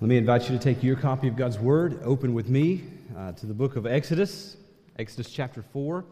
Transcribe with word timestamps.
Let 0.00 0.08
me 0.08 0.16
invite 0.16 0.48
you 0.48 0.56
to 0.56 0.58
take 0.58 0.82
your 0.82 0.96
copy 0.96 1.28
of 1.28 1.36
God's 1.36 1.58
Word, 1.58 2.00
open 2.02 2.32
with 2.32 2.48
me 2.48 2.84
uh, 3.14 3.32
to 3.32 3.44
the 3.44 3.52
book 3.52 3.76
of 3.76 3.84
Exodus, 3.84 4.56
Exodus 4.98 5.30
chapter 5.30 5.60
4. 5.60 6.02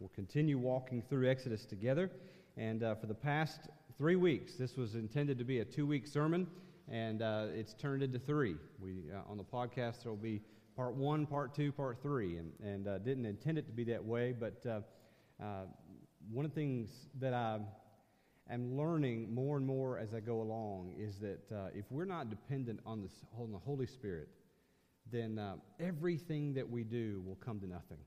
We'll 0.00 0.10
continue 0.16 0.58
walking 0.58 1.04
through 1.08 1.30
Exodus 1.30 1.64
together. 1.64 2.10
And 2.56 2.82
uh, 2.82 2.96
for 2.96 3.06
the 3.06 3.14
past 3.14 3.60
three 3.98 4.16
weeks, 4.16 4.56
this 4.56 4.76
was 4.76 4.96
intended 4.96 5.38
to 5.38 5.44
be 5.44 5.60
a 5.60 5.64
two 5.64 5.86
week 5.86 6.08
sermon, 6.08 6.48
and 6.90 7.22
uh, 7.22 7.44
it's 7.54 7.74
turned 7.74 8.02
into 8.02 8.18
three. 8.18 8.56
We, 8.82 9.04
uh, 9.14 9.30
on 9.30 9.36
the 9.36 9.44
podcast, 9.44 10.02
there 10.02 10.10
will 10.10 10.16
be 10.16 10.40
part 10.78 10.94
one, 10.94 11.26
part 11.26 11.52
two, 11.52 11.72
part 11.72 12.00
three, 12.00 12.36
and, 12.36 12.52
and 12.62 12.86
uh, 12.86 12.98
didn't 12.98 13.26
intend 13.26 13.58
it 13.58 13.66
to 13.66 13.72
be 13.72 13.82
that 13.82 14.04
way. 14.04 14.32
But 14.32 14.64
uh, 14.64 14.80
uh, 15.42 15.64
one 16.30 16.44
of 16.44 16.52
the 16.52 16.54
things 16.54 17.08
that 17.18 17.34
I 17.34 17.58
am 18.48 18.76
learning 18.76 19.34
more 19.34 19.56
and 19.56 19.66
more 19.66 19.98
as 19.98 20.14
I 20.14 20.20
go 20.20 20.40
along 20.40 20.94
is 20.96 21.18
that 21.18 21.50
uh, 21.50 21.70
if 21.74 21.84
we're 21.90 22.04
not 22.04 22.30
dependent 22.30 22.78
on, 22.86 23.02
this, 23.02 23.24
on 23.36 23.50
the 23.50 23.58
Holy 23.58 23.86
Spirit, 23.86 24.28
then 25.10 25.36
uh, 25.36 25.56
everything 25.80 26.54
that 26.54 26.70
we 26.70 26.84
do 26.84 27.24
will 27.26 27.38
come 27.44 27.58
to 27.58 27.66
nothing. 27.66 27.98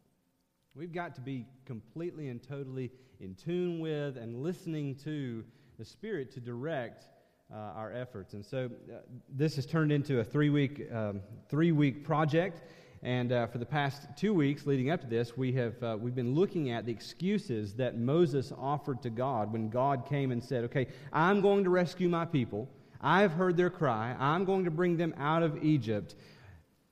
We've 0.74 0.94
got 0.94 1.14
to 1.16 1.22
be 1.22 1.48
completely 1.66 2.30
and 2.30 2.42
totally 2.42 2.90
in 3.20 3.36
tune 3.36 3.82
with 3.82 4.16
and 4.16 4.42
listening 4.42 4.96
to 5.04 5.44
the 5.78 5.84
Spirit 5.84 6.32
to 6.36 6.40
direct 6.40 7.08
uh, 7.54 7.58
our 7.76 7.94
efforts. 7.94 8.34
And 8.34 8.46
so 8.46 8.70
uh, 8.92 8.98
this 9.30 9.56
has 9.56 9.66
turned 9.66 9.92
into 9.92 10.20
a 10.20 10.24
three 10.24 10.50
week, 10.50 10.88
um, 10.92 11.22
three 11.50 11.72
week 11.72 12.04
project. 12.04 12.62
And 13.04 13.32
uh, 13.32 13.48
for 13.48 13.58
the 13.58 13.66
past 13.66 14.08
two 14.16 14.34
weeks 14.34 14.68
leading 14.68 14.92
up 14.92 15.02
to 15.02 15.08
this, 15.08 15.36
we 15.36 15.52
have, 15.54 15.82
uh, 15.82 15.98
we've 16.00 16.14
been 16.14 16.36
looking 16.36 16.70
at 16.70 16.86
the 16.86 16.92
excuses 16.92 17.74
that 17.74 17.98
Moses 17.98 18.54
offered 18.56 19.02
to 19.02 19.10
God 19.10 19.52
when 19.52 19.70
God 19.70 20.06
came 20.08 20.32
and 20.32 20.44
said, 20.44 20.64
Okay, 20.66 20.88
I'm 21.12 21.42
going 21.42 21.64
to 21.64 21.70
rescue 21.70 22.10
my 22.10 22.26
people. 22.26 22.70
I've 23.02 23.32
heard 23.32 23.58
their 23.58 23.72
cry. 23.72 24.16
I'm 24.20 24.46
going 24.46 24.66
to 24.66 24.72
bring 24.72 24.98
them 24.98 25.16
out 25.18 25.42
of 25.42 25.64
Egypt. 25.64 26.16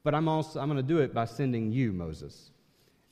But 0.04 0.16
I'm 0.16 0.28
also 0.28 0.60
I'm 0.60 0.68
going 0.68 0.78
to 0.78 0.84
do 0.84 1.00
it 1.00 1.14
by 1.14 1.26
sending 1.26 1.72
you, 1.72 1.94
Moses. 1.94 2.52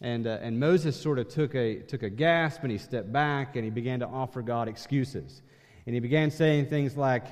And, 0.01 0.27
uh, 0.27 0.39
and 0.41 0.59
Moses 0.59 0.99
sort 0.99 1.19
of 1.19 1.27
took 1.27 1.55
a, 1.55 1.81
took 1.81 2.03
a 2.03 2.09
gasp 2.09 2.63
and 2.63 2.71
he 2.71 2.77
stepped 2.77 3.11
back 3.11 3.55
and 3.55 3.63
he 3.63 3.71
began 3.71 3.99
to 3.99 4.07
offer 4.07 4.41
God 4.41 4.67
excuses. 4.67 5.41
And 5.85 5.93
he 5.93 5.99
began 5.99 6.29
saying 6.31 6.67
things 6.67 6.97
like, 6.97 7.25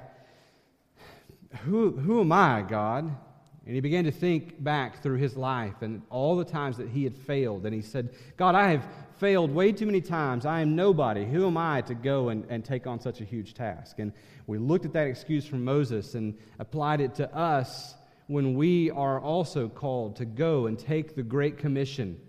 Who, 1.63 1.91
who 1.91 2.21
am 2.21 2.31
I, 2.31 2.61
God? 2.61 3.15
And 3.65 3.73
he 3.73 3.81
began 3.81 4.03
to 4.03 4.11
think 4.11 4.63
back 4.63 5.01
through 5.01 5.17
his 5.17 5.35
life 5.35 5.81
and 5.81 6.03
all 6.11 6.35
the 6.35 6.45
times 6.45 6.77
that 6.77 6.89
he 6.89 7.03
had 7.03 7.17
failed. 7.17 7.65
And 7.65 7.73
he 7.73 7.81
said, 7.81 8.13
God, 8.37 8.53
I 8.53 8.69
have 8.69 8.87
failed 9.17 9.49
way 9.51 9.71
too 9.71 9.87
many 9.87 10.01
times. 10.01 10.45
I 10.45 10.61
am 10.61 10.75
nobody. 10.75 11.25
Who 11.25 11.47
am 11.47 11.57
I 11.57 11.81
to 11.81 11.95
go 11.95 12.29
and, 12.29 12.45
and 12.49 12.63
take 12.63 12.85
on 12.85 12.99
such 12.99 13.21
a 13.21 13.23
huge 13.23 13.55
task? 13.55 13.97
And 13.97 14.13
we 14.45 14.59
looked 14.59 14.85
at 14.85 14.93
that 14.93 15.07
excuse 15.07 15.45
from 15.45 15.63
Moses 15.63 16.13
and 16.13 16.37
applied 16.59 17.01
it 17.01 17.15
to 17.15 17.35
us 17.35 17.95
when 18.27 18.55
we 18.55 18.91
are 18.91 19.19
also 19.19 19.67
called 19.67 20.17
to 20.17 20.25
go 20.25 20.67
and 20.67 20.77
take 20.77 21.15
the 21.15 21.23
Great 21.23 21.57
Commission 21.57 22.19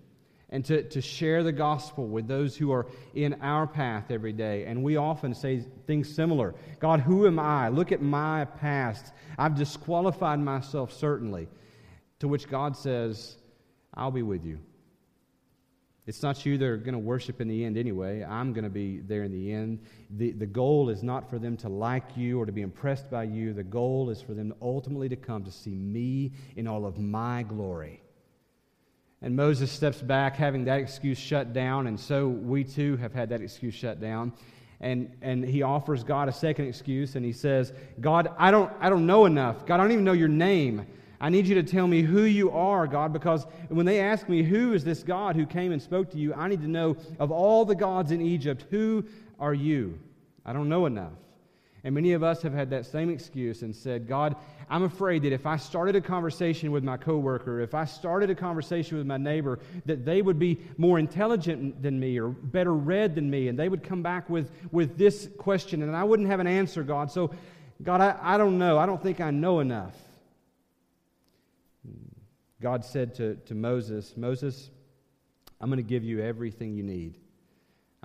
and 0.51 0.65
to, 0.67 0.83
to 0.85 1.01
share 1.01 1.43
the 1.43 1.53
gospel 1.53 2.07
with 2.07 2.29
those 2.29 2.57
who 2.57 2.71
are 2.73 2.87
in 3.15 3.35
our 3.43 3.67
path 3.67 4.11
every 4.11 4.33
day. 4.33 4.65
And 4.65 4.83
we 4.83 4.97
often 4.97 5.35
say 5.35 5.65
things 5.87 6.15
similar 6.15 6.55
God, 6.79 7.01
who 7.01 7.27
am 7.27 7.39
I? 7.39 7.69
Look 7.69 7.93
at 7.93 8.01
my 8.01 8.45
past. 8.45 9.13
I've 9.39 9.57
disqualified 9.57 10.41
myself, 10.41 10.93
certainly. 10.93 11.49
To 12.21 12.29
which 12.29 12.49
God 12.49 12.77
says, 12.77 13.37
I'll 13.93 14.11
be 14.11 14.23
with 14.23 14.45
you. 14.45 14.59
It's 16.07 16.23
not 16.23 16.47
you 16.47 16.57
that 16.57 16.65
are 16.65 16.77
going 16.77 16.93
to 16.93 17.01
worship 17.01 17.41
in 17.41 17.49
the 17.49 17.65
end 17.65 17.77
anyway. 17.77 18.23
I'm 18.23 18.53
going 18.53 18.65
to 18.65 18.71
be 18.71 19.01
there 19.01 19.25
in 19.25 19.33
the 19.33 19.53
end. 19.53 19.81
The, 20.11 20.31
the 20.31 20.47
goal 20.47 20.89
is 20.89 21.03
not 21.03 21.29
for 21.29 21.41
them 21.41 21.57
to 21.59 21.69
like 21.69 22.17
you 22.17 22.41
or 22.41 22.47
to 22.47 22.53
be 22.53 22.63
impressed 22.63 23.11
by 23.11 23.25
you. 23.25 23.53
The 23.53 23.65
goal 23.65 24.09
is 24.11 24.23
for 24.23 24.33
them 24.33 24.55
ultimately 24.63 25.09
to 25.09 25.17
come 25.17 25.43
to 25.45 25.51
see 25.51 25.75
me 25.75 26.33
in 26.55 26.69
all 26.69 26.87
of 26.87 26.97
my 26.97 27.43
glory. 27.43 28.03
And 29.23 29.35
Moses 29.35 29.73
steps 29.73 30.03
back, 30.03 30.37
having 30.37 30.65
that 30.67 30.81
excuse 30.81 31.19
shut 31.19 31.53
down, 31.53 31.87
and 31.87 31.99
so 31.99 32.29
we 32.29 32.65
too 32.65 32.97
have 32.99 33.15
had 33.15 33.31
that 33.31 33.41
excuse 33.41 33.75
shut 33.75 34.01
down. 34.01 34.33
And, 34.81 35.17
and 35.23 35.43
he 35.43 35.63
offers 35.63 36.05
God 36.05 36.29
a 36.29 36.33
second 36.33 36.67
excuse, 36.67 37.17
and 37.17 37.25
he 37.25 37.33
says, 37.33 37.73
God, 38.01 38.31
I 38.39 38.51
don't, 38.51 38.71
I 38.79 38.91
don't 38.91 39.07
know 39.07 39.25
enough. 39.25 39.65
God, 39.65 39.81
I 39.81 39.85
don't 39.85 39.93
even 39.93 40.05
know 40.05 40.13
your 40.13 40.29
name. 40.29 40.87
I 41.19 41.31
need 41.31 41.47
you 41.47 41.55
to 41.55 41.63
tell 41.63 41.87
me 41.87 42.03
who 42.03 42.23
you 42.23 42.51
are, 42.51 42.87
God, 42.87 43.13
because 43.13 43.47
when 43.69 43.87
they 43.87 44.01
ask 44.01 44.29
me, 44.29 44.43
Who 44.43 44.75
is 44.75 44.85
this 44.85 45.03
God 45.03 45.35
who 45.35 45.47
came 45.47 45.73
and 45.73 45.81
spoke 45.81 46.11
to 46.11 46.19
you? 46.19 46.35
I 46.35 46.49
need 46.49 46.61
to 46.61 46.69
know 46.69 46.97
of 47.19 47.31
all 47.31 47.65
the 47.65 47.75
gods 47.75 48.13
in 48.13 48.21
Egypt, 48.21 48.67
who 48.71 49.05
are 49.41 49.55
you? 49.55 49.99
I 50.45 50.53
don't 50.53 50.69
know 50.69 50.85
enough. 50.85 51.15
And 51.85 51.95
many 51.95 52.13
of 52.13 52.23
us 52.23 52.43
have 52.43 52.53
had 52.53 52.71
that 52.71 52.85
same 52.85 53.11
excuse 53.11 53.63
and 53.63 53.75
said, 53.75 54.09
God, 54.09 54.37
I'm 54.69 54.83
afraid 54.83 55.23
that 55.23 55.33
if 55.33 55.47
I 55.47 55.57
started 55.57 55.95
a 55.95 56.01
conversation 56.01 56.73
with 56.73 56.83
my 56.83 56.97
coworker, 56.97 57.61
if 57.61 57.75
I 57.75 57.85
started 57.85 58.31
a 58.31 58.35
conversation 58.35 58.99
with 58.99 59.07
my 59.07 59.17
neighbor, 59.17 59.61
that 59.85 60.05
they 60.05 60.23
would 60.23 60.39
be 60.39 60.61
more 60.77 60.99
intelligent 60.99 61.83
than 61.83 62.01
me 62.01 62.19
or 62.19 62.29
better 62.29 62.75
read 62.75 63.15
than 63.15 63.31
me, 63.31 63.47
and 63.47 63.57
they 63.57 63.69
would 63.69 63.85
come 63.85 64.03
back 64.03 64.29
with, 64.29 64.51
with 64.73 64.99
this 64.99 65.29
question, 65.39 65.83
and 65.83 65.95
I 65.95 66.03
wouldn't 66.03 66.29
have 66.29 66.41
an 66.41 66.49
answer, 66.49 66.83
God. 66.83 67.13
So, 67.13 67.33
God, 67.83 68.01
I, 68.01 68.17
I 68.21 68.39
don't 68.39 68.59
know. 68.59 68.77
I 68.79 68.87
don't 68.87 69.01
think 69.01 69.21
I 69.21 69.31
know 69.31 69.61
enough. 69.61 69.95
God 72.61 72.85
said 72.85 73.15
to, 73.17 73.37
to 73.47 73.55
Moses, 73.55 74.17
Moses, 74.17 74.71
I'm 75.61 75.71
going 75.71 75.77
to 75.79 75.89
give 75.89 76.03
you 76.03 76.21
everything 76.23 76.75
you 76.75 76.83
need. 76.83 77.19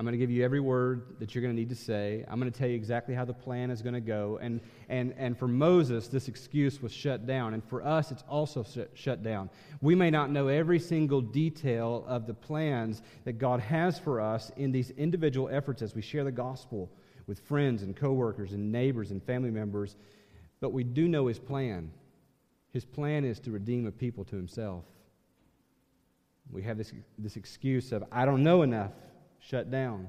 I'm 0.01 0.05
going 0.05 0.13
to 0.13 0.17
give 0.17 0.31
you 0.31 0.43
every 0.43 0.59
word 0.59 1.03
that 1.19 1.35
you're 1.35 1.43
going 1.43 1.53
to 1.53 1.59
need 1.59 1.69
to 1.69 1.75
say. 1.75 2.25
I'm 2.27 2.39
going 2.39 2.51
to 2.51 2.57
tell 2.57 2.67
you 2.67 2.73
exactly 2.73 3.13
how 3.13 3.23
the 3.23 3.35
plan 3.35 3.69
is 3.69 3.83
going 3.83 3.93
to 3.93 4.01
go. 4.01 4.39
And, 4.41 4.59
and, 4.89 5.13
and 5.15 5.37
for 5.37 5.47
Moses, 5.47 6.07
this 6.07 6.27
excuse 6.27 6.81
was 6.81 6.91
shut 6.91 7.27
down. 7.27 7.53
And 7.53 7.63
for 7.63 7.85
us, 7.85 8.09
it's 8.09 8.23
also 8.27 8.65
shut 8.95 9.21
down. 9.21 9.51
We 9.79 9.93
may 9.93 10.09
not 10.09 10.31
know 10.31 10.47
every 10.47 10.79
single 10.79 11.21
detail 11.21 12.03
of 12.07 12.25
the 12.25 12.33
plans 12.33 13.03
that 13.25 13.33
God 13.33 13.59
has 13.59 13.99
for 13.99 14.19
us 14.19 14.51
in 14.57 14.71
these 14.71 14.89
individual 14.89 15.49
efforts 15.49 15.83
as 15.83 15.93
we 15.93 16.01
share 16.01 16.23
the 16.23 16.31
gospel 16.31 16.89
with 17.27 17.39
friends 17.41 17.83
and 17.83 17.95
coworkers 17.95 18.53
and 18.53 18.71
neighbors 18.71 19.11
and 19.11 19.21
family 19.21 19.51
members, 19.51 19.97
but 20.61 20.73
we 20.73 20.83
do 20.83 21.07
know 21.07 21.27
his 21.27 21.37
plan. 21.37 21.91
His 22.73 22.85
plan 22.85 23.23
is 23.23 23.39
to 23.41 23.51
redeem 23.51 23.85
a 23.85 23.91
people 23.91 24.25
to 24.25 24.35
himself. 24.35 24.83
We 26.51 26.63
have 26.63 26.79
this, 26.79 26.91
this 27.19 27.35
excuse 27.35 27.91
of, 27.91 28.03
I 28.11 28.25
don't 28.25 28.41
know 28.41 28.63
enough 28.63 28.93
shut 29.41 29.69
down. 29.69 30.07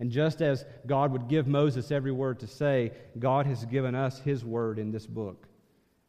And 0.00 0.10
just 0.10 0.40
as 0.40 0.64
God 0.86 1.12
would 1.12 1.28
give 1.28 1.46
Moses 1.46 1.90
every 1.90 2.12
word 2.12 2.40
to 2.40 2.46
say, 2.46 2.92
God 3.18 3.46
has 3.46 3.64
given 3.64 3.94
us 3.94 4.20
his 4.20 4.44
word 4.44 4.78
in 4.78 4.92
this 4.92 5.06
book. 5.06 5.48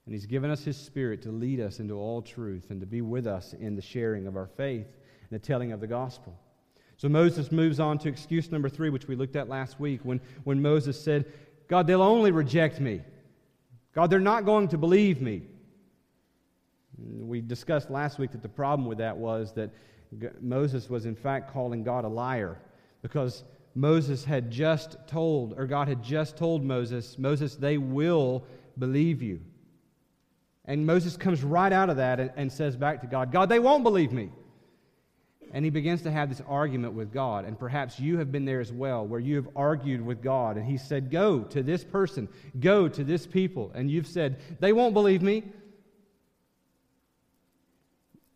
And 0.06 0.13
he's 0.13 0.25
given 0.25 0.50
us 0.50 0.63
his 0.63 0.78
spirit 0.78 1.22
to 1.24 1.31
lead 1.31 1.59
us 1.59 1.80
into 1.80 1.96
all 1.96 2.22
truth 2.22 2.68
and 2.69 2.80
to 2.80 2.88
be 2.88 3.02
with 3.02 3.28
us 3.28 3.53
in 3.53 3.75
the 3.75 3.81
sharing 3.81 4.28
of 4.28 4.35
our 4.35 4.47
faith 4.47 4.88
and 4.88 5.30
the 5.31 5.40
telling 5.40 5.72
of 5.72 5.80
the 5.80 5.88
gospel. 5.88 6.38
So 6.97 7.07
Moses 7.09 7.52
moves 7.52 7.80
on 7.80 7.97
to 8.00 8.09
excuse 8.09 8.52
number 8.52 8.69
three, 8.69 8.90
which 8.90 9.07
we 9.07 9.16
looked 9.16 9.36
at 9.36 9.47
last 9.47 9.80
week, 9.80 10.01
when, 10.03 10.19
when 10.44 10.62
Moses 10.62 11.01
said, 11.01 11.25
God, 11.68 11.88
they'll 11.88 12.01
only 12.01 12.31
reject 12.31 12.80
me. 12.80 13.01
God, 13.94 14.09
they're 14.09 14.19
not 14.19 14.46
going 14.46 14.68
to 14.69 14.78
believe 14.78 15.22
me. 15.22 15.44
We 16.97 17.41
discussed 17.41 17.90
last 17.90 18.19
week 18.19 18.31
that 18.31 18.41
the 18.41 18.50
problem 18.50 18.88
with 18.88 18.97
that 18.97 19.16
was 19.16 19.53
that 19.53 19.69
Moses 20.42 20.90
was 20.90 21.06
in 21.06 21.16
fact 21.16 21.52
calling 21.53 21.84
God 21.84 22.06
a 22.06 22.08
liar 22.08 22.59
because 23.02 23.44
Moses 23.75 24.25
had 24.25 24.50
just 24.52 24.97
told, 25.08 25.53
or 25.58 25.66
God 25.66 25.88
had 25.88 26.03
just 26.03 26.38
told 26.38 26.64
Moses, 26.64 27.18
Moses, 27.18 27.56
they 27.56 27.78
will 27.78 28.44
believe 28.78 29.22
you. 29.22 29.40
And 30.66 30.86
Moses 30.86 31.18
comes 31.18 31.44
right 31.44 31.72
out 31.72 31.90
of 31.90 31.98
that 31.98 32.19
and, 32.19 32.31
and 32.36 32.52
says 32.52 32.75
back 32.75 33.02
to 33.02 33.08
God, 33.08 33.31
God, 33.31 33.50
they 33.50 33.59
won't 33.59 33.84
believe 33.84 34.12
me. 34.12 34.30
And 35.52 35.66
he 35.66 35.72
begins 35.72 36.03
to 36.03 36.12
have 36.12 36.30
this 36.30 36.42
argument 36.48 36.94
with 36.94 37.12
God. 37.12 37.46
And 37.46 37.58
perhaps 37.58 38.00
you 38.00 38.19
have 38.19 38.31
been 38.31 38.46
there 38.46 38.60
as 38.60 38.72
well, 38.72 39.06
where 39.07 39.19
you 39.19 39.36
have 39.36 39.50
argued 39.56 40.06
with 40.06 40.22
God. 40.22 40.57
And 40.57 40.66
he 40.66 40.78
said, 40.78 41.10
Go 41.10 41.39
to 41.42 41.63
this 41.63 41.84
person, 41.84 42.28
go 42.60 42.88
to 42.88 43.04
this 43.04 43.25
people. 43.25 43.72
And 43.74 43.89
you've 43.89 44.06
said, 44.06 44.39
They 44.60 44.74
won't 44.74 44.94
believe 44.94 45.24
me. 45.24 45.44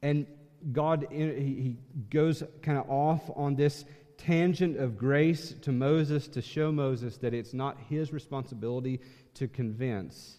And 0.02 0.26
God 0.72 1.08
he 1.12 1.78
goes 2.10 2.44
kind 2.62 2.78
of 2.78 2.90
off 2.90 3.30
on 3.36 3.56
this 3.56 3.86
tangent 4.18 4.78
of 4.78 4.98
grace 4.98 5.54
to 5.62 5.72
Moses 5.72 6.28
to 6.30 6.42
show 6.42 6.72
Moses 6.72 7.18
that 7.18 7.34
it's 7.34 7.54
not 7.54 7.78
his 7.90 8.14
responsibility 8.14 9.02
to 9.36 9.48
convince, 9.48 10.38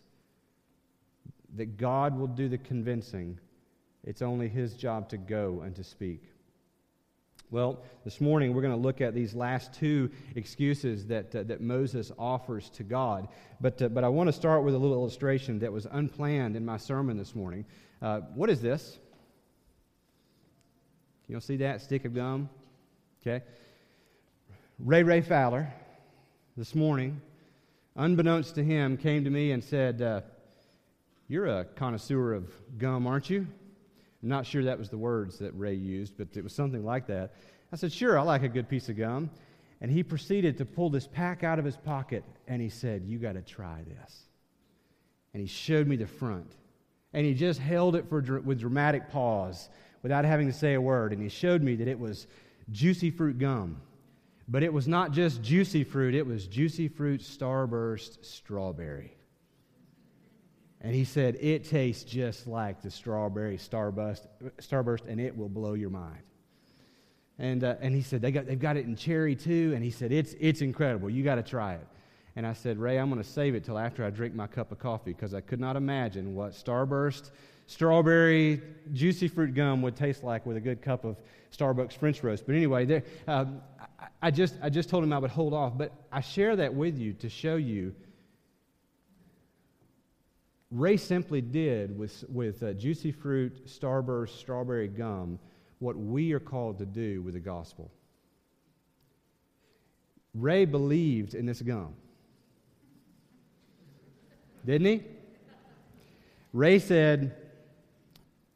that 1.57 1.77
God 1.77 2.17
will 2.19 2.29
do 2.29 2.49
the 2.49 2.59
convincing. 2.59 3.39
It's 4.03 4.23
only 4.23 4.49
his 4.49 4.75
job 4.75 5.09
to 5.11 5.17
go 5.17 5.63
and 5.65 5.75
to 5.77 5.85
speak. 5.85 6.23
Well, 7.51 7.83
this 8.05 8.21
morning 8.21 8.55
we're 8.55 8.63
going 8.63 8.75
to 8.75 8.81
look 8.81 9.01
at 9.01 9.15
these 9.15 9.35
last 9.35 9.75
two 9.75 10.11
excuses 10.35 11.07
that, 11.07 11.35
uh, 11.37 11.43
that 11.45 11.61
Moses 11.61 12.11
offers 12.19 12.71
to 12.71 12.83
God. 12.83 13.29
But, 13.61 13.81
uh, 13.81 13.89
but 13.89 14.03
I 14.03 14.09
want 14.09 14.29
to 14.29 14.33
start 14.33 14.65
with 14.65 14.75
a 14.75 14.79
little 14.79 14.97
illustration 14.97 15.59
that 15.61 15.73
was 15.73 15.87
unplanned 15.91 16.57
in 16.57 16.65
my 16.65 16.79
sermon 16.79 17.17
this 17.17 17.35
morning. 17.35 17.65
Uh, 18.03 18.21
what 18.35 18.51
is 18.51 18.61
this? 18.61 18.99
You 21.29 21.35
don't 21.35 21.41
see 21.41 21.57
that 21.57 21.81
stick 21.81 22.05
of 22.05 22.15
gum? 22.15 22.51
Okay. 23.23 23.43
Ray 24.79 25.03
Ray 25.03 25.23
Fowler, 25.23 25.73
this 26.57 26.75
morning, 26.75 27.21
unbeknownst 27.97 28.57
to 28.57 28.65
him, 28.65 28.97
came 28.99 29.25
to 29.25 29.31
me 29.31 29.53
and 29.53 29.65
said, 29.65 30.03
uh, 30.03 30.21
You're 31.29 31.47
a 31.47 31.65
connoisseur 31.65 32.35
of 32.35 32.53
gum, 32.77 33.07
aren't 33.07 33.31
you? 33.31 33.47
I'm 34.23 34.29
not 34.29 34.45
sure 34.45 34.65
that 34.65 34.79
was 34.79 34.91
the 34.91 34.99
words 34.99 35.39
that 35.39 35.53
Ray 35.53 35.75
used, 35.75 36.19
but 36.19 36.29
it 36.37 36.45
was 36.45 36.55
something 36.55 36.85
like 36.85 37.07
that. 37.07 37.35
I 37.73 37.77
said, 37.77 37.93
Sure, 37.93 38.19
I 38.19 38.23
like 38.23 38.43
a 38.43 38.49
good 38.49 38.69
piece 38.69 38.91
of 38.91 38.99
gum. 38.99 39.31
And 39.81 39.91
he 39.91 40.03
proceeded 40.03 40.59
to 40.59 40.65
pull 40.65 40.91
this 40.91 41.07
pack 41.07 41.43
out 41.43 41.59
of 41.59 41.65
his 41.65 41.77
pocket 41.77 42.25
and 42.49 42.61
he 42.61 42.69
said, 42.69 43.05
You 43.05 43.19
got 43.19 43.33
to 43.33 43.43
try 43.43 43.83
this. 43.87 44.23
And 45.33 45.41
he 45.41 45.47
showed 45.47 45.87
me 45.87 45.97
the 45.97 46.07
front. 46.07 46.53
And 47.13 47.25
he 47.25 47.33
just 47.33 47.61
held 47.61 47.97
it 47.97 48.09
for, 48.09 48.21
with 48.41 48.61
dramatic 48.61 49.11
pause 49.11 49.69
without 50.05 50.27
having 50.27 50.47
to 50.47 50.53
say 50.53 50.75
a 50.75 50.81
word. 50.81 51.15
And 51.15 51.23
he 51.23 51.31
showed 51.31 51.63
me 51.63 51.77
that 51.77 51.89
it 51.89 51.99
was 51.99 52.27
juicy 52.71 53.11
fruit 53.11 53.39
gum. 53.39 53.81
But 54.47 54.63
it 54.63 54.71
was 54.71 54.87
not 54.87 55.13
just 55.13 55.43
juicy 55.43 55.83
fruit, 55.83 56.15
it 56.15 56.27
was 56.27 56.47
juicy 56.47 56.89
fruit 56.89 57.23
starburst 57.23 58.23
strawberry. 58.23 59.17
And 60.83 60.95
he 60.95 61.05
said, 61.05 61.39
It 61.41 61.65
tastes 61.65 62.05
just 62.05 62.47
like 62.47 62.83
the 62.83 62.91
strawberry 62.91 63.57
starburst, 63.57 64.27
starburst 64.59 65.09
and 65.09 65.19
it 65.19 65.35
will 65.35 65.49
blow 65.49 65.73
your 65.73 65.89
mind. 65.89 66.21
And, 67.39 67.65
uh, 67.65 67.77
and 67.81 67.95
he 67.95 68.03
said, 68.03 68.21
they 68.21 68.31
got, 68.31 68.45
They've 68.45 68.59
got 68.59 68.77
it 68.77 68.85
in 68.85 68.97
cherry 68.97 69.35
too. 69.35 69.73
And 69.75 69.83
he 69.83 69.91
said, 69.91 70.13
It's, 70.13 70.35
it's 70.39 70.61
incredible. 70.61 71.09
You 71.09 71.25
got 71.25 71.37
to 71.37 71.43
try 71.43 71.77
it. 71.77 71.87
And 72.37 72.47
I 72.47 72.53
said, 72.53 72.79
Ray, 72.79 72.99
I'm 72.99 73.09
going 73.09 73.23
to 73.23 73.29
save 73.29 73.55
it 73.55 73.65
till 73.65 73.79
after 73.79 74.05
I 74.05 74.11
drink 74.11 74.35
my 74.35 74.49
cup 74.49 74.71
of 74.71 74.79
coffee 74.79 75.15
because 75.15 75.33
I 75.33 75.41
could 75.41 75.61
not 75.61 75.77
imagine 75.77 76.35
what 76.35 76.53
Starburst 76.53 77.31
strawberry 77.67 78.63
juicy 78.93 79.29
fruit 79.29 79.55
gum 79.55 79.83
would 79.83 79.97
taste 79.97 80.23
like 80.23 80.45
with 80.47 80.57
a 80.57 80.61
good 80.61 80.83
cup 80.83 81.05
of 81.05 81.17
Starbucks 81.57 81.95
French 81.95 82.23
roast. 82.23 82.47
But 82.47 82.55
anyway, 82.55 82.85
there, 82.85 83.05
um, 83.27 83.63
I, 84.21 84.31
just, 84.31 84.55
I 84.63 84.71
just 84.71 84.89
told 84.89 85.05
him 85.05 85.13
I 85.13 85.19
would 85.19 85.31
hold 85.31 85.55
off. 85.55 85.77
But 85.77 85.93
I 86.13 86.21
share 86.21 86.57
that 86.57 86.75
with 86.75 86.99
you 86.99 87.13
to 87.15 87.29
show 87.29 87.57
you 87.57 87.95
Ray 90.75 90.97
simply 90.97 91.41
did 91.41 91.97
with, 91.97 92.25
with 92.29 92.63
uh, 92.65 92.73
juicy 92.73 93.13
fruit, 93.13 93.67
starburst, 93.67 94.37
strawberry 94.39 94.89
gum 94.89 95.39
what 95.79 95.97
we 95.97 96.33
are 96.33 96.41
called 96.41 96.79
to 96.79 96.87
do 96.87 97.23
with 97.23 97.35
the 97.35 97.41
gospel. 97.41 97.93
Ray 100.35 100.65
believed 100.65 101.35
in 101.35 101.47
this 101.47 101.63
gum. 101.63 101.95
Didn't 104.67 104.87
he? 104.87 105.03
Ray 106.53 106.81
said, 106.81 107.37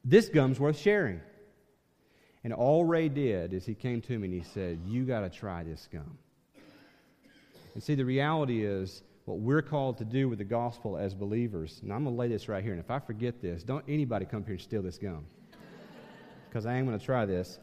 This 0.08 0.30
gum's 0.30 0.58
worth 0.58 0.78
sharing. 0.78 1.20
And 2.42 2.54
all 2.54 2.82
Ray 2.82 3.10
did 3.10 3.52
is 3.52 3.66
he 3.66 3.74
came 3.74 4.00
to 4.02 4.18
me 4.18 4.28
and 4.28 4.34
he 4.34 4.42
said, 4.42 4.80
You 4.86 5.04
got 5.04 5.20
to 5.20 5.28
try 5.28 5.62
this 5.64 5.86
gum. 5.92 6.16
And 7.74 7.82
see, 7.82 7.94
the 7.94 8.06
reality 8.06 8.64
is, 8.64 9.02
what 9.26 9.40
we're 9.40 9.60
called 9.60 9.98
to 9.98 10.06
do 10.06 10.26
with 10.26 10.38
the 10.38 10.44
gospel 10.44 10.96
as 10.96 11.14
believers, 11.14 11.80
and 11.82 11.92
I'm 11.92 12.04
going 12.04 12.16
to 12.16 12.18
lay 12.18 12.28
this 12.28 12.48
right 12.48 12.64
here, 12.64 12.72
and 12.72 12.80
if 12.80 12.90
I 12.90 12.98
forget 12.98 13.42
this, 13.42 13.62
don't 13.62 13.84
anybody 13.86 14.24
come 14.24 14.42
here 14.44 14.54
and 14.54 14.60
steal 14.62 14.80
this 14.80 14.96
gum. 14.96 15.26
Because 16.48 16.64
I 16.64 16.76
am 16.76 16.86
going 16.86 16.98
to 16.98 17.04
try 17.04 17.26
this. 17.26 17.58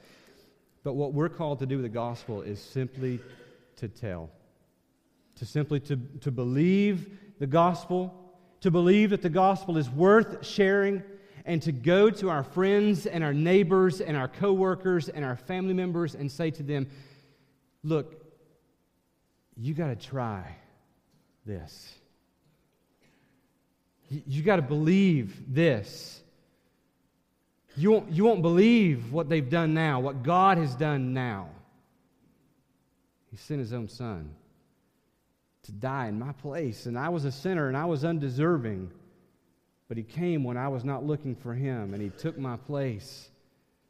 But 0.83 0.93
what 0.93 1.13
we're 1.13 1.29
called 1.29 1.57
to 1.59 1.65
do 1.65 1.77
with 1.77 1.83
the 1.85 1.89
gospel 1.89 2.43
is 2.43 2.61
simply 2.61 3.19
to 3.77 3.87
tell, 3.87 4.29
to 5.37 5.45
simply 5.45 5.79
to, 5.79 5.99
to 6.21 6.29
believe 6.29 7.09
the 7.39 7.47
gospel, 7.47 8.13
to 8.61 8.69
believe 8.69 9.09
that 9.09 9.23
the 9.23 9.29
gospel 9.29 9.79
is 9.79 9.89
worth 9.89 10.45
sharing 10.45 11.01
and 11.45 11.61
to 11.61 11.71
go 11.71 12.09
to 12.09 12.29
our 12.29 12.43
friends 12.43 13.05
and 13.05 13.23
our 13.23 13.33
neighbors 13.33 14.01
and 14.01 14.17
our 14.17 14.27
coworkers 14.27 15.07
and 15.09 15.23
our 15.23 15.37
family 15.37 15.75
members 15.75 16.15
and 16.15 16.31
say 16.31 16.49
to 16.49 16.63
them, 16.63 16.87
look, 17.83 18.15
you 19.55 19.73
got 19.75 19.87
to 19.87 19.95
try 19.95 20.55
this. 21.45 21.93
You, 24.09 24.43
got 24.43 24.57
to 24.57 24.61
believe 24.61 25.53
this. 25.53 26.21
You 27.75 27.91
won't, 27.91 28.11
you 28.11 28.23
won't 28.23 28.41
believe 28.41 29.11
what 29.11 29.29
they've 29.29 29.49
done 29.49 29.73
now, 29.73 29.99
what 29.99 30.23
God 30.23 30.57
has 30.57 30.75
done 30.75 31.13
now. 31.13 31.49
He 33.31 33.37
sent 33.37 33.59
his 33.59 33.73
own 33.73 33.87
son 33.87 34.33
to 35.63 35.71
die 35.71 36.07
in 36.07 36.19
my 36.19 36.31
place. 36.33 36.85
And 36.85 36.97
I 36.97 37.09
was 37.09 37.25
a 37.25 37.31
sinner 37.31 37.67
and 37.67 37.75
I 37.75 37.85
was 37.85 38.05
undeserving. 38.05 38.91
But 39.87 39.97
he 39.97 40.03
came 40.03 40.43
when 40.43 40.57
I 40.57 40.67
was 40.67 40.83
not 40.83 41.05
looking 41.05 41.35
for 41.35 41.53
him, 41.53 41.93
and 41.93 42.01
he 42.01 42.09
took 42.09 42.37
my 42.37 42.57
place 42.57 43.29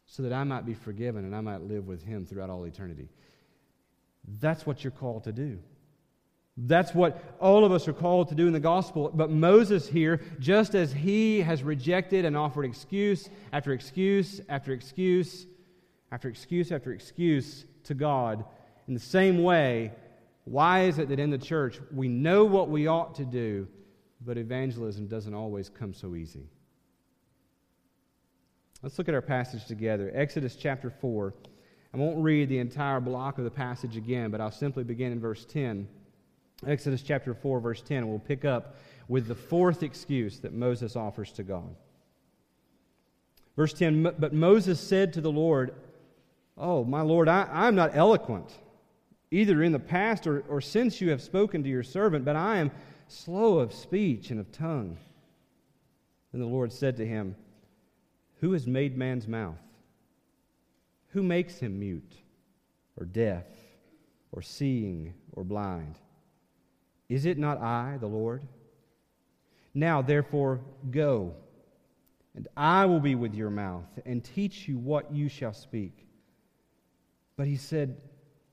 so 0.06 0.24
that 0.24 0.33
I 0.33 0.44
might 0.44 0.65
be 0.65 0.74
forgiven 0.74 1.25
and 1.25 1.36
I 1.36 1.42
might 1.42 1.62
live 1.62 1.88
with 1.88 2.03
him 2.03 2.25
throughout 2.25 2.50
all 2.50 2.65
eternity. 2.65 3.09
That's 4.39 4.65
what 4.65 4.83
you're 4.83 4.92
called 4.92 5.24
to 5.25 5.31
do. 5.31 5.59
That's 6.57 6.94
what 6.94 7.21
all 7.39 7.65
of 7.65 7.71
us 7.71 7.88
are 7.88 7.94
called 7.94 8.30
to 8.30 8.36
do 8.36 8.47
in 8.47 8.53
the 8.53 8.59
gospel. 8.59 9.12
But 9.13 9.30
Moses 9.30 9.88
here, 9.88 10.21
just 10.39 10.74
as 10.74 10.94
he 10.94 11.42
has 11.42 11.63
rejected 11.63 12.24
and 12.24 12.38
offered 12.38 12.63
excuse 12.63 13.30
after 13.51 13.74
excuse 13.74 14.39
after 14.48 14.71
excuse 14.71 15.45
after 16.12 16.30
excuse 16.30 16.71
after 16.71 16.94
excuse 16.94 17.65
to 17.86 17.94
God, 17.94 18.45
in 18.88 18.94
the 18.94 19.00
same 19.00 19.44
way, 19.44 19.91
why 20.45 20.83
is 20.83 20.98
it 20.98 21.09
that 21.09 21.19
in 21.19 21.30
the 21.30 21.38
church 21.38 21.80
we 21.91 22.07
know 22.07 22.45
what 22.45 22.69
we 22.69 22.88
ought 22.88 23.15
to 23.15 23.25
do, 23.25 23.68
but 24.25 24.38
evangelism 24.38 25.07
doesn't 25.07 25.33
always 25.33 25.69
come 25.69 25.94
so 25.94 26.16
easy? 26.16 26.50
Let's 28.81 28.98
look 28.98 29.07
at 29.07 29.16
our 29.16 29.22
passage 29.22 29.66
together. 29.66 30.12
Exodus 30.13 30.56
chapter 30.56 30.89
4. 30.89 31.33
I 31.94 31.98
won't 31.98 32.18
read 32.18 32.50
the 32.50 32.60
entire 32.60 33.00
block 33.00 33.38
of 33.38 33.44
the 33.44 33.51
passage 33.51 33.98
again, 33.98 34.31
but 34.31 34.42
I'll 34.42 34.51
simply 34.51 34.83
begin 34.83 35.12
in 35.12 35.19
verse 35.19 35.45
10. 35.45 35.88
Exodus 36.68 37.01
chapter 37.01 37.33
4, 37.33 37.60
verse 37.60 37.81
10, 37.81 38.07
we'll 38.07 38.19
pick 38.19 38.45
up 38.45 38.75
with 39.07 39.27
the 39.27 39.36
fourth 39.36 39.83
excuse 39.83 40.39
that 40.39 40.54
Moses 40.54 40.95
offers 40.95 41.31
to 41.33 41.44
God. 41.44 41.75
Verse 43.56 43.74
10 43.74 44.04
But 44.19 44.33
Moses 44.33 44.80
said 44.80 45.13
to 45.13 45.22
the 45.22 45.31
Lord, 45.31 45.74
Oh, 46.57 46.83
my 46.83 47.01
Lord, 47.01 47.27
I, 47.27 47.48
I'm 47.51 47.75
not 47.75 47.95
eloquent 47.95 48.51
either 49.31 49.63
in 49.63 49.72
the 49.72 49.80
past 49.80 50.27
or, 50.27 50.42
or 50.48 50.62
since 50.62 51.01
you 51.01 51.10
have 51.10 51.22
spoken 51.22 51.63
to 51.63 51.69
your 51.69 51.83
servant, 51.83 52.24
but 52.24 52.36
I 52.36 52.57
am 52.57 52.72
slow 53.07 53.59
of 53.59 53.73
speech 53.73 54.31
and 54.31 54.39
of 54.39 54.51
tongue. 54.51 54.97
Then 56.31 56.41
the 56.41 56.47
Lord 56.47 56.71
said 56.71 56.97
to 56.97 57.05
him, 57.05 57.35
Who 58.41 58.53
has 58.53 58.67
made 58.67 58.97
man's 58.97 59.27
mouth? 59.27 59.57
Who 61.09 61.23
makes 61.23 61.59
him 61.59 61.79
mute 61.79 62.13
or 62.97 63.05
deaf 63.05 63.45
or 64.31 64.41
seeing 64.41 65.13
or 65.31 65.43
blind? 65.43 65.97
Is 67.07 67.25
it 67.25 67.38
not 67.38 67.62
I, 67.62 67.97
the 68.00 68.07
Lord? 68.07 68.43
Now, 69.74 70.01
therefore, 70.01 70.62
go, 70.89 71.33
and 72.35 72.47
I 72.57 72.85
will 72.85 73.00
be 73.00 73.15
with 73.15 73.33
your 73.33 73.50
mouth 73.50 73.88
and 74.05 74.24
teach 74.24 74.67
you 74.67 74.77
what 74.77 75.13
you 75.13 75.29
shall 75.29 75.53
speak. 75.53 76.07
But 77.38 77.47
he 77.47 77.57
said, 77.57 77.97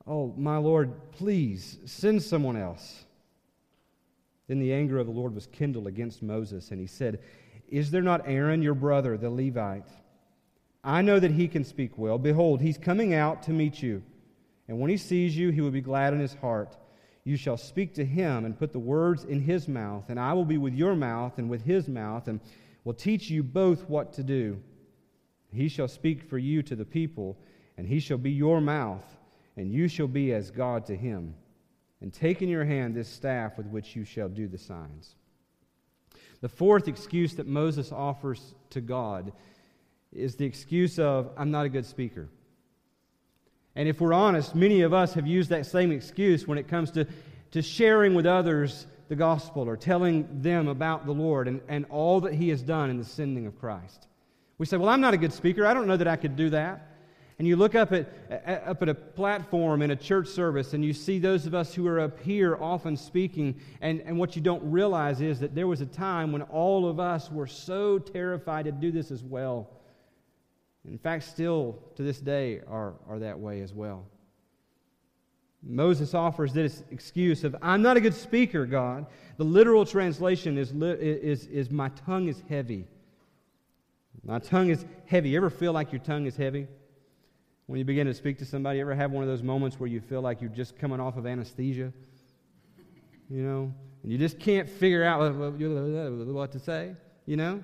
Oh, 0.06 0.34
my 0.36 0.56
Lord, 0.56 1.12
please 1.12 1.78
send 1.84 2.22
someone 2.22 2.56
else. 2.56 3.04
Then 4.48 4.58
the 4.58 4.72
anger 4.72 4.98
of 4.98 5.06
the 5.06 5.12
Lord 5.12 5.34
was 5.34 5.46
kindled 5.46 5.86
against 5.86 6.22
Moses, 6.22 6.70
and 6.70 6.80
he 6.80 6.86
said, 6.86 7.20
Is 7.68 7.90
there 7.90 8.02
not 8.02 8.26
Aaron, 8.26 8.62
your 8.62 8.74
brother, 8.74 9.16
the 9.16 9.30
Levite? 9.30 9.88
I 10.84 11.02
know 11.02 11.20
that 11.20 11.30
he 11.30 11.48
can 11.48 11.64
speak 11.64 11.96
well. 11.96 12.18
Behold, 12.18 12.60
he's 12.60 12.78
coming 12.78 13.14
out 13.14 13.42
to 13.44 13.52
meet 13.52 13.82
you. 13.82 14.02
And 14.68 14.80
when 14.80 14.90
he 14.90 14.96
sees 14.96 15.36
you, 15.36 15.50
he 15.50 15.60
will 15.60 15.70
be 15.70 15.80
glad 15.80 16.12
in 16.12 16.20
his 16.20 16.34
heart. 16.34 16.76
You 17.24 17.36
shall 17.36 17.56
speak 17.56 17.94
to 17.94 18.04
him 18.04 18.44
and 18.44 18.58
put 18.58 18.72
the 18.72 18.78
words 18.78 19.24
in 19.24 19.40
his 19.40 19.68
mouth, 19.68 20.06
and 20.08 20.18
I 20.18 20.32
will 20.32 20.44
be 20.44 20.58
with 20.58 20.74
your 20.74 20.96
mouth 20.96 21.38
and 21.38 21.48
with 21.48 21.62
his 21.62 21.88
mouth, 21.88 22.26
and 22.26 22.40
will 22.84 22.94
teach 22.94 23.30
you 23.30 23.42
both 23.42 23.88
what 23.88 24.12
to 24.14 24.24
do. 24.24 24.60
He 25.52 25.68
shall 25.68 25.88
speak 25.88 26.22
for 26.22 26.38
you 26.38 26.62
to 26.62 26.74
the 26.74 26.84
people, 26.84 27.38
and 27.76 27.86
he 27.86 28.00
shall 28.00 28.18
be 28.18 28.32
your 28.32 28.60
mouth 28.60 29.04
and 29.56 29.70
you 29.70 29.88
shall 29.88 30.08
be 30.08 30.32
as 30.32 30.50
God 30.50 30.86
to 30.86 30.96
him. 30.96 31.34
And 32.02 32.12
take 32.12 32.42
in 32.42 32.48
your 32.48 32.64
hand 32.64 32.96
this 32.96 33.08
staff 33.08 33.56
with 33.56 33.66
which 33.66 33.94
you 33.94 34.04
shall 34.04 34.28
do 34.28 34.48
the 34.48 34.58
signs. 34.58 35.14
The 36.40 36.48
fourth 36.48 36.88
excuse 36.88 37.36
that 37.36 37.46
Moses 37.46 37.92
offers 37.92 38.54
to 38.70 38.80
God 38.80 39.32
is 40.12 40.34
the 40.34 40.44
excuse 40.44 40.98
of, 40.98 41.30
I'm 41.36 41.52
not 41.52 41.64
a 41.64 41.68
good 41.68 41.86
speaker. 41.86 42.28
And 43.76 43.88
if 43.88 44.00
we're 44.00 44.12
honest, 44.12 44.54
many 44.56 44.82
of 44.82 44.92
us 44.92 45.14
have 45.14 45.28
used 45.28 45.50
that 45.50 45.64
same 45.64 45.92
excuse 45.92 46.46
when 46.46 46.58
it 46.58 46.66
comes 46.66 46.90
to, 46.90 47.06
to 47.52 47.62
sharing 47.62 48.14
with 48.14 48.26
others 48.26 48.88
the 49.08 49.16
gospel 49.16 49.68
or 49.68 49.76
telling 49.76 50.42
them 50.42 50.66
about 50.66 51.06
the 51.06 51.12
Lord 51.12 51.46
and, 51.46 51.60
and 51.68 51.86
all 51.88 52.20
that 52.22 52.34
He 52.34 52.48
has 52.48 52.62
done 52.62 52.90
in 52.90 52.98
the 52.98 53.04
sending 53.04 53.46
of 53.46 53.58
Christ. 53.60 54.08
We 54.58 54.66
say, 54.66 54.76
Well, 54.76 54.88
I'm 54.88 55.00
not 55.00 55.14
a 55.14 55.18
good 55.18 55.32
speaker. 55.32 55.64
I 55.64 55.72
don't 55.72 55.86
know 55.86 55.96
that 55.96 56.08
I 56.08 56.16
could 56.16 56.34
do 56.34 56.50
that 56.50 56.91
and 57.38 57.48
you 57.48 57.56
look 57.56 57.74
up 57.74 57.92
at, 57.92 58.08
up 58.66 58.82
at 58.82 58.88
a 58.88 58.94
platform 58.94 59.82
in 59.82 59.90
a 59.90 59.96
church 59.96 60.28
service 60.28 60.74
and 60.74 60.84
you 60.84 60.92
see 60.92 61.18
those 61.18 61.46
of 61.46 61.54
us 61.54 61.74
who 61.74 61.86
are 61.86 62.00
up 62.00 62.20
here 62.20 62.56
often 62.60 62.96
speaking, 62.96 63.58
and, 63.80 64.00
and 64.02 64.18
what 64.18 64.36
you 64.36 64.42
don't 64.42 64.62
realize 64.70 65.20
is 65.20 65.40
that 65.40 65.54
there 65.54 65.66
was 65.66 65.80
a 65.80 65.86
time 65.86 66.32
when 66.32 66.42
all 66.42 66.88
of 66.88 67.00
us 67.00 67.30
were 67.30 67.46
so 67.46 67.98
terrified 67.98 68.66
to 68.66 68.72
do 68.72 68.92
this 68.92 69.10
as 69.10 69.22
well. 69.22 69.70
In 70.84 70.98
fact, 70.98 71.24
still 71.24 71.78
to 71.96 72.02
this 72.02 72.20
day 72.20 72.60
are, 72.68 72.94
are 73.08 73.18
that 73.20 73.38
way 73.38 73.60
as 73.60 73.72
well. 73.72 74.06
Moses 75.62 76.12
offers 76.12 76.52
this 76.52 76.82
excuse 76.90 77.44
of, 77.44 77.54
I'm 77.62 77.82
not 77.82 77.96
a 77.96 78.00
good 78.00 78.14
speaker, 78.14 78.66
God. 78.66 79.06
The 79.36 79.44
literal 79.44 79.86
translation 79.86 80.58
is, 80.58 80.72
is, 80.72 81.46
is 81.46 81.70
my 81.70 81.88
tongue 81.90 82.26
is 82.26 82.42
heavy. 82.48 82.88
My 84.24 84.40
tongue 84.40 84.70
is 84.70 84.84
heavy. 85.06 85.30
You 85.30 85.36
ever 85.36 85.50
feel 85.50 85.72
like 85.72 85.92
your 85.92 86.00
tongue 86.00 86.26
is 86.26 86.36
heavy? 86.36 86.66
When 87.66 87.78
you 87.78 87.84
begin 87.84 88.06
to 88.06 88.14
speak 88.14 88.38
to 88.38 88.44
somebody, 88.44 88.80
ever 88.80 88.94
have 88.94 89.12
one 89.12 89.22
of 89.22 89.28
those 89.28 89.42
moments 89.42 89.78
where 89.78 89.88
you 89.88 90.00
feel 90.00 90.20
like 90.20 90.40
you're 90.40 90.50
just 90.50 90.78
coming 90.78 91.00
off 91.00 91.16
of 91.16 91.26
anesthesia? 91.26 91.92
You 93.30 93.42
know? 93.42 93.74
And 94.02 94.12
you 94.12 94.18
just 94.18 94.38
can't 94.40 94.68
figure 94.68 95.04
out 95.04 95.34
what 95.34 96.52
to 96.52 96.58
say, 96.58 96.96
you 97.24 97.36
know? 97.36 97.62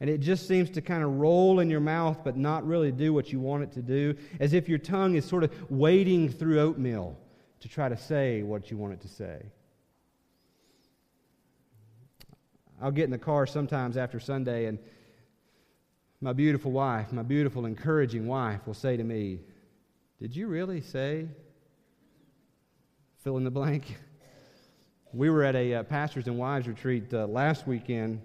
And 0.00 0.08
it 0.08 0.18
just 0.18 0.48
seems 0.48 0.70
to 0.70 0.80
kind 0.80 1.02
of 1.02 1.16
roll 1.16 1.60
in 1.60 1.68
your 1.68 1.80
mouth, 1.80 2.20
but 2.24 2.36
not 2.36 2.66
really 2.66 2.90
do 2.90 3.12
what 3.12 3.32
you 3.32 3.40
want 3.40 3.64
it 3.64 3.72
to 3.72 3.82
do, 3.82 4.14
as 4.38 4.54
if 4.54 4.68
your 4.68 4.78
tongue 4.78 5.14
is 5.14 5.24
sort 5.26 5.44
of 5.44 5.70
wading 5.70 6.30
through 6.30 6.60
oatmeal 6.60 7.18
to 7.58 7.68
try 7.68 7.88
to 7.88 7.96
say 7.96 8.42
what 8.42 8.70
you 8.70 8.78
want 8.78 8.94
it 8.94 9.00
to 9.02 9.08
say. 9.08 9.42
I'll 12.80 12.90
get 12.90 13.04
in 13.04 13.10
the 13.10 13.18
car 13.18 13.46
sometimes 13.46 13.98
after 13.98 14.18
Sunday, 14.18 14.66
and 14.66 14.78
my 16.20 16.32
beautiful 16.34 16.70
wife, 16.70 17.12
my 17.12 17.22
beautiful, 17.22 17.64
encouraging 17.64 18.26
wife, 18.26 18.66
will 18.66 18.74
say 18.74 18.96
to 18.96 19.04
me, 19.04 19.40
Did 20.18 20.36
you 20.36 20.48
really 20.48 20.82
say? 20.82 21.28
Fill 23.24 23.38
in 23.38 23.44
the 23.44 23.50
blank. 23.50 23.96
We 25.12 25.28
were 25.28 25.42
at 25.42 25.56
a 25.56 25.74
uh, 25.74 25.82
pastors 25.82 26.26
and 26.26 26.38
wives 26.38 26.68
retreat 26.68 27.12
uh, 27.12 27.26
last 27.26 27.66
weekend, 27.66 28.20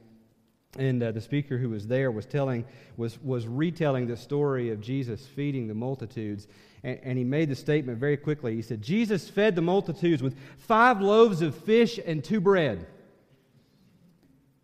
and 0.78 1.02
uh, 1.02 1.12
the 1.12 1.22
speaker 1.22 1.58
who 1.58 1.70
was 1.70 1.88
there 1.88 2.12
was 2.12 2.26
telling 2.26 2.66
was 2.96 3.18
was 3.24 3.48
retelling 3.48 4.08
the 4.08 4.18
story 4.18 4.70
of 4.72 4.82
Jesus 4.82 5.26
feeding 5.26 5.68
the 5.68 5.74
multitudes, 5.74 6.48
and, 6.84 7.00
and 7.02 7.18
he 7.18 7.24
made 7.24 7.50
the 7.50 7.56
statement 7.56 7.98
very 7.98 8.18
quickly. 8.18 8.56
He 8.56 8.62
said, 8.62 8.82
"Jesus 8.82 9.30
fed 9.30 9.56
the 9.56 9.62
multitudes 9.62 10.22
with 10.22 10.38
five 10.58 11.02
loaves 11.02 11.42
of 11.42 11.56
fish 11.56 12.00
and 12.06 12.24
two 12.24 12.40
bread." 12.40 12.86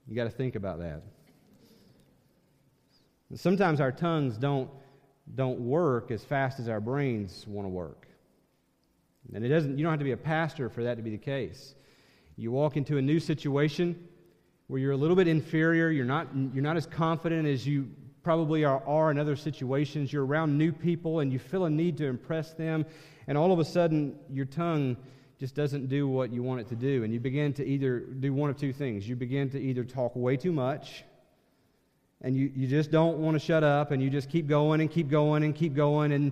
You 0.08 0.16
got 0.16 0.26
to 0.26 0.30
think 0.30 0.56
about 0.56 0.80
that. 0.80 1.02
Sometimes 3.36 3.80
our 3.80 3.92
tongues 3.92 4.38
don't, 4.38 4.70
don't 5.36 5.60
work 5.60 6.12
as 6.12 6.24
fast 6.24 6.60
as 6.60 6.68
our 6.68 6.82
brains 6.82 7.46
want 7.48 7.66
to 7.66 7.70
work. 7.70 8.08
And 9.34 9.46
it 9.46 9.50
doesn't, 9.50 9.78
you 9.78 9.84
don't 9.84 9.92
have 9.92 10.00
to 10.00 10.06
be 10.06 10.12
a 10.12 10.18
pastor 10.18 10.70
for 10.70 10.84
that 10.84 10.96
to 10.96 11.04
be 11.04 11.12
the 11.12 11.18
case. 11.18 11.76
You 12.36 12.52
walk 12.52 12.76
into 12.76 12.98
a 12.98 13.02
new 13.02 13.20
situation 13.20 14.08
where 14.68 14.80
you're 14.80 14.92
a 14.94 14.98
little 14.98 15.16
bit 15.16 15.28
inferior, 15.28 15.90
you're 15.90 16.06
not, 16.06 16.28
you're 16.54 16.64
not 16.64 16.78
as 16.78 16.86
confident 16.86 17.48
as 17.48 17.68
you 17.68 17.90
probably 18.24 18.64
are, 18.64 18.84
are 18.88 19.12
in 19.12 19.20
other 19.20 19.36
situations. 19.36 20.12
You're 20.12 20.26
around 20.26 20.58
new 20.58 20.72
people 20.72 21.20
and 21.20 21.32
you 21.32 21.40
feel 21.40 21.66
a 21.66 21.70
need 21.70 21.98
to 21.98 22.06
impress 22.06 22.54
them, 22.54 22.86
and 23.28 23.38
all 23.38 23.52
of 23.52 23.60
a 23.60 23.66
sudden 23.66 24.16
your 24.30 24.46
tongue 24.46 24.98
just 25.40 25.56
doesn't 25.56 25.88
do 25.88 26.08
what 26.08 26.32
you 26.32 26.44
want 26.44 26.62
it 26.62 26.68
to 26.68 26.76
do. 26.76 27.04
And 27.04 27.14
you 27.14 27.20
begin 27.20 27.52
to 27.54 27.66
either 27.66 28.00
do 28.00 28.32
one 28.34 28.50
of 28.50 28.58
two 28.58 28.72
things. 28.72 29.10
You 29.10 29.16
begin 29.16 29.50
to 29.52 29.60
either 29.60 29.84
talk 29.84 30.16
way 30.16 30.38
too 30.38 30.52
much 30.52 31.04
and 32.24 32.36
you, 32.36 32.52
you 32.56 32.68
just 32.68 32.92
don't 32.92 33.18
want 33.18 33.36
to 33.36 33.40
shut 33.40 33.64
up 33.64 33.92
and 33.92 34.02
you 34.02 34.10
just 34.10 34.30
keep 34.30 34.48
going 34.48 34.82
and 34.82 34.92
keep 34.92 35.10
going 35.10 35.44
and 35.44 35.56
keep 35.56 35.74
going 35.74 36.12
and 36.12 36.32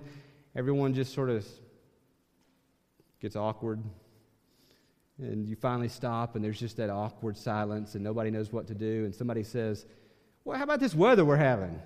everyone 0.54 0.94
just 0.94 1.12
sort 1.12 1.30
of 1.30 1.46
gets 3.20 3.36
awkward. 3.36 3.82
And 5.18 5.48
you 5.48 5.56
finally 5.56 5.88
stop 5.88 6.36
and 6.36 6.44
there's 6.44 6.58
just 6.58 6.76
that 6.78 6.90
awkward 6.90 7.36
silence 7.36 7.94
and 7.94 8.04
nobody 8.04 8.30
knows 8.30 8.52
what 8.52 8.68
to 8.68 8.74
do 8.74 9.04
and 9.04 9.14
somebody 9.14 9.42
says 9.42 9.84
well 10.44 10.56
how 10.56 10.64
about 10.64 10.80
this 10.80 10.94
weather 10.94 11.24
we're 11.24 11.36
having? 11.36 11.80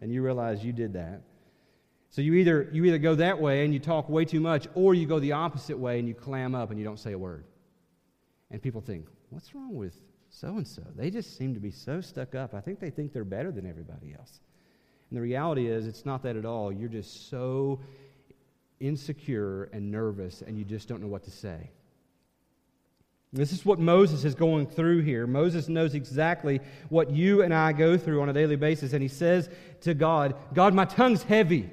And 0.00 0.12
you 0.12 0.22
realize 0.22 0.64
you 0.64 0.72
did 0.72 0.94
that. 0.94 1.22
So 2.10 2.22
you 2.22 2.34
either 2.34 2.68
you 2.72 2.84
either 2.86 2.98
go 2.98 3.14
that 3.16 3.38
way 3.38 3.64
and 3.64 3.74
you 3.74 3.78
talk 3.78 4.08
way 4.08 4.24
too 4.24 4.40
much 4.40 4.66
or 4.74 4.94
you 4.94 5.06
go 5.06 5.18
the 5.18 5.32
opposite 5.32 5.78
way 5.78 5.98
and 5.98 6.08
you 6.08 6.14
clam 6.14 6.54
up 6.54 6.70
and 6.70 6.78
you 6.78 6.84
don't 6.84 6.98
say 6.98 7.12
a 7.12 7.18
word. 7.18 7.44
And 8.50 8.62
people 8.62 8.80
think 8.80 9.06
what's 9.28 9.54
wrong 9.54 9.74
with 9.76 9.94
so 10.30 10.48
and 10.48 10.66
so. 10.66 10.82
They 10.96 11.10
just 11.10 11.36
seem 11.36 11.54
to 11.54 11.60
be 11.60 11.70
so 11.70 12.00
stuck 12.00 12.34
up. 12.34 12.54
I 12.54 12.60
think 12.60 12.80
they 12.80 12.90
think 12.90 13.12
they're 13.12 13.24
better 13.24 13.50
than 13.50 13.66
everybody 13.66 14.14
else. 14.18 14.40
And 15.10 15.16
the 15.16 15.22
reality 15.22 15.68
is, 15.68 15.86
it's 15.86 16.04
not 16.04 16.22
that 16.24 16.36
at 16.36 16.44
all. 16.44 16.70
You're 16.70 16.88
just 16.88 17.30
so 17.30 17.80
insecure 18.80 19.64
and 19.72 19.90
nervous, 19.90 20.42
and 20.42 20.58
you 20.58 20.64
just 20.64 20.88
don't 20.88 21.00
know 21.00 21.08
what 21.08 21.24
to 21.24 21.30
say. 21.30 21.70
This 23.32 23.52
is 23.52 23.64
what 23.64 23.78
Moses 23.78 24.24
is 24.24 24.34
going 24.34 24.66
through 24.66 25.02
here. 25.02 25.26
Moses 25.26 25.68
knows 25.68 25.94
exactly 25.94 26.60
what 26.88 27.10
you 27.10 27.42
and 27.42 27.52
I 27.52 27.72
go 27.72 27.98
through 27.98 28.22
on 28.22 28.28
a 28.28 28.32
daily 28.32 28.56
basis, 28.56 28.92
and 28.92 29.02
he 29.02 29.08
says 29.08 29.50
to 29.82 29.92
God, 29.92 30.34
God, 30.54 30.72
my 30.72 30.86
tongue's 30.86 31.22
heavy. 31.22 31.68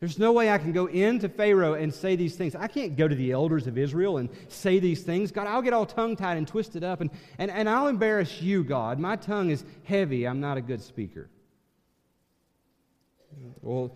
There's 0.00 0.18
no 0.18 0.32
way 0.32 0.50
I 0.50 0.56
can 0.56 0.72
go 0.72 0.86
into 0.86 1.28
Pharaoh 1.28 1.74
and 1.74 1.92
say 1.92 2.16
these 2.16 2.34
things. 2.34 2.54
I 2.54 2.68
can't 2.68 2.96
go 2.96 3.06
to 3.06 3.14
the 3.14 3.32
elders 3.32 3.66
of 3.66 3.76
Israel 3.76 4.16
and 4.16 4.30
say 4.48 4.78
these 4.78 5.02
things. 5.02 5.30
God, 5.30 5.46
I'll 5.46 5.60
get 5.60 5.74
all 5.74 5.84
tongue 5.84 6.16
tied 6.16 6.38
and 6.38 6.48
twisted 6.48 6.82
up, 6.82 7.02
and, 7.02 7.10
and, 7.36 7.50
and 7.50 7.68
I'll 7.68 7.88
embarrass 7.88 8.40
you, 8.40 8.64
God. 8.64 8.98
My 8.98 9.16
tongue 9.16 9.50
is 9.50 9.62
heavy. 9.84 10.26
I'm 10.26 10.40
not 10.40 10.56
a 10.56 10.62
good 10.62 10.82
speaker. 10.82 11.28
Well, 13.60 13.94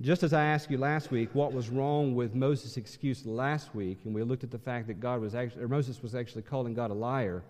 just 0.00 0.24
as 0.24 0.32
I 0.32 0.44
asked 0.44 0.72
you 0.72 0.78
last 0.78 1.12
week, 1.12 1.30
what 1.34 1.52
was 1.52 1.68
wrong 1.68 2.16
with 2.16 2.34
Moses' 2.34 2.76
excuse 2.76 3.24
last 3.24 3.74
week, 3.76 3.98
and 4.04 4.14
we 4.14 4.24
looked 4.24 4.42
at 4.42 4.50
the 4.50 4.58
fact 4.58 4.88
that 4.88 4.98
God 4.98 5.20
was 5.20 5.36
actually, 5.36 5.62
or 5.62 5.68
Moses 5.68 6.02
was 6.02 6.16
actually 6.16 6.42
calling 6.42 6.74
God 6.74 6.90
a 6.90 6.94
liar. 6.94 7.44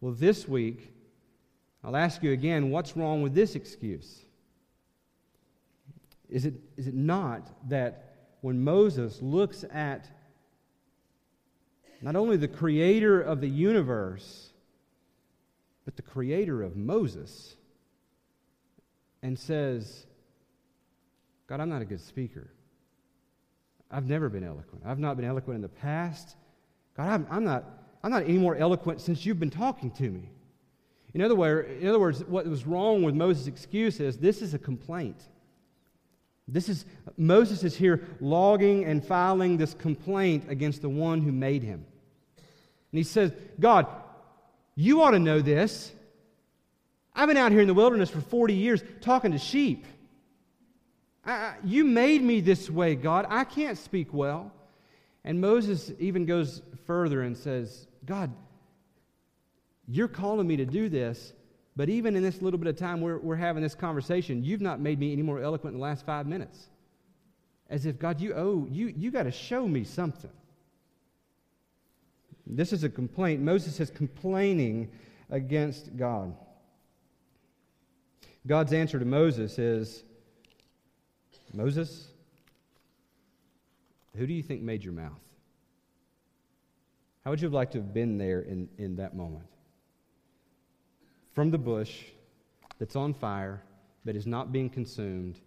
Well, 0.00 0.12
this 0.12 0.48
week, 0.48 0.92
I'll 1.84 1.96
ask 1.96 2.22
you 2.22 2.32
again, 2.32 2.70
what's 2.70 2.96
wrong 2.96 3.20
with 3.20 3.34
this 3.34 3.54
excuse? 3.54 4.25
Is 6.28 6.44
it, 6.44 6.54
is 6.76 6.86
it 6.86 6.94
not 6.94 7.68
that 7.68 8.16
when 8.40 8.62
Moses 8.62 9.20
looks 9.22 9.64
at 9.72 10.08
not 12.02 12.16
only 12.16 12.36
the 12.36 12.48
creator 12.48 13.20
of 13.20 13.40
the 13.40 13.48
universe, 13.48 14.50
but 15.84 15.96
the 15.96 16.02
creator 16.02 16.62
of 16.62 16.76
Moses, 16.76 17.56
and 19.22 19.38
says, 19.38 20.06
God, 21.46 21.60
I'm 21.60 21.68
not 21.68 21.82
a 21.82 21.84
good 21.84 22.00
speaker. 22.00 22.50
I've 23.90 24.06
never 24.06 24.28
been 24.28 24.44
eloquent. 24.44 24.82
I've 24.84 24.98
not 24.98 25.16
been 25.16 25.24
eloquent 25.24 25.56
in 25.56 25.62
the 25.62 25.68
past. 25.68 26.36
God, 26.96 27.08
I'm, 27.08 27.26
I'm, 27.30 27.44
not, 27.44 27.64
I'm 28.02 28.10
not 28.10 28.24
any 28.24 28.38
more 28.38 28.56
eloquent 28.56 29.00
since 29.00 29.24
you've 29.24 29.40
been 29.40 29.50
talking 29.50 29.90
to 29.92 30.10
me. 30.10 30.30
In 31.14 31.22
other, 31.22 31.34
words, 31.34 31.70
in 31.80 31.88
other 31.88 31.98
words, 31.98 32.22
what 32.24 32.46
was 32.46 32.66
wrong 32.66 33.02
with 33.02 33.14
Moses' 33.14 33.46
excuse 33.46 34.00
is 34.00 34.18
this 34.18 34.42
is 34.42 34.54
a 34.54 34.58
complaint. 34.58 35.22
This 36.48 36.68
is 36.68 36.84
Moses 37.16 37.64
is 37.64 37.76
here 37.76 38.06
logging 38.20 38.84
and 38.84 39.04
filing 39.04 39.56
this 39.56 39.74
complaint 39.74 40.44
against 40.48 40.82
the 40.82 40.88
one 40.88 41.22
who 41.22 41.32
made 41.32 41.62
him. 41.62 41.84
And 42.36 42.98
he 42.98 43.02
says, 43.02 43.32
God, 43.58 43.86
you 44.74 45.02
ought 45.02 45.10
to 45.10 45.18
know 45.18 45.40
this. 45.40 45.92
I've 47.14 47.28
been 47.28 47.36
out 47.36 47.50
here 47.50 47.62
in 47.62 47.66
the 47.66 47.74
wilderness 47.74 48.10
for 48.10 48.20
40 48.20 48.54
years 48.54 48.82
talking 49.00 49.32
to 49.32 49.38
sheep. 49.38 49.86
I, 51.24 51.54
you 51.64 51.84
made 51.84 52.22
me 52.22 52.40
this 52.40 52.70
way, 52.70 52.94
God. 52.94 53.26
I 53.28 53.44
can't 53.44 53.76
speak 53.78 54.12
well. 54.12 54.52
And 55.24 55.40
Moses 55.40 55.90
even 55.98 56.24
goes 56.24 56.62
further 56.86 57.22
and 57.22 57.36
says, 57.36 57.88
God, 58.04 58.30
you're 59.88 60.08
calling 60.08 60.46
me 60.46 60.56
to 60.56 60.66
do 60.66 60.88
this, 60.88 61.32
but 61.76 61.90
even 61.90 62.16
in 62.16 62.22
this 62.22 62.40
little 62.40 62.58
bit 62.58 62.68
of 62.68 62.76
time 62.76 63.00
we're, 63.00 63.18
we're 63.18 63.36
having 63.36 63.62
this 63.62 63.74
conversation, 63.74 64.42
you've 64.42 64.62
not 64.62 64.80
made 64.80 64.98
me 64.98 65.12
any 65.12 65.22
more 65.22 65.40
eloquent 65.40 65.74
in 65.74 65.80
the 65.80 65.84
last 65.84 66.06
five 66.06 66.26
minutes. 66.26 66.68
As 67.68 67.84
if, 67.84 67.98
God, 67.98 68.20
you 68.20 68.32
owe, 68.32 68.66
you, 68.70 68.94
you 68.96 69.10
got 69.10 69.24
to 69.24 69.30
show 69.30 69.68
me 69.68 69.84
something. 69.84 70.30
This 72.46 72.72
is 72.72 72.84
a 72.84 72.88
complaint. 72.88 73.42
Moses 73.42 73.80
is 73.80 73.90
complaining 73.90 74.90
against 75.30 75.96
God. 75.96 76.34
God's 78.46 78.72
answer 78.72 78.98
to 78.98 79.04
Moses 79.04 79.58
is 79.58 80.04
Moses, 81.52 82.06
who 84.16 84.26
do 84.26 84.32
you 84.32 84.42
think 84.42 84.62
made 84.62 84.84
your 84.84 84.92
mouth? 84.92 85.20
How 87.24 87.30
would 87.30 87.40
you 87.40 87.46
have 87.46 87.52
liked 87.52 87.72
to 87.72 87.78
have 87.78 87.92
been 87.92 88.18
there 88.18 88.42
in, 88.42 88.68
in 88.78 88.96
that 88.96 89.16
moment? 89.16 89.46
From 91.36 91.50
the 91.50 91.58
bush 91.58 92.04
that's 92.78 92.96
on 92.96 93.12
fire, 93.12 93.62
that 94.06 94.16
is 94.16 94.26
not 94.26 94.52
being 94.52 94.70
consumed, 94.70 95.38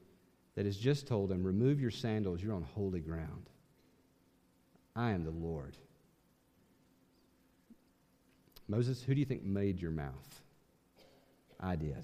that 0.56 0.66
has 0.66 0.78
just 0.78 1.08
told 1.08 1.32
him, 1.32 1.44
Remove 1.44 1.82
your 1.82 1.90
sandals, 1.90 2.44
you're 2.44 2.54
on 2.54 2.62
holy 2.62 3.00
ground. 3.00 3.50
I 4.96 5.10
am 5.10 5.24
the 5.24 5.32
Lord. 5.32 5.78
Moses, 8.68 9.02
who 9.02 9.16
do 9.16 9.20
you 9.20 9.26
think 9.26 9.44
made 9.44 9.82
your 9.82 9.90
mouth? 9.90 10.44
I 11.60 11.76
did 11.76 12.04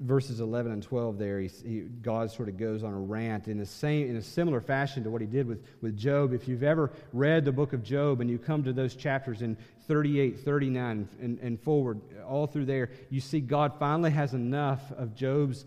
verses 0.00 0.40
11 0.40 0.72
and 0.72 0.82
12 0.82 1.18
there, 1.18 1.40
he, 1.40 1.48
he, 1.48 1.80
God 1.80 2.30
sort 2.30 2.48
of 2.48 2.56
goes 2.56 2.82
on 2.82 2.92
a 2.92 2.98
rant 2.98 3.48
in, 3.48 3.58
the 3.58 3.66
same, 3.66 4.08
in 4.08 4.16
a 4.16 4.22
similar 4.22 4.60
fashion 4.60 5.04
to 5.04 5.10
what 5.10 5.20
he 5.20 5.26
did 5.26 5.46
with, 5.46 5.64
with 5.80 5.96
Job. 5.96 6.32
If 6.32 6.48
you've 6.48 6.62
ever 6.62 6.92
read 7.12 7.44
the 7.44 7.52
book 7.52 7.72
of 7.72 7.82
Job 7.82 8.20
and 8.20 8.30
you 8.30 8.38
come 8.38 8.62
to 8.64 8.72
those 8.72 8.94
chapters 8.94 9.42
in 9.42 9.56
38, 9.86 10.40
39, 10.40 11.08
and, 11.20 11.38
and 11.40 11.60
forward, 11.60 12.00
all 12.26 12.46
through 12.46 12.66
there, 12.66 12.90
you 13.10 13.20
see 13.20 13.40
God 13.40 13.72
finally 13.78 14.10
has 14.10 14.34
enough 14.34 14.92
of 14.92 15.14
Job's 15.14 15.64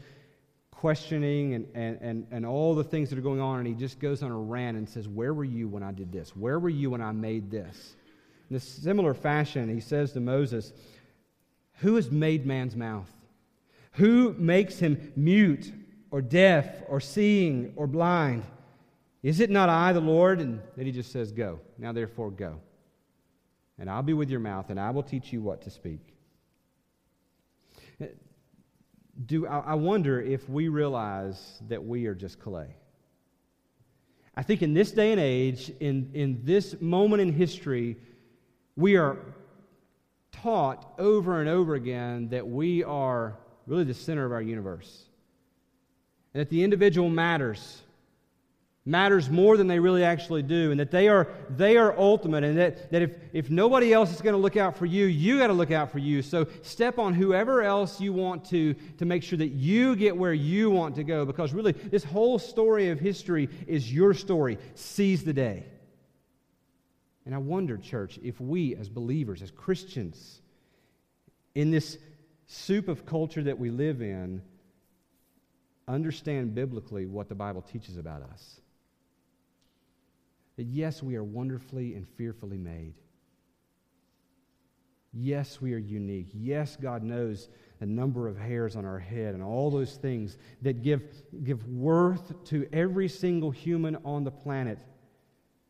questioning 0.72 1.54
and, 1.54 1.68
and, 1.76 1.98
and, 2.02 2.28
and 2.32 2.46
all 2.46 2.74
the 2.74 2.84
things 2.84 3.10
that 3.10 3.20
are 3.20 3.24
going 3.24 3.42
on, 3.42 3.60
and 3.60 3.68
he 3.68 3.74
just 3.74 4.00
goes 4.00 4.24
on 4.24 4.32
a 4.32 4.38
rant 4.38 4.78
and 4.78 4.90
says, 4.90 5.08
Where 5.08 5.34
were 5.34 5.44
you 5.44 5.68
when 5.68 5.84
I 5.84 5.92
did 5.92 6.12
this? 6.12 6.36
Where 6.36 6.60
were 6.60 6.70
you 6.70 6.90
when 6.90 7.02
I 7.02 7.12
made 7.12 7.52
this? 7.52 7.96
In 8.50 8.56
a 8.56 8.60
similar 8.60 9.14
fashion, 9.14 9.70
he 9.70 9.80
says 9.80 10.14
to 10.14 10.20
Moses, 10.20 10.74
Who 11.82 11.96
has 11.96 12.10
made 12.10 12.46
man's 12.46 12.76
mouth? 12.76 13.10
Who 13.94 14.34
makes 14.38 14.80
him 14.80 15.12
mute 15.16 15.72
or 16.12 16.22
deaf 16.22 16.66
or 16.88 17.00
seeing 17.00 17.74
or 17.76 17.88
blind? 17.88 18.44
Is 19.24 19.40
it 19.40 19.50
not 19.50 19.70
I, 19.70 19.94
the 19.94 20.00
Lord? 20.00 20.40
And 20.40 20.62
then 20.76 20.86
he 20.86 20.92
just 20.92 21.12
says, 21.12 21.32
Go. 21.32 21.60
Now 21.78 21.92
therefore, 21.92 22.32
go. 22.32 22.60
And 23.78 23.90
I'll 23.90 24.04
be 24.04 24.14
with 24.14 24.30
your 24.30 24.40
mouth, 24.40 24.70
and 24.70 24.80
I 24.80 24.92
will 24.92 25.04
teach 25.04 25.34
you 25.34 25.42
what 25.42 25.62
to 25.64 25.70
speak. 25.70 26.00
Do, 29.26 29.46
I 29.46 29.76
wonder 29.76 30.22
if 30.22 30.48
we 30.50 30.68
realize 30.68 31.62
that 31.68 31.84
we 31.84 32.06
are 32.06 32.16
just 32.16 32.40
clay. 32.40 32.76
I 34.36 34.44
think 34.44 34.62
in 34.62 34.74
this 34.74 34.92
day 34.92 35.12
and 35.12 35.20
age, 35.20 35.72
in, 35.80 36.10
in 36.14 36.40
this 36.44 36.80
moment 36.80 37.22
in 37.22 37.34
history, 37.34 37.98
we 38.76 38.96
are 38.96 39.18
taught 40.32 40.94
over 40.98 41.40
and 41.40 41.50
over 41.50 41.76
again 41.76 42.30
that 42.30 42.48
we 42.48 42.84
are 42.84 43.38
really 43.68 43.84
the 43.84 43.94
center 43.94 44.26
of 44.26 44.32
our 44.32 44.42
universe. 44.42 45.04
And 46.34 46.42
that 46.42 46.50
the 46.50 46.64
individual 46.64 47.10
matters, 47.10 47.82
matters 48.86 49.30
more 49.30 49.58
than 49.58 49.68
they 49.68 49.80
really 49.80 50.04
actually 50.04 50.42
do, 50.42 50.72
and 50.72 50.80
that 50.80 50.90
they 50.90 51.08
are, 51.08 51.28
they 51.50 51.78
are 51.78 51.98
ultimate, 51.98 52.44
and 52.44 52.58
that, 52.58 52.90
that 52.92 53.02
if, 53.02 53.12
if 53.34 53.50
nobody 53.50 53.94
else 53.94 54.12
is 54.14 54.22
going 54.22 54.34
to 54.34 54.42
look 54.42 54.58
out 54.58 54.78
for 54.78 54.86
you, 54.86 55.06
you 55.06 55.38
got 55.38 55.48
to 55.48 55.54
look 55.54 55.72
out 55.72 55.92
for 55.92 56.00
you. 56.00 56.22
So 56.22 56.48
step 56.62 56.98
on 56.98 57.14
whoever 57.14 57.62
else 57.62 58.00
you 58.00 58.14
want 58.14 58.46
to 58.46 58.74
to 58.98 59.06
make 59.06 59.24
sure 59.24 59.38
that 59.38 59.50
you 59.50 59.96
get 59.96 60.16
where 60.16 60.34
you 60.34 60.70
want 60.70 60.96
to 60.96 61.04
go, 61.04 61.26
because 61.26 61.54
really, 61.54 61.74
this 61.74 62.04
whole 62.04 62.40
story 62.40 62.90
of 62.90 63.00
history 63.00 63.50
is 63.68 63.94
your 63.94 64.14
story. 64.14 64.58
Seize 64.76 65.24
the 65.24 65.34
day. 65.34 65.66
And 67.26 67.36
I 67.36 67.38
wonder, 67.38 67.78
church, 67.78 68.20
if 68.24 68.42
we 68.42 68.76
as 68.76 68.90
believers, 68.90 69.44
as 69.44 69.52
Christians, 69.52 70.42
in 71.54 71.70
this 71.70 71.98
soup 72.52 72.90
of 72.90 73.06
culture 73.06 73.44
that 73.44 73.58
we 73.58 73.70
live 73.70 74.02
in, 74.02 74.42
understand 75.88 76.54
biblically 76.54 77.06
what 77.06 77.30
the 77.30 77.36
Bible 77.36 77.62
teaches 77.62 77.98
about 77.98 78.22
us. 78.24 78.60
That 80.58 80.64
yes, 80.64 81.02
we 81.02 81.16
are 81.16 81.24
wonderfully 81.24 81.96
and 81.96 82.06
fearfully 82.18 82.58
made. 82.58 82.94
Yes, 85.14 85.62
we 85.62 85.74
are 85.74 85.78
unique. 85.78 86.28
Yes, 86.34 86.76
God 86.76 87.04
knows 87.04 87.50
the 87.80 87.86
number 87.86 88.28
of 88.28 88.38
hairs 88.38 88.76
on 88.76 88.86
our 88.86 89.00
head 89.00 89.34
and 89.34 89.44
all 89.44 89.72
those 89.72 89.96
things 89.96 90.38
that 90.62 90.84
give, 90.84 91.04
give 91.44 91.66
worth 91.68 92.44
to 92.46 92.68
every 92.72 93.08
single 93.08 93.52
human 93.52 93.98
on 94.04 94.24
the 94.24 94.32
planet 94.32 94.80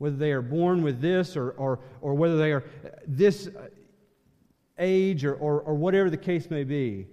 whether 0.02 0.16
they 0.16 0.32
are 0.32 0.42
born 0.42 0.82
with 0.82 1.00
this 1.00 1.38
or, 1.38 1.52
or, 1.52 1.80
or 2.02 2.16
whether 2.16 2.36
they 2.36 2.52
are 2.52 2.64
this 3.06 3.48
age 4.80 5.26
or, 5.26 5.34
or, 5.36 5.62
or 5.62 5.74
whatever 5.74 6.10
the 6.10 6.18
case 6.18 6.50
may 6.50 6.64
be. 6.64 7.08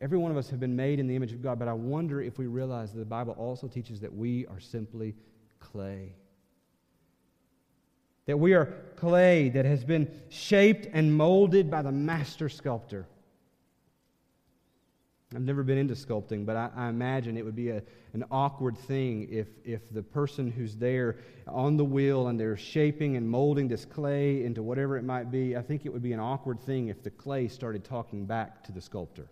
Every 0.00 0.18
one 0.18 0.30
of 0.30 0.36
us 0.36 0.50
have 0.50 0.58
been 0.58 0.74
made 0.74 0.98
in 0.98 1.06
the 1.06 1.14
image 1.14 1.32
of 1.32 1.42
God, 1.42 1.58
but 1.58 1.68
I 1.68 1.72
wonder 1.72 2.20
if 2.20 2.38
we 2.38 2.46
realize 2.46 2.92
that 2.92 2.98
the 2.98 3.04
Bible 3.04 3.34
also 3.38 3.68
teaches 3.68 4.00
that 4.00 4.12
we 4.12 4.46
are 4.46 4.58
simply 4.58 5.14
clay. 5.60 6.14
That 8.26 8.36
we 8.36 8.54
are 8.54 8.66
clay 8.96 9.48
that 9.50 9.64
has 9.64 9.84
been 9.84 10.10
shaped 10.28 10.88
and 10.92 11.16
molded 11.16 11.70
by 11.70 11.82
the 11.82 11.92
master 11.92 12.48
sculptor. 12.48 13.06
I've 15.34 15.42
never 15.42 15.62
been 15.62 15.78
into 15.78 15.94
sculpting, 15.94 16.44
but 16.44 16.56
I, 16.56 16.70
I 16.76 16.88
imagine 16.88 17.36
it 17.36 17.44
would 17.44 17.56
be 17.56 17.70
a, 17.70 17.82
an 18.12 18.24
awkward 18.30 18.76
thing 18.76 19.28
if, 19.30 19.46
if 19.64 19.80
the 19.90 20.02
person 20.02 20.50
who's 20.50 20.76
there 20.76 21.16
on 21.48 21.76
the 21.76 21.84
wheel 21.84 22.28
and 22.28 22.38
they're 22.38 22.56
shaping 22.56 23.16
and 23.16 23.28
molding 23.28 23.66
this 23.66 23.84
clay 23.84 24.44
into 24.44 24.62
whatever 24.62 24.98
it 24.98 25.04
might 25.04 25.30
be, 25.30 25.56
I 25.56 25.62
think 25.62 25.86
it 25.86 25.92
would 25.92 26.02
be 26.02 26.12
an 26.12 26.20
awkward 26.20 26.60
thing 26.60 26.88
if 26.88 27.02
the 27.02 27.10
clay 27.10 27.48
started 27.48 27.82
talking 27.82 28.26
back 28.26 28.62
to 28.64 28.72
the 28.72 28.80
sculptor. 28.80 29.30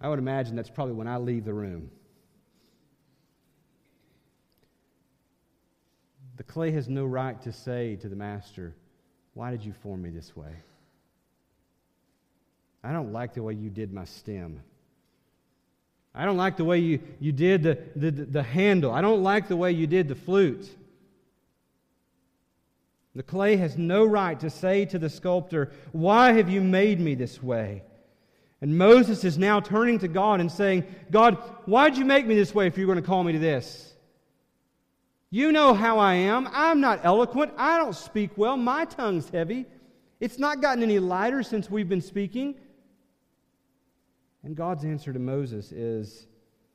I 0.00 0.08
would 0.08 0.18
imagine 0.18 0.56
that's 0.56 0.70
probably 0.70 0.94
when 0.94 1.08
I 1.08 1.18
leave 1.18 1.44
the 1.44 1.52
room. 1.52 1.90
The 6.38 6.44
clay 6.44 6.70
has 6.70 6.88
no 6.88 7.04
right 7.04 7.40
to 7.42 7.52
say 7.52 7.96
to 7.96 8.08
the 8.08 8.16
master, 8.16 8.74
Why 9.34 9.50
did 9.50 9.62
you 9.62 9.74
form 9.74 10.00
me 10.00 10.08
this 10.08 10.34
way? 10.34 10.54
I 12.82 12.92
don't 12.92 13.12
like 13.12 13.34
the 13.34 13.42
way 13.42 13.54
you 13.54 13.70
did 13.70 13.92
my 13.92 14.04
stem. 14.04 14.60
I 16.14 16.24
don't 16.24 16.36
like 16.36 16.56
the 16.56 16.64
way 16.64 16.78
you, 16.78 17.00
you 17.20 17.32
did 17.32 17.62
the, 17.62 17.78
the, 17.94 18.10
the 18.10 18.42
handle. 18.42 18.92
I 18.92 19.00
don't 19.00 19.22
like 19.22 19.48
the 19.48 19.56
way 19.56 19.72
you 19.72 19.86
did 19.86 20.08
the 20.08 20.14
flute. 20.14 20.68
The 23.14 23.22
clay 23.22 23.56
has 23.56 23.76
no 23.76 24.04
right 24.04 24.38
to 24.40 24.50
say 24.50 24.84
to 24.86 24.98
the 24.98 25.10
sculptor, 25.10 25.72
Why 25.92 26.32
have 26.32 26.48
you 26.48 26.60
made 26.60 27.00
me 27.00 27.14
this 27.14 27.42
way? 27.42 27.82
And 28.60 28.76
Moses 28.76 29.24
is 29.24 29.38
now 29.38 29.60
turning 29.60 29.98
to 30.00 30.08
God 30.08 30.40
and 30.40 30.50
saying, 30.50 30.84
God, 31.10 31.36
why'd 31.64 31.96
you 31.96 32.04
make 32.04 32.26
me 32.26 32.34
this 32.34 32.54
way 32.54 32.66
if 32.66 32.76
you're 32.76 32.86
going 32.86 33.00
to 33.00 33.06
call 33.06 33.24
me 33.24 33.32
to 33.32 33.38
this? 33.38 33.94
You 35.30 35.52
know 35.52 35.74
how 35.74 35.98
I 35.98 36.14
am. 36.14 36.48
I'm 36.52 36.80
not 36.80 37.00
eloquent. 37.04 37.52
I 37.56 37.78
don't 37.78 37.94
speak 37.94 38.30
well. 38.36 38.56
My 38.56 38.84
tongue's 38.84 39.28
heavy. 39.30 39.64
It's 40.18 40.38
not 40.38 40.60
gotten 40.60 40.82
any 40.82 40.98
lighter 40.98 41.42
since 41.42 41.70
we've 41.70 41.88
been 41.88 42.00
speaking. 42.00 42.56
And 44.42 44.56
God's 44.56 44.84
answer 44.84 45.12
to 45.12 45.18
Moses 45.18 45.72
is 45.72 46.26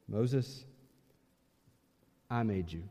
Moses, 0.08 0.66
I 2.30 2.44
made 2.44 2.72
you. 2.72 2.84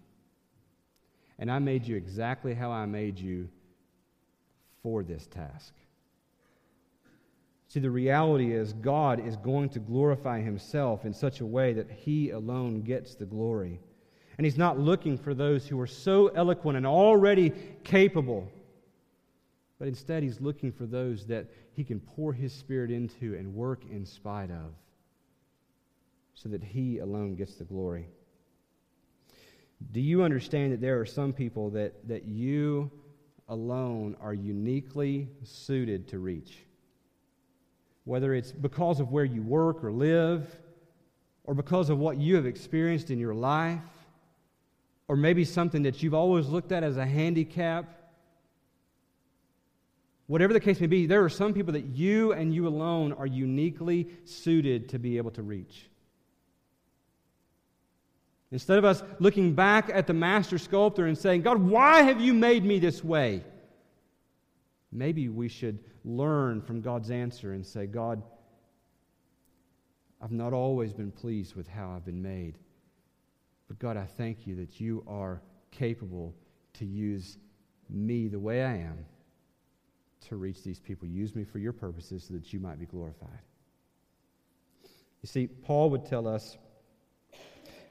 And 1.38 1.50
I 1.50 1.58
made 1.58 1.87
you 1.87 1.96
exactly 1.96 2.54
how 2.54 2.70
I 2.70 2.87
made 2.87 3.18
you 3.18 3.48
for 4.82 5.02
this 5.02 5.26
task. 5.26 5.74
See, 7.68 7.80
the 7.80 7.90
reality 7.90 8.52
is 8.52 8.72
God 8.72 9.26
is 9.26 9.37
going 9.37 9.68
to 9.70 9.80
glorify 9.80 10.40
himself 10.40 11.04
in 11.04 11.12
such 11.12 11.40
a 11.40 11.46
way 11.46 11.72
that 11.72 11.90
he 11.90 12.30
alone 12.30 12.82
gets 12.82 13.14
the 13.14 13.24
glory. 13.24 13.80
And 14.38 14.44
he's 14.44 14.58
not 14.58 14.78
looking 14.78 15.18
for 15.18 15.34
those 15.34 15.66
who 15.66 15.80
are 15.80 15.87
so 15.87 16.28
eloquent 16.28 16.76
and 16.76 16.87
already 16.87 17.52
capable 17.82 18.48
but 19.85 19.88
instead, 19.88 20.23
he's 20.23 20.40
looking 20.40 20.73
for 20.73 20.87
those 20.87 21.27
that 21.27 21.44
he 21.75 21.85
can 21.85 22.01
pour 22.01 22.33
his 22.33 22.55
spirit 22.55 22.90
into 22.90 23.35
and 23.35 23.55
work 23.55 23.83
in 23.90 24.07
spite 24.07 24.51
of 24.51 24.73
so 26.33 26.49
that 26.49 26.64
he 26.64 27.01
alone 27.01 27.35
gets 27.35 27.57
the 27.57 27.64
glory. 27.64 28.09
Do 29.92 30.01
you 30.01 30.23
understand 30.23 30.73
that 30.73 30.81
there 30.81 30.99
are 30.99 31.05
some 31.05 31.35
people 31.35 31.68
that, 31.73 32.09
that 32.09 32.25
you 32.25 32.90
alone 33.51 34.16
are 34.23 34.33
uniquely 34.33 35.29
suited 35.42 36.09
to 36.09 36.18
reach? 36.18 36.61
Whether 38.05 38.33
it's 38.33 38.53
because 38.53 39.01
of 39.01 39.12
where 39.12 39.27
you 39.27 39.42
work 39.42 39.85
or 39.85 39.92
live, 39.92 40.49
or 41.44 41.53
because 41.53 41.90
of 41.90 41.99
what 41.99 42.16
you 42.16 42.37
have 42.37 42.47
experienced 42.47 43.11
in 43.11 43.18
your 43.18 43.35
life, 43.35 43.83
or 45.09 45.16
maybe 45.16 45.44
something 45.44 45.83
that 45.83 46.03
you've 46.03 46.14
always 46.14 46.47
looked 46.47 46.73
at 46.73 46.83
as 46.83 46.97
a 46.97 47.05
handicap 47.05 47.93
Whatever 50.26 50.52
the 50.52 50.60
case 50.60 50.80
may 50.80 50.87
be, 50.87 51.06
there 51.06 51.22
are 51.22 51.28
some 51.28 51.52
people 51.52 51.74
that 51.74 51.84
you 51.84 52.32
and 52.32 52.54
you 52.54 52.66
alone 52.66 53.12
are 53.12 53.26
uniquely 53.26 54.08
suited 54.24 54.88
to 54.90 54.98
be 54.98 55.18
able 55.18 55.30
to 55.32 55.42
reach. 55.42 55.90
Instead 58.50 58.78
of 58.78 58.84
us 58.84 59.02
looking 59.18 59.52
back 59.52 59.90
at 59.92 60.06
the 60.06 60.14
master 60.14 60.58
sculptor 60.58 61.06
and 61.06 61.18
saying, 61.18 61.42
God, 61.42 61.58
why 61.58 62.02
have 62.02 62.20
you 62.20 62.32
made 62.32 62.64
me 62.64 62.78
this 62.78 63.02
way? 63.04 63.42
Maybe 64.92 65.28
we 65.28 65.48
should 65.48 65.78
learn 66.04 66.62
from 66.62 66.80
God's 66.80 67.10
answer 67.10 67.52
and 67.52 67.66
say, 67.66 67.87
God, 67.87 68.22
I've 70.22 70.32
not 70.32 70.52
always 70.52 70.94
been 70.94 71.10
pleased 71.10 71.54
with 71.54 71.66
how 71.68 71.92
I've 71.94 72.04
been 72.04 72.22
made. 72.22 72.56
But 73.68 73.78
God, 73.78 73.96
I 73.96 74.06
thank 74.06 74.46
you 74.46 74.56
that 74.56 74.80
you 74.80 75.04
are 75.06 75.42
capable 75.70 76.34
to 76.74 76.87
use 76.87 77.38
me 77.90 78.28
the 78.28 78.38
way 78.38 78.64
I 78.64 78.76
am 78.76 79.04
to 80.28 80.37
reach 80.37 80.62
these 80.62 80.80
people. 80.80 81.08
Use 81.08 81.34
me 81.34 81.44
for 81.44 81.58
your 81.58 81.72
purposes 81.72 82.24
so 82.24 82.34
that 82.34 82.52
you 82.52 82.60
might 82.60 82.78
be 82.78 82.87
glorified. 82.87 83.40
You 85.22 85.26
see, 85.26 85.46
Paul 85.46 85.90
would 85.90 86.04
tell 86.04 86.28
us, 86.28 86.58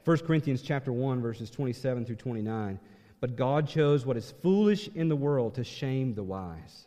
1 0.04 0.18
Corinthians 0.18 0.62
chapter 0.62 0.92
1, 0.92 1.20
verses 1.20 1.50
27 1.50 2.04
through 2.04 2.16
29, 2.16 2.78
but 3.20 3.36
God 3.36 3.66
chose 3.66 4.04
what 4.04 4.16
is 4.16 4.34
foolish 4.42 4.88
in 4.94 5.08
the 5.08 5.16
world 5.16 5.54
to 5.54 5.64
shame 5.64 6.14
the 6.14 6.22
wise. 6.22 6.86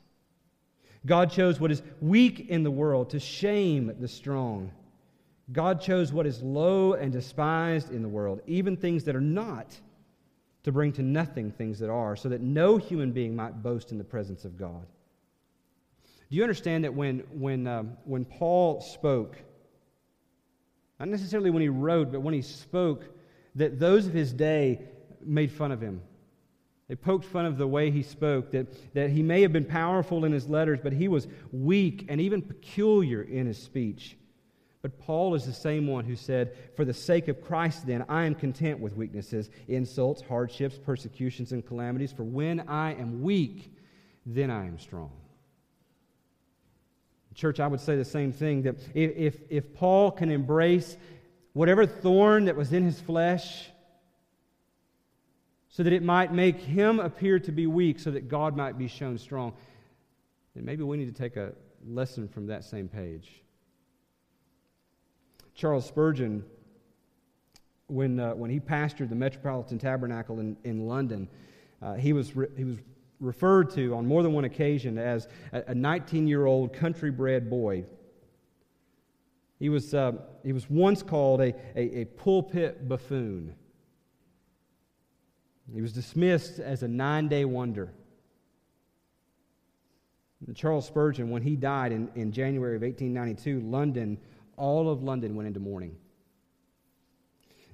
God 1.05 1.31
chose 1.31 1.59
what 1.59 1.71
is 1.71 1.81
weak 2.01 2.47
in 2.49 2.63
the 2.63 2.71
world 2.71 3.09
to 3.11 3.19
shame 3.19 3.93
the 3.99 4.07
strong. 4.07 4.71
God 5.51 5.81
chose 5.81 6.11
what 6.11 6.27
is 6.27 6.41
low 6.41 6.93
and 6.93 7.11
despised 7.11 7.91
in 7.91 8.01
the 8.01 8.09
world, 8.09 8.41
even 8.45 8.75
things 8.75 9.05
that 9.05 9.15
are 9.15 9.21
not, 9.21 9.75
to 10.63 10.71
bring 10.71 10.91
to 10.93 11.01
nothing 11.01 11.51
things 11.51 11.79
that 11.79 11.89
are, 11.89 12.15
so 12.15 12.29
that 12.29 12.41
no 12.41 12.77
human 12.77 13.11
being 13.13 13.35
might 13.35 13.63
boast 13.63 13.91
in 13.91 13.97
the 13.97 14.03
presence 14.03 14.43
of 14.43 14.57
God. 14.57 14.85
Do 16.29 16.35
you 16.35 16.43
understand 16.43 16.83
that 16.83 16.93
when, 16.93 17.19
when, 17.31 17.67
um, 17.67 17.97
when 18.03 18.25
Paul 18.25 18.81
spoke, 18.81 19.37
not 20.99 21.09
necessarily 21.09 21.49
when 21.49 21.61
he 21.61 21.69
wrote, 21.69 22.11
but 22.11 22.21
when 22.21 22.33
he 22.33 22.41
spoke, 22.41 23.05
that 23.55 23.79
those 23.79 24.07
of 24.07 24.13
his 24.13 24.33
day 24.33 24.81
made 25.21 25.51
fun 25.51 25.71
of 25.71 25.81
him. 25.81 26.01
They 26.87 26.95
poked 26.95 27.25
fun 27.25 27.45
of 27.45 27.57
the 27.57 27.67
way 27.67 27.91
he 27.91 28.01
spoke, 28.01 28.51
that, 28.51 28.93
that 28.93 29.09
he 29.09 29.21
may 29.21 29.41
have 29.41 29.51
been 29.51 29.65
powerful 29.65 30.23
in 30.25 30.31
his 30.31 30.47
letters, 30.47 30.79
but 30.81 30.93
he 30.93 31.07
was 31.07 31.27
weak 31.51 32.05
and 32.07 32.21
even 32.21 32.41
peculiar 32.41 33.21
in 33.21 33.45
his 33.45 33.61
speech. 33.61 34.17
But 34.81 34.99
Paul 34.99 35.35
is 35.35 35.45
the 35.45 35.53
same 35.53 35.87
one 35.87 36.05
who 36.05 36.15
said, 36.15 36.55
For 36.75 36.85
the 36.85 36.93
sake 36.93 37.27
of 37.27 37.41
Christ, 37.41 37.85
then, 37.85 38.05
I 38.07 38.23
am 38.23 38.35
content 38.35 38.79
with 38.79 38.95
weaknesses, 38.95 39.49
insults, 39.67 40.21
hardships, 40.21 40.77
persecutions, 40.77 41.51
and 41.51 41.65
calamities, 41.65 42.13
for 42.13 42.23
when 42.23 42.61
I 42.61 42.93
am 42.93 43.21
weak, 43.21 43.73
then 44.25 44.49
I 44.49 44.65
am 44.65 44.79
strong. 44.79 45.11
Church, 47.37 47.59
I 47.59 47.67
would 47.67 47.79
say 47.79 47.95
the 47.95 48.03
same 48.03 48.31
thing 48.31 48.63
that 48.63 48.75
if, 48.95 49.35
if, 49.47 49.71
Paul 49.75 50.09
can 50.09 50.31
embrace 50.31 50.97
whatever 51.53 51.85
thorn 51.85 52.45
that 52.45 52.55
was 52.55 52.73
in 52.73 52.83
his 52.83 52.99
flesh, 52.99 53.69
so 55.69 55.83
that 55.83 55.93
it 55.93 56.01
might 56.01 56.33
make 56.33 56.59
him 56.59 56.99
appear 56.99 57.37
to 57.37 57.51
be 57.51 57.67
weak, 57.67 57.99
so 57.99 58.09
that 58.09 58.27
God 58.27 58.57
might 58.57 58.79
be 58.79 58.87
shown 58.87 59.19
strong, 59.19 59.53
then 60.55 60.65
maybe 60.65 60.81
we 60.81 60.97
need 60.97 61.15
to 61.15 61.21
take 61.21 61.35
a 61.37 61.53
lesson 61.85 62.27
from 62.27 62.47
that 62.47 62.63
same 62.63 62.87
page. 62.87 63.43
Charles 65.53 65.85
Spurgeon, 65.85 66.43
when, 67.85 68.19
uh, 68.19 68.33
when 68.33 68.49
he 68.49 68.59
pastored 68.59 69.09
the 69.09 69.15
Metropolitan 69.15 69.77
Tabernacle 69.77 70.39
in, 70.39 70.57
in 70.63 70.87
London, 70.87 71.29
uh, 71.83 71.93
he, 71.93 72.13
was 72.13 72.35
re- 72.35 72.49
he 72.57 72.63
was 72.63 72.77
referred 73.19 73.69
to 73.71 73.95
on 73.95 74.05
more 74.05 74.23
than 74.23 74.33
one 74.33 74.45
occasion 74.45 74.97
as 74.97 75.27
a 75.51 75.73
19 75.73 76.27
year 76.27 76.45
old 76.45 76.73
country 76.73 77.11
bred 77.11 77.49
boy. 77.49 77.85
He 79.59 79.69
was, 79.69 79.93
uh, 79.93 80.13
he 80.43 80.53
was 80.53 80.69
once 80.69 81.01
called 81.01 81.41
a, 81.41 81.53
a, 81.75 82.01
a 82.01 82.05
pulpit 82.05 82.87
buffoon. 82.87 83.55
He 85.73 85.81
was 85.81 85.93
dismissed 85.93 86.59
as 86.59 86.83
a 86.83 86.87
nine 86.87 87.27
day 87.27 87.43
wonder. 87.43 87.91
And 90.45 90.55
Charles 90.55 90.85
Spurgeon, 90.85 91.31
when 91.31 91.41
he 91.41 91.55
died 91.55 91.91
in, 91.91 92.09
in 92.15 92.31
January 92.31 92.75
of 92.75 92.83
1892, 92.83 93.67
London, 93.67 94.19
all 94.55 94.89
of 94.89 95.01
London 95.01 95.35
went 95.35 95.47
into 95.47 95.59
mourning. 95.59 95.95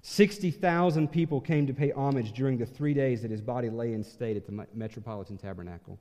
60,000 0.03 1.09
people 1.09 1.39
came 1.39 1.65
to 1.65 1.73
pay 1.73 1.91
homage 1.91 2.33
during 2.33 2.57
the 2.57 2.65
three 2.65 2.93
days 2.93 3.21
that 3.21 3.31
his 3.31 3.41
body 3.41 3.69
lay 3.69 3.93
in 3.93 4.03
state 4.03 4.35
at 4.35 4.45
the 4.45 4.67
Metropolitan 4.73 5.37
Tabernacle. 5.37 5.97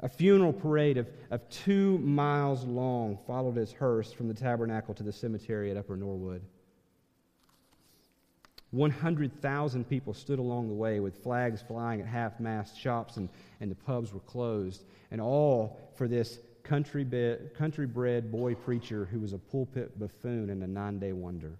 A 0.00 0.08
funeral 0.08 0.52
parade 0.52 0.98
of, 0.98 1.08
of 1.30 1.48
two 1.48 1.96
miles 1.98 2.64
long 2.64 3.18
followed 3.26 3.56
his 3.56 3.72
hearse 3.72 4.12
from 4.12 4.28
the 4.28 4.34
tabernacle 4.34 4.94
to 4.94 5.02
the 5.02 5.12
cemetery 5.12 5.70
at 5.70 5.78
Upper 5.78 5.96
Norwood. 5.96 6.42
100,000 8.72 9.88
people 9.88 10.12
stood 10.12 10.38
along 10.38 10.68
the 10.68 10.74
way 10.74 11.00
with 11.00 11.22
flags 11.22 11.62
flying 11.62 12.02
at 12.02 12.06
half 12.06 12.38
mast. 12.38 12.78
Shops 12.78 13.16
and, 13.16 13.30
and 13.60 13.70
the 13.70 13.74
pubs 13.74 14.12
were 14.12 14.20
closed, 14.20 14.84
and 15.10 15.22
all 15.22 15.80
for 15.96 16.06
this 16.06 16.38
country, 16.64 17.04
country 17.56 17.86
bred 17.86 18.30
boy 18.30 18.54
preacher 18.54 19.06
who 19.06 19.20
was 19.20 19.32
a 19.32 19.38
pulpit 19.38 19.98
buffoon 19.98 20.50
and 20.50 20.62
a 20.62 20.66
nine 20.66 20.98
day 20.98 21.12
wonder. 21.12 21.52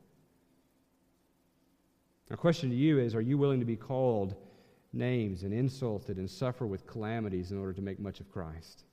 My 2.31 2.37
question 2.37 2.71
to 2.71 2.77
you 2.77 2.99
is 3.01 3.14
Are 3.14 3.21
you 3.21 3.37
willing 3.37 3.59
to 3.59 3.66
be 3.66 3.77
called 3.77 4.37
names 4.93 5.43
and 5.43 5.53
insulted 5.53 6.16
and 6.16 6.31
suffer 6.31 6.66
with 6.66 6.87
calamities 6.87 7.51
in 7.51 7.59
order 7.59 7.73
to 7.73 7.83
make 7.83 7.99
much 7.99 8.21
of 8.21 8.31
Christ? 8.31 8.85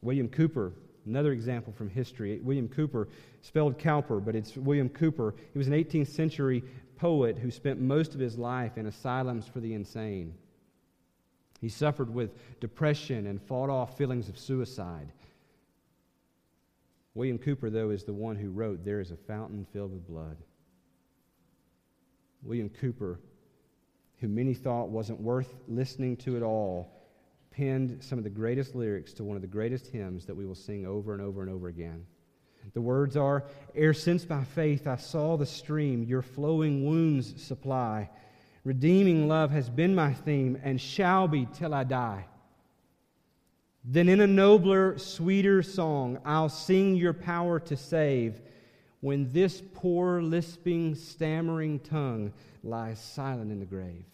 William 0.00 0.28
Cooper, 0.28 0.72
another 1.06 1.32
example 1.32 1.72
from 1.72 1.90
history. 1.90 2.40
William 2.40 2.68
Cooper, 2.68 3.08
spelled 3.40 3.78
Cowper, 3.78 4.20
but 4.20 4.34
it's 4.34 4.56
William 4.56 4.88
Cooper. 4.88 5.34
He 5.52 5.58
was 5.58 5.68
an 5.68 5.74
18th 5.74 6.08
century 6.08 6.62
poet 6.96 7.38
who 7.38 7.50
spent 7.50 7.80
most 7.80 8.14
of 8.14 8.20
his 8.20 8.38
life 8.38 8.78
in 8.78 8.86
asylums 8.86 9.46
for 9.46 9.60
the 9.60 9.74
insane. 9.74 10.34
He 11.60 11.68
suffered 11.68 12.12
with 12.12 12.60
depression 12.60 13.26
and 13.26 13.40
fought 13.40 13.70
off 13.70 13.96
feelings 13.96 14.28
of 14.28 14.38
suicide. 14.38 15.12
William 17.14 17.38
Cooper, 17.38 17.68
though, 17.68 17.90
is 17.90 18.04
the 18.04 18.12
one 18.12 18.36
who 18.36 18.50
wrote, 18.50 18.84
There 18.84 19.00
is 19.00 19.10
a 19.10 19.16
fountain 19.16 19.66
filled 19.72 19.92
with 19.92 20.06
blood. 20.06 20.38
William 22.42 22.70
Cooper, 22.70 23.20
who 24.18 24.28
many 24.28 24.54
thought 24.54 24.88
wasn't 24.88 25.20
worth 25.20 25.54
listening 25.68 26.16
to 26.18 26.36
at 26.36 26.42
all, 26.42 27.02
penned 27.50 28.02
some 28.02 28.18
of 28.18 28.24
the 28.24 28.30
greatest 28.30 28.74
lyrics 28.74 29.12
to 29.12 29.24
one 29.24 29.36
of 29.36 29.42
the 29.42 29.48
greatest 29.48 29.88
hymns 29.88 30.24
that 30.26 30.34
we 30.34 30.46
will 30.46 30.54
sing 30.54 30.86
over 30.86 31.12
and 31.12 31.22
over 31.22 31.42
and 31.42 31.50
over 31.50 31.68
again. 31.68 32.06
The 32.74 32.80
words 32.80 33.16
are 33.16 33.44
Ere 33.74 33.92
since 33.92 34.24
by 34.24 34.44
faith 34.44 34.86
I 34.86 34.96
saw 34.96 35.36
the 35.36 35.46
stream, 35.46 36.02
your 36.04 36.22
flowing 36.22 36.86
wounds 36.86 37.42
supply. 37.42 38.08
Redeeming 38.64 39.28
love 39.28 39.50
has 39.50 39.68
been 39.68 39.94
my 39.94 40.14
theme 40.14 40.58
and 40.62 40.80
shall 40.80 41.28
be 41.28 41.46
till 41.52 41.74
I 41.74 41.84
die. 41.84 42.26
Then 43.84 44.08
in 44.08 44.20
a 44.20 44.26
nobler, 44.26 44.96
sweeter 44.98 45.62
song, 45.62 46.18
I'll 46.24 46.48
sing 46.48 46.94
your 46.94 47.12
power 47.12 47.58
to 47.60 47.76
save 47.76 48.40
when 49.00 49.32
this 49.32 49.62
poor, 49.74 50.22
lisping, 50.22 50.94
stammering 50.94 51.80
tongue 51.80 52.32
lies 52.62 53.00
silent 53.00 53.50
in 53.50 53.58
the 53.58 53.66
grave. 53.66 54.04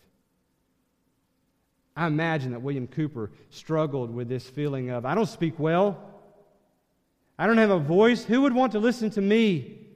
I 1.95 2.07
imagine 2.07 2.53
that 2.53 2.61
William 2.61 2.87
Cooper 2.87 3.31
struggled 3.51 4.15
with 4.15 4.29
this 4.29 4.49
feeling 4.49 4.89
of, 4.89 5.05
I 5.05 5.15
don't 5.15 5.27
speak 5.27 5.59
well. 5.59 6.15
I 7.39 7.47
don't 7.47 7.59
have 7.59 7.71
a 7.71 7.79
voice. 7.79 8.25
Who 8.25 8.43
would 8.43 8.55
want 8.55 8.73
to 8.73 8.79
listen 8.79 9.11
to 9.11 9.21
me? 9.21 9.87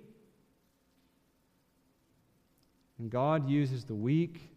And 2.98 3.10
God 3.10 3.48
uses 3.48 3.84
the 3.84 3.94
weak 3.94 4.51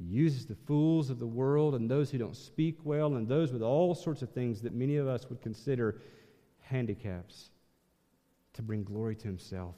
he 0.00 0.06
uses 0.06 0.46
the 0.46 0.54
fools 0.54 1.10
of 1.10 1.18
the 1.18 1.26
world 1.26 1.74
and 1.74 1.90
those 1.90 2.10
who 2.10 2.16
don't 2.16 2.36
speak 2.36 2.78
well 2.84 3.16
and 3.16 3.28
those 3.28 3.52
with 3.52 3.60
all 3.60 3.94
sorts 3.94 4.22
of 4.22 4.30
things 4.30 4.62
that 4.62 4.72
many 4.72 4.96
of 4.96 5.06
us 5.06 5.28
would 5.28 5.42
consider 5.42 6.00
handicaps 6.60 7.50
to 8.54 8.62
bring 8.62 8.82
glory 8.82 9.14
to 9.14 9.26
himself. 9.26 9.76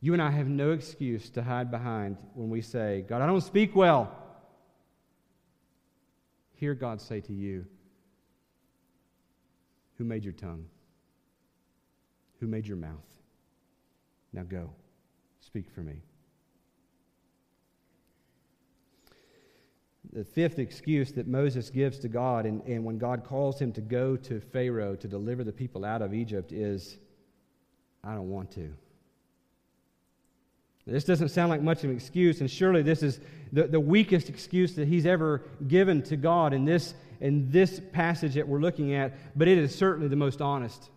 You 0.00 0.12
and 0.12 0.22
I 0.22 0.30
have 0.30 0.46
no 0.46 0.70
excuse 0.70 1.30
to 1.30 1.42
hide 1.42 1.68
behind 1.68 2.16
when 2.34 2.48
we 2.48 2.60
say, 2.62 3.04
God, 3.08 3.22
I 3.22 3.26
don't 3.26 3.40
speak 3.40 3.74
well. 3.74 4.16
Hear 6.54 6.74
God 6.74 7.00
say 7.00 7.20
to 7.22 7.32
you, 7.32 7.66
Who 9.98 10.04
made 10.04 10.22
your 10.22 10.32
tongue? 10.32 10.66
Who 12.38 12.46
made 12.46 12.68
your 12.68 12.76
mouth? 12.76 13.02
Now 14.32 14.44
go, 14.44 14.70
speak 15.40 15.70
for 15.74 15.80
me. 15.80 16.02
The 20.12 20.24
fifth 20.24 20.58
excuse 20.58 21.12
that 21.12 21.26
Moses 21.26 21.70
gives 21.70 21.98
to 22.00 22.08
God, 22.08 22.46
and, 22.46 22.62
and 22.62 22.84
when 22.84 22.98
God 22.98 23.24
calls 23.24 23.58
him 23.60 23.72
to 23.72 23.80
go 23.80 24.16
to 24.16 24.40
Pharaoh 24.40 24.96
to 24.96 25.08
deliver 25.08 25.44
the 25.44 25.52
people 25.52 25.84
out 25.84 26.02
of 26.02 26.14
Egypt, 26.14 26.52
is, 26.52 26.96
I 28.02 28.14
don't 28.14 28.30
want 28.30 28.50
to. 28.52 28.72
This 30.86 31.04
doesn't 31.04 31.30
sound 31.30 31.50
like 31.50 31.62
much 31.62 31.82
of 31.82 31.90
an 31.90 31.96
excuse, 31.96 32.40
and 32.40 32.50
surely 32.50 32.82
this 32.82 33.02
is 33.02 33.18
the, 33.52 33.64
the 33.64 33.80
weakest 33.80 34.28
excuse 34.28 34.76
that 34.76 34.86
he's 34.86 35.04
ever 35.04 35.42
given 35.66 36.02
to 36.04 36.16
God 36.16 36.52
in 36.52 36.64
this, 36.64 36.94
in 37.20 37.50
this 37.50 37.80
passage 37.92 38.34
that 38.34 38.46
we're 38.46 38.60
looking 38.60 38.94
at, 38.94 39.14
but 39.36 39.48
it 39.48 39.58
is 39.58 39.74
certainly 39.74 40.08
the 40.08 40.16
most 40.16 40.40
honest. 40.40 40.90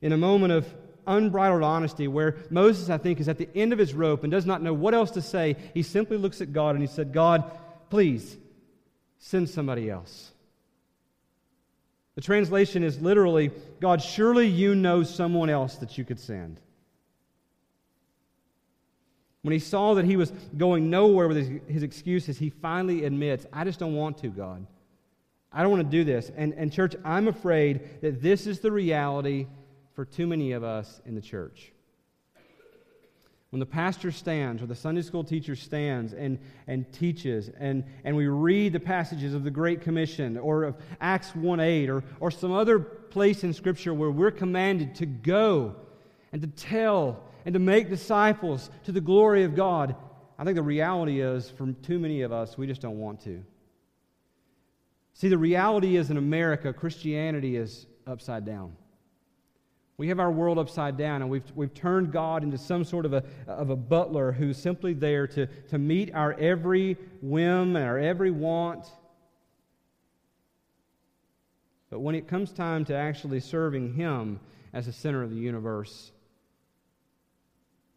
In 0.00 0.12
a 0.12 0.16
moment 0.16 0.52
of 0.52 0.72
unbridled 1.08 1.62
honesty 1.62 2.06
where 2.06 2.36
Moses, 2.50 2.90
I 2.90 2.98
think, 2.98 3.18
is 3.18 3.28
at 3.28 3.38
the 3.38 3.48
end 3.54 3.72
of 3.72 3.78
his 3.78 3.94
rope 3.94 4.22
and 4.22 4.30
does 4.30 4.46
not 4.46 4.62
know 4.62 4.74
what 4.74 4.94
else 4.94 5.10
to 5.12 5.22
say. 5.22 5.56
He 5.74 5.82
simply 5.82 6.16
looks 6.16 6.40
at 6.40 6.52
God 6.52 6.74
and 6.74 6.80
he 6.80 6.86
said, 6.86 7.12
God, 7.12 7.50
please 7.90 8.36
send 9.18 9.48
somebody 9.48 9.90
else. 9.90 10.30
The 12.14 12.22
translation 12.22 12.82
is 12.82 13.00
literally, 13.00 13.52
God, 13.80 14.02
surely 14.02 14.46
you 14.46 14.74
know 14.74 15.04
someone 15.04 15.50
else 15.50 15.76
that 15.76 15.96
you 15.96 16.04
could 16.04 16.18
send. 16.18 16.60
When 19.42 19.52
he 19.52 19.60
saw 19.60 19.94
that 19.94 20.04
he 20.04 20.16
was 20.16 20.32
going 20.56 20.90
nowhere 20.90 21.28
with 21.28 21.36
his, 21.36 21.60
his, 21.68 21.82
excuses, 21.82 22.36
he 22.36 22.50
finally 22.50 23.04
admits, 23.04 23.46
I 23.52 23.64
just 23.64 23.78
don't 23.78 23.94
want 23.94 24.18
to, 24.18 24.28
God. 24.28 24.66
I 25.52 25.62
don't 25.62 25.70
want 25.70 25.84
to 25.84 25.90
do 25.90 26.04
this. 26.04 26.30
And, 26.36 26.52
and, 26.54 26.72
church, 26.72 26.96
I'm 27.04 27.28
afraid 27.28 28.02
that 28.02 28.20
this 28.20 28.46
is 28.46 28.60
the 28.60 28.72
reality 28.72 29.46
for 29.98 30.04
too 30.04 30.28
many 30.28 30.52
of 30.52 30.62
us 30.62 31.00
in 31.06 31.16
the 31.16 31.20
church. 31.20 31.72
When 33.50 33.58
the 33.58 33.66
pastor 33.66 34.12
stands 34.12 34.62
or 34.62 34.66
the 34.66 34.76
Sunday 34.76 35.02
school 35.02 35.24
teacher 35.24 35.56
stands 35.56 36.12
and, 36.12 36.38
and 36.68 36.92
teaches, 36.92 37.50
and, 37.58 37.82
and 38.04 38.14
we 38.14 38.28
read 38.28 38.74
the 38.74 38.78
passages 38.78 39.34
of 39.34 39.42
the 39.42 39.50
Great 39.50 39.80
Commission 39.80 40.38
or 40.38 40.62
of 40.62 40.76
Acts 41.00 41.34
1 41.34 41.58
8 41.58 41.90
or, 41.90 42.04
or 42.20 42.30
some 42.30 42.52
other 42.52 42.78
place 42.78 43.42
in 43.42 43.52
Scripture 43.52 43.92
where 43.92 44.08
we're 44.08 44.30
commanded 44.30 44.94
to 44.94 45.06
go 45.06 45.74
and 46.30 46.42
to 46.42 46.46
tell 46.46 47.24
and 47.44 47.54
to 47.54 47.58
make 47.58 47.90
disciples 47.90 48.70
to 48.84 48.92
the 48.92 49.00
glory 49.00 49.42
of 49.42 49.56
God, 49.56 49.96
I 50.38 50.44
think 50.44 50.54
the 50.54 50.62
reality 50.62 51.20
is 51.22 51.50
for 51.50 51.72
too 51.72 51.98
many 51.98 52.22
of 52.22 52.30
us, 52.30 52.56
we 52.56 52.68
just 52.68 52.82
don't 52.82 53.00
want 53.00 53.24
to. 53.24 53.42
See, 55.14 55.26
the 55.26 55.38
reality 55.38 55.96
is 55.96 56.08
in 56.12 56.18
America, 56.18 56.72
Christianity 56.72 57.56
is 57.56 57.88
upside 58.06 58.44
down. 58.44 58.76
We 59.98 60.08
have 60.08 60.20
our 60.20 60.30
world 60.30 60.60
upside 60.60 60.96
down, 60.96 61.22
and 61.22 61.30
we've, 61.30 61.50
we've 61.56 61.74
turned 61.74 62.12
God 62.12 62.44
into 62.44 62.56
some 62.56 62.84
sort 62.84 63.04
of 63.04 63.12
a, 63.12 63.24
of 63.48 63.70
a 63.70 63.76
butler 63.76 64.30
who's 64.30 64.56
simply 64.56 64.94
there 64.94 65.26
to, 65.26 65.46
to 65.46 65.78
meet 65.78 66.14
our 66.14 66.34
every 66.34 66.96
whim 67.20 67.74
and 67.74 67.84
our 67.84 67.98
every 67.98 68.30
want. 68.30 68.86
But 71.90 71.98
when 71.98 72.14
it 72.14 72.28
comes 72.28 72.52
time 72.52 72.84
to 72.86 72.94
actually 72.94 73.40
serving 73.40 73.94
Him 73.94 74.38
as 74.72 74.86
the 74.86 74.92
center 74.92 75.24
of 75.24 75.30
the 75.30 75.36
universe, 75.36 76.12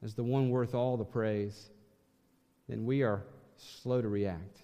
as 0.04 0.16
the 0.16 0.24
one 0.24 0.50
worth 0.50 0.74
all 0.74 0.98
the 0.98 1.06
praise, 1.06 1.70
then 2.68 2.84
we 2.84 3.04
are 3.04 3.22
slow 3.58 4.02
to 4.02 4.08
react. 4.08 4.58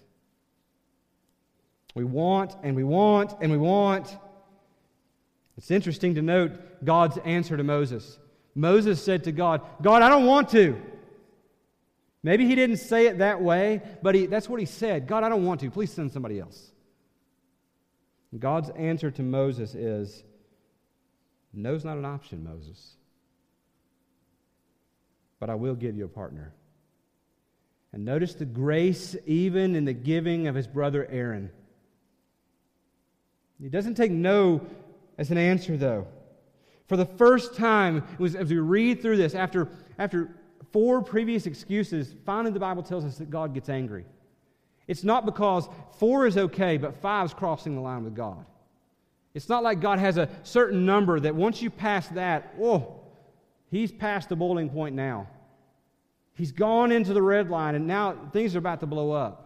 We 1.94 2.02
want 2.02 2.56
and 2.64 2.74
we 2.74 2.82
want 2.82 3.36
and 3.40 3.52
we 3.52 3.58
want. 3.58 4.16
It's 5.58 5.72
interesting 5.72 6.14
to 6.14 6.22
note 6.22 6.52
God's 6.84 7.18
answer 7.18 7.56
to 7.56 7.64
Moses. 7.64 8.18
Moses 8.54 9.02
said 9.02 9.24
to 9.24 9.32
God, 9.32 9.60
God, 9.82 10.02
I 10.02 10.08
don't 10.08 10.24
want 10.24 10.48
to. 10.50 10.80
Maybe 12.22 12.46
he 12.46 12.54
didn't 12.54 12.76
say 12.76 13.06
it 13.08 13.18
that 13.18 13.42
way, 13.42 13.82
but 14.00 14.14
he, 14.14 14.26
that's 14.26 14.48
what 14.48 14.60
he 14.60 14.66
said. 14.66 15.08
God, 15.08 15.24
I 15.24 15.28
don't 15.28 15.44
want 15.44 15.60
to. 15.60 15.70
Please 15.70 15.92
send 15.92 16.12
somebody 16.12 16.38
else. 16.38 16.70
God's 18.38 18.70
answer 18.70 19.10
to 19.10 19.22
Moses 19.22 19.74
is 19.74 20.22
no's 21.52 21.84
not 21.84 21.98
an 21.98 22.04
option, 22.04 22.44
Moses. 22.44 22.94
But 25.40 25.50
I 25.50 25.56
will 25.56 25.74
give 25.74 25.96
you 25.96 26.04
a 26.04 26.08
partner. 26.08 26.52
And 27.92 28.04
notice 28.04 28.34
the 28.34 28.44
grace 28.44 29.16
even 29.26 29.74
in 29.74 29.86
the 29.86 29.92
giving 29.92 30.46
of 30.46 30.54
his 30.54 30.68
brother 30.68 31.08
Aaron. 31.10 31.50
He 33.60 33.68
doesn't 33.68 33.94
take 33.94 34.12
no 34.12 34.60
as 35.18 35.30
an 35.30 35.38
answer, 35.38 35.76
though. 35.76 36.06
For 36.86 36.96
the 36.96 37.04
first 37.04 37.54
time, 37.54 38.02
was, 38.18 38.34
as 38.34 38.48
we 38.48 38.58
read 38.58 39.02
through 39.02 39.18
this, 39.18 39.34
after, 39.34 39.68
after 39.98 40.30
four 40.72 41.02
previous 41.02 41.46
excuses, 41.46 42.14
finally 42.24 42.52
the 42.52 42.60
Bible 42.60 42.82
tells 42.82 43.04
us 43.04 43.18
that 43.18 43.28
God 43.28 43.52
gets 43.52 43.68
angry. 43.68 44.06
It's 44.86 45.04
not 45.04 45.26
because 45.26 45.68
four 45.98 46.26
is 46.26 46.38
okay, 46.38 46.78
but 46.78 46.96
five 46.96 47.26
is 47.26 47.34
crossing 47.34 47.74
the 47.74 47.80
line 47.82 48.04
with 48.04 48.14
God. 48.14 48.46
It's 49.34 49.48
not 49.50 49.62
like 49.62 49.80
God 49.80 49.98
has 49.98 50.16
a 50.16 50.30
certain 50.42 50.86
number 50.86 51.20
that 51.20 51.34
once 51.34 51.60
you 51.60 51.68
pass 51.68 52.08
that, 52.08 52.54
oh, 52.60 53.02
he's 53.70 53.92
past 53.92 54.30
the 54.30 54.36
boiling 54.36 54.70
point 54.70 54.96
now. 54.96 55.28
He's 56.34 56.52
gone 56.52 56.90
into 56.90 57.12
the 57.12 57.22
red 57.22 57.50
line, 57.50 57.74
and 57.74 57.86
now 57.86 58.30
things 58.32 58.54
are 58.54 58.58
about 58.58 58.80
to 58.80 58.86
blow 58.86 59.10
up. 59.10 59.44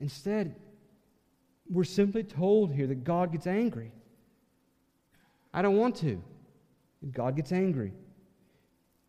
Instead, 0.00 0.56
we're 1.68 1.84
simply 1.84 2.22
told 2.22 2.72
here 2.72 2.86
that 2.86 3.04
God 3.04 3.32
gets 3.32 3.46
angry. 3.46 3.92
I 5.52 5.62
don't 5.62 5.76
want 5.76 5.96
to. 5.96 6.22
God 7.12 7.36
gets 7.36 7.52
angry. 7.52 7.92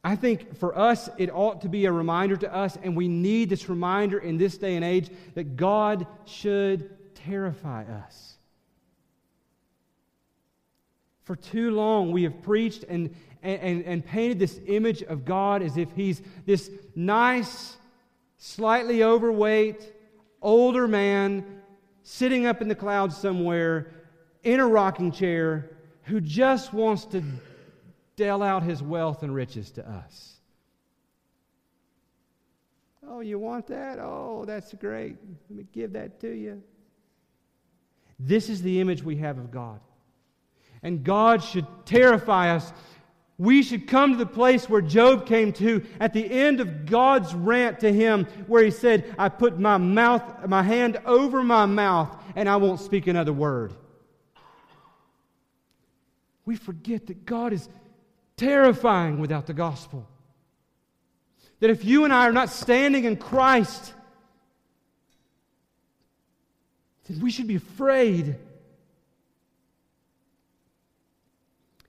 I 0.03 0.15
think 0.15 0.57
for 0.57 0.77
us, 0.77 1.09
it 1.17 1.29
ought 1.33 1.61
to 1.61 1.69
be 1.69 1.85
a 1.85 1.91
reminder 1.91 2.35
to 2.37 2.53
us, 2.53 2.77
and 2.83 2.95
we 2.95 3.07
need 3.07 3.49
this 3.49 3.69
reminder 3.69 4.17
in 4.17 4.37
this 4.37 4.57
day 4.57 4.75
and 4.75 4.83
age 4.83 5.09
that 5.35 5.55
God 5.55 6.05
should 6.25 7.15
terrify 7.15 7.85
us. 7.85 8.37
For 11.23 11.37
too 11.37 11.71
long, 11.71 12.11
we 12.11 12.23
have 12.23 12.41
preached 12.41 12.83
and, 12.89 13.15
and, 13.41 13.85
and 13.85 14.05
painted 14.05 14.39
this 14.39 14.59
image 14.67 15.03
of 15.03 15.23
God 15.23 15.61
as 15.61 15.77
if 15.77 15.89
He's 15.95 16.21
this 16.45 16.69
nice, 16.95 17.77
slightly 18.37 19.03
overweight, 19.03 19.93
older 20.41 20.85
man 20.85 21.61
sitting 22.01 22.45
up 22.45 22.61
in 22.61 22.67
the 22.67 22.75
clouds 22.75 23.15
somewhere 23.15 23.89
in 24.43 24.59
a 24.59 24.67
rocking 24.67 25.13
chair 25.13 25.72
who 26.03 26.21
just 26.21 26.73
wants 26.73 27.05
to 27.05 27.23
deal 28.15 28.43
out 28.43 28.63
his 28.63 28.81
wealth 28.81 29.23
and 29.23 29.33
riches 29.33 29.71
to 29.71 29.89
us. 29.89 30.35
Oh, 33.07 33.19
you 33.19 33.37
want 33.39 33.67
that? 33.67 33.99
Oh, 33.99 34.45
that's 34.45 34.73
great. 34.73 35.17
Let 35.49 35.57
me 35.57 35.65
give 35.73 35.93
that 35.93 36.19
to 36.21 36.33
you. 36.33 36.63
This 38.19 38.49
is 38.49 38.61
the 38.61 38.79
image 38.79 39.03
we 39.03 39.17
have 39.17 39.37
of 39.37 39.51
God. 39.51 39.79
And 40.81 41.03
God 41.03 41.43
should 41.43 41.65
terrify 41.85 42.55
us. 42.55 42.71
We 43.37 43.63
should 43.63 43.87
come 43.87 44.11
to 44.11 44.17
the 44.17 44.25
place 44.25 44.69
where 44.69 44.81
Job 44.81 45.25
came 45.25 45.51
to 45.53 45.83
at 45.99 46.13
the 46.13 46.29
end 46.29 46.59
of 46.59 46.85
God's 46.85 47.33
rant 47.33 47.79
to 47.79 47.91
him, 47.91 48.25
where 48.47 48.63
he 48.63 48.71
said, 48.71 49.13
I 49.17 49.29
put 49.29 49.59
my 49.59 49.77
mouth, 49.77 50.47
my 50.47 50.61
hand 50.61 50.99
over 51.05 51.43
my 51.43 51.65
mouth, 51.65 52.15
and 52.35 52.47
I 52.47 52.57
won't 52.57 52.79
speak 52.79 53.07
another 53.07 53.33
word. 53.33 53.73
We 56.45 56.55
forget 56.55 57.07
that 57.07 57.25
God 57.25 57.53
is 57.53 57.69
terrifying 58.37 59.19
without 59.19 59.47
the 59.47 59.53
gospel. 59.53 60.07
That 61.59 61.69
if 61.69 61.85
you 61.85 62.03
and 62.03 62.13
I 62.13 62.27
are 62.27 62.33
not 62.33 62.49
standing 62.49 63.05
in 63.05 63.15
Christ, 63.15 63.93
then 67.07 67.21
we 67.21 67.31
should 67.31 67.47
be 67.47 67.55
afraid. 67.55 68.35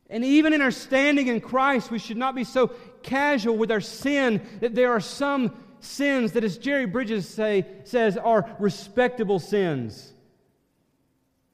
And 0.09 0.25
even 0.25 0.53
in 0.53 0.63
our 0.63 0.71
standing 0.71 1.27
in 1.27 1.41
Christ, 1.41 1.91
we 1.91 1.99
should 1.99 2.17
not 2.17 2.37
be 2.37 2.45
so 2.45 2.69
casual 3.03 3.57
with 3.57 3.73
our 3.73 3.81
sin 3.81 4.41
that 4.61 4.75
there 4.75 4.93
are 4.93 5.01
some 5.01 5.53
sins 5.81 6.33
that, 6.33 6.45
as 6.45 6.57
Jerry 6.57 6.87
Bridges 6.87 7.29
say, 7.29 7.67
says, 7.85 8.17
are 8.17 8.49
respectable 8.59 9.39
sins. 9.39 10.14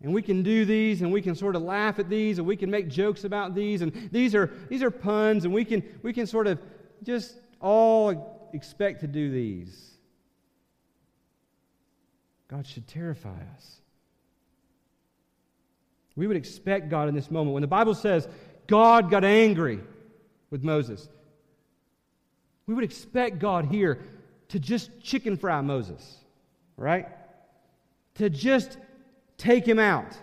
And 0.02 0.14
we 0.14 0.22
can 0.22 0.42
do 0.42 0.64
these 0.64 1.02
and 1.02 1.12
we 1.12 1.20
can 1.20 1.34
sort 1.34 1.56
of 1.56 1.62
laugh 1.62 1.98
at 1.98 2.08
these 2.08 2.38
and 2.38 2.46
we 2.46 2.56
can 2.56 2.70
make 2.70 2.88
jokes 2.88 3.24
about 3.24 3.54
these 3.54 3.82
and 3.82 3.92
these 4.10 4.34
are 4.34 4.50
these 4.68 4.82
are 4.82 4.90
puns 4.90 5.44
and 5.44 5.52
we 5.52 5.64
can 5.64 5.82
we 6.02 6.12
can 6.12 6.26
sort 6.26 6.46
of 6.46 6.58
just 7.02 7.36
all 7.60 8.50
expect 8.54 9.00
to 9.00 9.06
do 9.06 9.30
these. 9.30 9.90
God 12.48 12.66
should 12.66 12.88
terrify 12.88 13.36
us. 13.56 13.76
We 16.16 16.26
would 16.26 16.36
expect 16.36 16.88
God 16.88 17.08
in 17.08 17.14
this 17.14 17.30
moment. 17.30 17.54
When 17.54 17.60
the 17.60 17.68
Bible 17.68 17.94
says 17.94 18.26
God 18.66 19.10
got 19.10 19.24
angry 19.24 19.80
with 20.50 20.64
Moses, 20.64 21.08
we 22.66 22.74
would 22.74 22.84
expect 22.84 23.38
God 23.38 23.66
here 23.66 23.98
to 24.48 24.58
just 24.58 25.00
chicken 25.00 25.36
fry 25.36 25.60
Moses, 25.60 26.18
right? 26.76 27.06
To 28.16 28.28
just 28.28 28.78
take 29.40 29.66
him 29.66 29.78
out. 29.78 30.16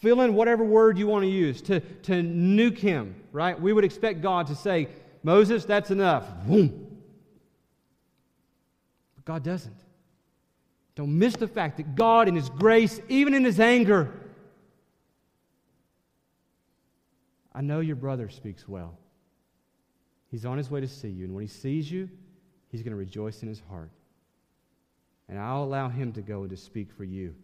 Fill 0.00 0.22
in 0.22 0.34
whatever 0.34 0.64
word 0.64 0.98
you 0.98 1.06
want 1.06 1.24
to 1.24 1.28
use 1.28 1.60
to, 1.62 1.80
to 1.80 2.12
nuke 2.12 2.78
him, 2.78 3.14
right? 3.32 3.60
We 3.60 3.72
would 3.72 3.84
expect 3.84 4.20
God 4.20 4.46
to 4.48 4.54
say, 4.54 4.88
Moses, 5.22 5.64
that's 5.64 5.90
enough. 5.90 6.26
Boom. 6.46 6.86
But 9.14 9.24
God 9.24 9.44
doesn't. 9.44 9.76
Don't 10.94 11.18
miss 11.18 11.36
the 11.36 11.48
fact 11.48 11.76
that 11.76 11.94
God, 11.94 12.28
in 12.28 12.34
His 12.34 12.50
grace, 12.50 13.00
even 13.08 13.34
in 13.34 13.44
His 13.44 13.60
anger, 13.60 14.12
I 17.54 17.60
know 17.60 17.80
your 17.80 17.96
brother 17.96 18.28
speaks 18.28 18.68
well. 18.68 18.98
He's 20.30 20.44
on 20.46 20.56
his 20.56 20.70
way 20.70 20.80
to 20.80 20.88
see 20.88 21.08
you, 21.08 21.26
and 21.26 21.34
when 21.34 21.42
he 21.42 21.48
sees 21.48 21.90
you, 21.90 22.08
he's 22.70 22.82
going 22.82 22.92
to 22.92 22.96
rejoice 22.96 23.42
in 23.42 23.48
his 23.48 23.60
heart 23.68 23.90
and 25.32 25.40
I'll 25.40 25.64
allow 25.64 25.88
him 25.88 26.12
to 26.12 26.20
go 26.20 26.42
and 26.42 26.50
to 26.50 26.58
speak 26.58 26.92
for 26.92 27.04
you. 27.04 27.34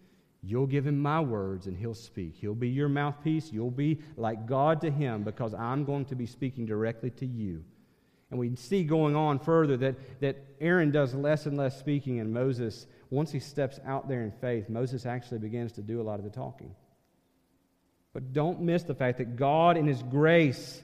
You'll 0.42 0.66
give 0.66 0.86
him 0.86 0.98
my 0.98 1.20
words 1.20 1.68
and 1.68 1.74
he'll 1.74 1.94
speak. 1.94 2.34
He'll 2.36 2.54
be 2.54 2.68
your 2.68 2.90
mouthpiece. 2.90 3.50
You'll 3.50 3.70
be 3.70 4.00
like 4.18 4.44
God 4.46 4.82
to 4.82 4.90
him 4.90 5.22
because 5.22 5.54
I'm 5.54 5.86
going 5.86 6.04
to 6.04 6.14
be 6.14 6.26
speaking 6.26 6.66
directly 6.66 7.08
to 7.12 7.24
you. 7.24 7.64
And 8.30 8.38
we 8.38 8.54
see 8.56 8.84
going 8.84 9.16
on 9.16 9.38
further 9.38 9.78
that, 9.78 10.20
that 10.20 10.36
Aaron 10.60 10.90
does 10.90 11.14
less 11.14 11.46
and 11.46 11.56
less 11.56 11.78
speaking, 11.78 12.20
and 12.20 12.30
Moses, 12.30 12.86
once 13.08 13.32
he 13.32 13.40
steps 13.40 13.80
out 13.86 14.06
there 14.06 14.22
in 14.22 14.32
faith, 14.32 14.68
Moses 14.68 15.06
actually 15.06 15.38
begins 15.38 15.72
to 15.72 15.80
do 15.80 15.98
a 15.98 16.04
lot 16.04 16.18
of 16.18 16.24
the 16.24 16.30
talking. 16.30 16.74
But 18.12 18.34
don't 18.34 18.60
miss 18.60 18.82
the 18.82 18.94
fact 18.94 19.16
that 19.16 19.36
God, 19.36 19.78
in 19.78 19.86
his 19.86 20.02
grace, 20.02 20.82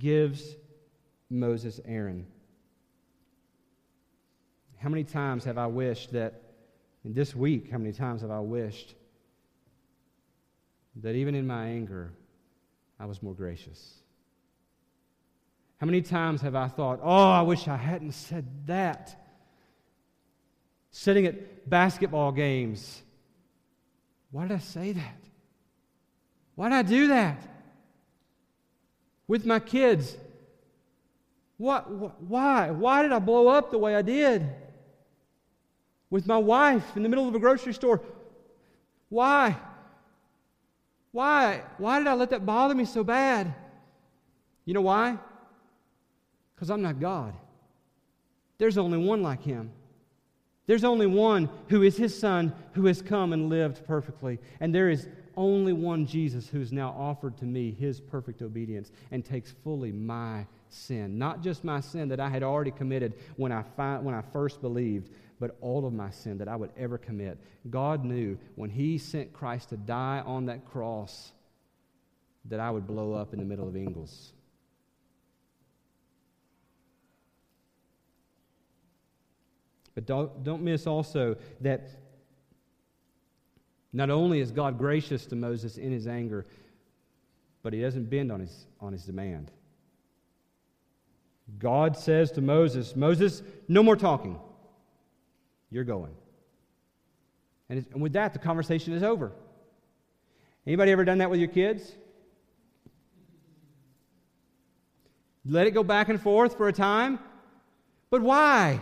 gives 0.00 0.56
Moses 1.30 1.78
Aaron. 1.84 2.26
How 4.80 4.88
many 4.88 5.04
times 5.04 5.44
have 5.44 5.58
I 5.58 5.66
wished 5.66 6.12
that, 6.12 6.39
in 7.04 7.14
this 7.14 7.34
week, 7.34 7.70
how 7.70 7.78
many 7.78 7.92
times 7.92 8.22
have 8.22 8.30
I 8.30 8.40
wished 8.40 8.94
that 10.96 11.14
even 11.14 11.34
in 11.34 11.46
my 11.46 11.66
anger, 11.66 12.12
I 12.98 13.06
was 13.06 13.22
more 13.22 13.34
gracious? 13.34 13.94
How 15.78 15.86
many 15.86 16.02
times 16.02 16.42
have 16.42 16.54
I 16.54 16.68
thought, 16.68 17.00
oh, 17.02 17.30
I 17.30 17.40
wish 17.40 17.66
I 17.66 17.76
hadn't 17.76 18.12
said 18.12 18.66
that? 18.66 19.16
Sitting 20.90 21.24
at 21.24 21.70
basketball 21.70 22.32
games, 22.32 23.02
why 24.30 24.42
did 24.42 24.52
I 24.52 24.58
say 24.58 24.92
that? 24.92 25.20
Why 26.54 26.68
did 26.68 26.74
I 26.74 26.82
do 26.82 27.08
that? 27.08 27.42
With 29.26 29.46
my 29.46 29.60
kids, 29.60 30.16
what, 31.56 31.90
why? 32.20 32.70
Why 32.70 33.02
did 33.02 33.12
I 33.12 33.18
blow 33.18 33.48
up 33.48 33.70
the 33.70 33.78
way 33.78 33.94
I 33.94 34.02
did? 34.02 34.46
With 36.10 36.26
my 36.26 36.36
wife 36.36 36.96
in 36.96 37.02
the 37.02 37.08
middle 37.08 37.28
of 37.28 37.34
a 37.34 37.38
grocery 37.38 37.72
store. 37.72 38.00
Why? 39.08 39.56
Why? 41.12 41.62
Why 41.78 41.98
did 41.98 42.06
I 42.08 42.14
let 42.14 42.30
that 42.30 42.44
bother 42.44 42.74
me 42.74 42.84
so 42.84 43.02
bad? 43.02 43.54
You 44.64 44.74
know 44.74 44.82
why? 44.82 45.18
Because 46.54 46.70
I'm 46.70 46.82
not 46.82 47.00
God. 47.00 47.34
There's 48.58 48.76
only 48.76 48.98
one 48.98 49.22
like 49.22 49.42
him. 49.42 49.70
There's 50.66 50.84
only 50.84 51.06
one 51.06 51.48
who 51.68 51.82
is 51.82 51.96
his 51.96 52.16
son 52.16 52.52
who 52.74 52.86
has 52.86 53.02
come 53.02 53.32
and 53.32 53.48
lived 53.48 53.84
perfectly. 53.86 54.38
And 54.60 54.72
there 54.72 54.90
is 54.90 55.08
only 55.36 55.72
one 55.72 56.06
Jesus 56.06 56.46
who's 56.48 56.70
now 56.70 56.94
offered 56.96 57.36
to 57.38 57.44
me 57.44 57.72
his 57.72 58.00
perfect 58.00 58.42
obedience 58.42 58.92
and 59.10 59.24
takes 59.24 59.52
fully 59.64 59.90
my 59.90 60.46
sin. 60.68 61.18
Not 61.18 61.42
just 61.42 61.64
my 61.64 61.80
sin 61.80 62.08
that 62.08 62.20
I 62.20 62.28
had 62.28 62.42
already 62.42 62.70
committed 62.70 63.14
when 63.36 63.50
I, 63.50 63.64
fi- 63.76 63.98
when 63.98 64.14
I 64.14 64.22
first 64.32 64.60
believed, 64.60 65.10
but 65.40 65.56
all 65.62 65.86
of 65.86 65.94
my 65.94 66.10
sin 66.10 66.38
that 66.38 66.48
I 66.48 66.54
would 66.54 66.70
ever 66.76 66.98
commit. 66.98 67.38
God 67.70 68.04
knew 68.04 68.38
when 68.54 68.68
he 68.68 68.98
sent 68.98 69.32
Christ 69.32 69.70
to 69.70 69.76
die 69.78 70.22
on 70.24 70.46
that 70.46 70.66
cross 70.66 71.32
that 72.44 72.60
I 72.60 72.70
would 72.70 72.86
blow 72.86 73.14
up 73.14 73.32
in 73.32 73.38
the 73.38 73.44
middle 73.44 73.66
of 73.66 73.74
Ingles. 73.74 74.32
But 79.94 80.06
don't, 80.06 80.44
don't 80.44 80.62
miss 80.62 80.86
also 80.86 81.36
that 81.62 81.88
not 83.92 84.10
only 84.10 84.40
is 84.40 84.52
God 84.52 84.78
gracious 84.78 85.26
to 85.26 85.36
Moses 85.36 85.78
in 85.78 85.90
his 85.90 86.06
anger, 86.06 86.46
but 87.62 87.72
he 87.72 87.80
doesn't 87.80 88.08
bend 88.08 88.30
on 88.30 88.40
his, 88.40 88.66
on 88.80 88.92
his 88.92 89.04
demand. 89.04 89.50
God 91.58 91.96
says 91.96 92.30
to 92.32 92.40
Moses, 92.40 92.94
Moses, 92.94 93.42
no 93.68 93.82
more 93.82 93.96
talking. 93.96 94.38
You're 95.70 95.84
going. 95.84 96.14
And, 97.68 97.86
and 97.92 98.02
with 98.02 98.14
that, 98.14 98.32
the 98.32 98.38
conversation 98.38 98.92
is 98.92 99.02
over. 99.02 99.32
Anybody 100.66 100.92
ever 100.92 101.04
done 101.04 101.18
that 101.18 101.30
with 101.30 101.40
your 101.40 101.48
kids? 101.48 101.92
Let 105.44 105.66
it 105.66 105.70
go 105.70 105.82
back 105.82 106.08
and 106.08 106.20
forth 106.20 106.56
for 106.56 106.68
a 106.68 106.72
time? 106.72 107.18
But 108.10 108.22
why? 108.22 108.80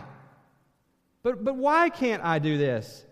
But, 1.23 1.43
but 1.43 1.55
why 1.55 1.89
can't 1.89 2.23
I 2.23 2.39
do 2.39 2.57
this? 2.57 3.05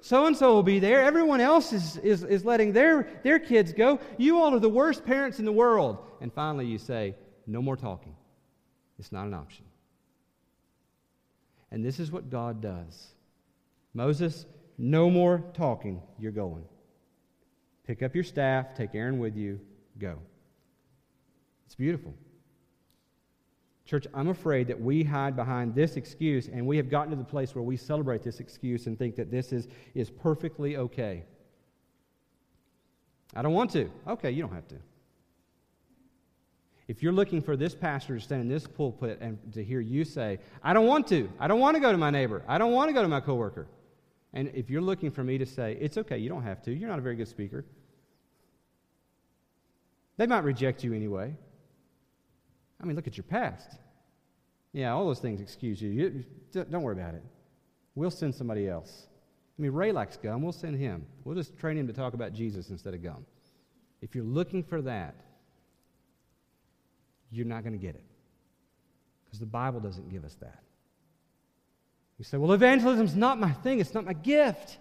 So 0.00 0.26
and 0.26 0.36
so 0.36 0.52
will 0.54 0.64
be 0.64 0.80
there. 0.80 1.02
Everyone 1.02 1.40
else 1.40 1.72
is, 1.72 1.96
is, 1.98 2.24
is 2.24 2.44
letting 2.44 2.72
their, 2.72 3.08
their 3.22 3.38
kids 3.38 3.72
go. 3.72 4.00
You 4.18 4.40
all 4.40 4.52
are 4.54 4.58
the 4.58 4.68
worst 4.68 5.04
parents 5.04 5.38
in 5.38 5.44
the 5.44 5.52
world. 5.52 5.98
And 6.20 6.32
finally, 6.32 6.66
you 6.66 6.78
say, 6.78 7.14
No 7.46 7.62
more 7.62 7.76
talking. 7.76 8.16
It's 8.98 9.12
not 9.12 9.26
an 9.26 9.34
option. 9.34 9.64
And 11.70 11.84
this 11.84 12.00
is 12.00 12.10
what 12.10 12.30
God 12.30 12.60
does 12.60 13.11
Moses, 13.94 14.46
no 14.78 15.10
more 15.10 15.44
talking. 15.54 16.02
You're 16.18 16.32
going. 16.32 16.64
Pick 17.86 18.02
up 18.02 18.14
your 18.14 18.24
staff, 18.24 18.74
take 18.74 18.94
Aaron 18.94 19.18
with 19.18 19.36
you, 19.36 19.60
go. 19.98 20.18
It's 21.66 21.74
beautiful. 21.74 22.14
Church, 23.84 24.06
I'm 24.14 24.28
afraid 24.28 24.68
that 24.68 24.80
we 24.80 25.02
hide 25.02 25.34
behind 25.34 25.74
this 25.74 25.96
excuse, 25.96 26.48
and 26.48 26.66
we 26.66 26.76
have 26.76 26.88
gotten 26.88 27.10
to 27.10 27.16
the 27.16 27.24
place 27.24 27.54
where 27.54 27.64
we 27.64 27.76
celebrate 27.76 28.22
this 28.22 28.40
excuse 28.40 28.86
and 28.86 28.96
think 28.96 29.16
that 29.16 29.30
this 29.30 29.52
is, 29.52 29.68
is 29.94 30.08
perfectly 30.08 30.76
okay. 30.76 31.24
I 33.34 33.42
don't 33.42 33.52
want 33.52 33.70
to. 33.72 33.90
Okay, 34.06 34.30
you 34.30 34.42
don't 34.42 34.54
have 34.54 34.68
to. 34.68 34.76
If 36.88 37.02
you're 37.02 37.12
looking 37.12 37.40
for 37.40 37.56
this 37.56 37.74
pastor 37.74 38.16
to 38.16 38.20
stand 38.20 38.42
in 38.42 38.48
this 38.48 38.66
pulpit 38.66 39.18
and 39.20 39.38
to 39.54 39.64
hear 39.64 39.80
you 39.80 40.04
say, 40.04 40.38
I 40.62 40.72
don't 40.72 40.86
want 40.86 41.06
to, 41.08 41.30
I 41.40 41.48
don't 41.48 41.60
want 41.60 41.74
to 41.74 41.80
go 41.80 41.90
to 41.90 41.98
my 41.98 42.10
neighbor, 42.10 42.42
I 42.46 42.58
don't 42.58 42.72
want 42.72 42.88
to 42.88 42.92
go 42.92 43.02
to 43.02 43.08
my 43.08 43.20
coworker, 43.20 43.66
and 44.34 44.50
if 44.54 44.70
you're 44.70 44.82
looking 44.82 45.10
for 45.10 45.22
me 45.22 45.38
to 45.38 45.46
say, 45.46 45.76
it's 45.80 45.98
okay, 45.98 46.18
you 46.18 46.28
don't 46.28 46.42
have 46.42 46.62
to, 46.62 46.72
you're 46.72 46.88
not 46.88 46.98
a 46.98 47.02
very 47.02 47.16
good 47.16 47.28
speaker, 47.28 47.64
they 50.16 50.26
might 50.26 50.44
reject 50.44 50.84
you 50.84 50.94
anyway. 50.94 51.34
I 52.80 52.86
mean, 52.86 52.96
look 52.96 53.06
at 53.06 53.16
your 53.16 53.24
past. 53.24 53.78
Yeah, 54.72 54.92
all 54.92 55.06
those 55.06 55.20
things 55.20 55.40
excuse 55.40 55.80
you. 55.80 55.90
you 55.90 56.24
don't 56.52 56.82
worry 56.82 56.94
about 56.94 57.14
it. 57.14 57.22
We'll 57.94 58.10
send 58.10 58.34
somebody 58.34 58.68
else. 58.68 59.06
I 59.58 59.62
mean, 59.62 59.72
Ray 59.72 59.92
likes 59.92 60.16
gum. 60.16 60.42
We'll 60.42 60.52
send 60.52 60.78
him. 60.78 61.06
We'll 61.24 61.36
just 61.36 61.58
train 61.58 61.76
him 61.76 61.86
to 61.86 61.92
talk 61.92 62.14
about 62.14 62.32
Jesus 62.32 62.70
instead 62.70 62.94
of 62.94 63.02
gum. 63.02 63.26
If 64.00 64.14
you're 64.14 64.24
looking 64.24 64.62
for 64.62 64.80
that, 64.82 65.14
you're 67.30 67.46
not 67.46 67.62
going 67.62 67.74
to 67.74 67.78
get 67.78 67.94
it. 67.94 68.04
Because 69.24 69.40
the 69.40 69.46
Bible 69.46 69.80
doesn't 69.80 70.10
give 70.10 70.24
us 70.24 70.34
that. 70.40 70.62
You 72.22 72.24
say, 72.24 72.36
well, 72.36 72.54
evangelism's 72.54 73.16
not 73.16 73.40
my 73.40 73.50
thing, 73.50 73.80
it's 73.80 73.94
not 73.94 74.04
my 74.04 74.12
gift. 74.12 74.78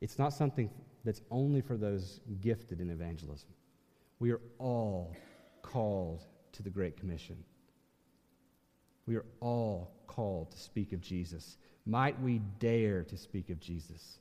It's 0.00 0.16
not 0.16 0.32
something 0.32 0.70
that's 1.04 1.22
only 1.28 1.60
for 1.60 1.76
those 1.76 2.20
gifted 2.40 2.80
in 2.80 2.88
evangelism. 2.88 3.48
We 4.20 4.30
are 4.30 4.40
all 4.60 5.12
called 5.60 6.22
to 6.52 6.62
the 6.62 6.70
Great 6.70 6.96
Commission. 6.96 7.34
We 9.06 9.16
are 9.16 9.24
all 9.40 9.90
called 10.06 10.52
to 10.52 10.56
speak 10.56 10.92
of 10.92 11.00
Jesus. 11.00 11.56
Might 11.84 12.20
we 12.22 12.40
dare 12.60 13.02
to 13.02 13.16
speak 13.16 13.50
of 13.50 13.58
Jesus? 13.58 14.20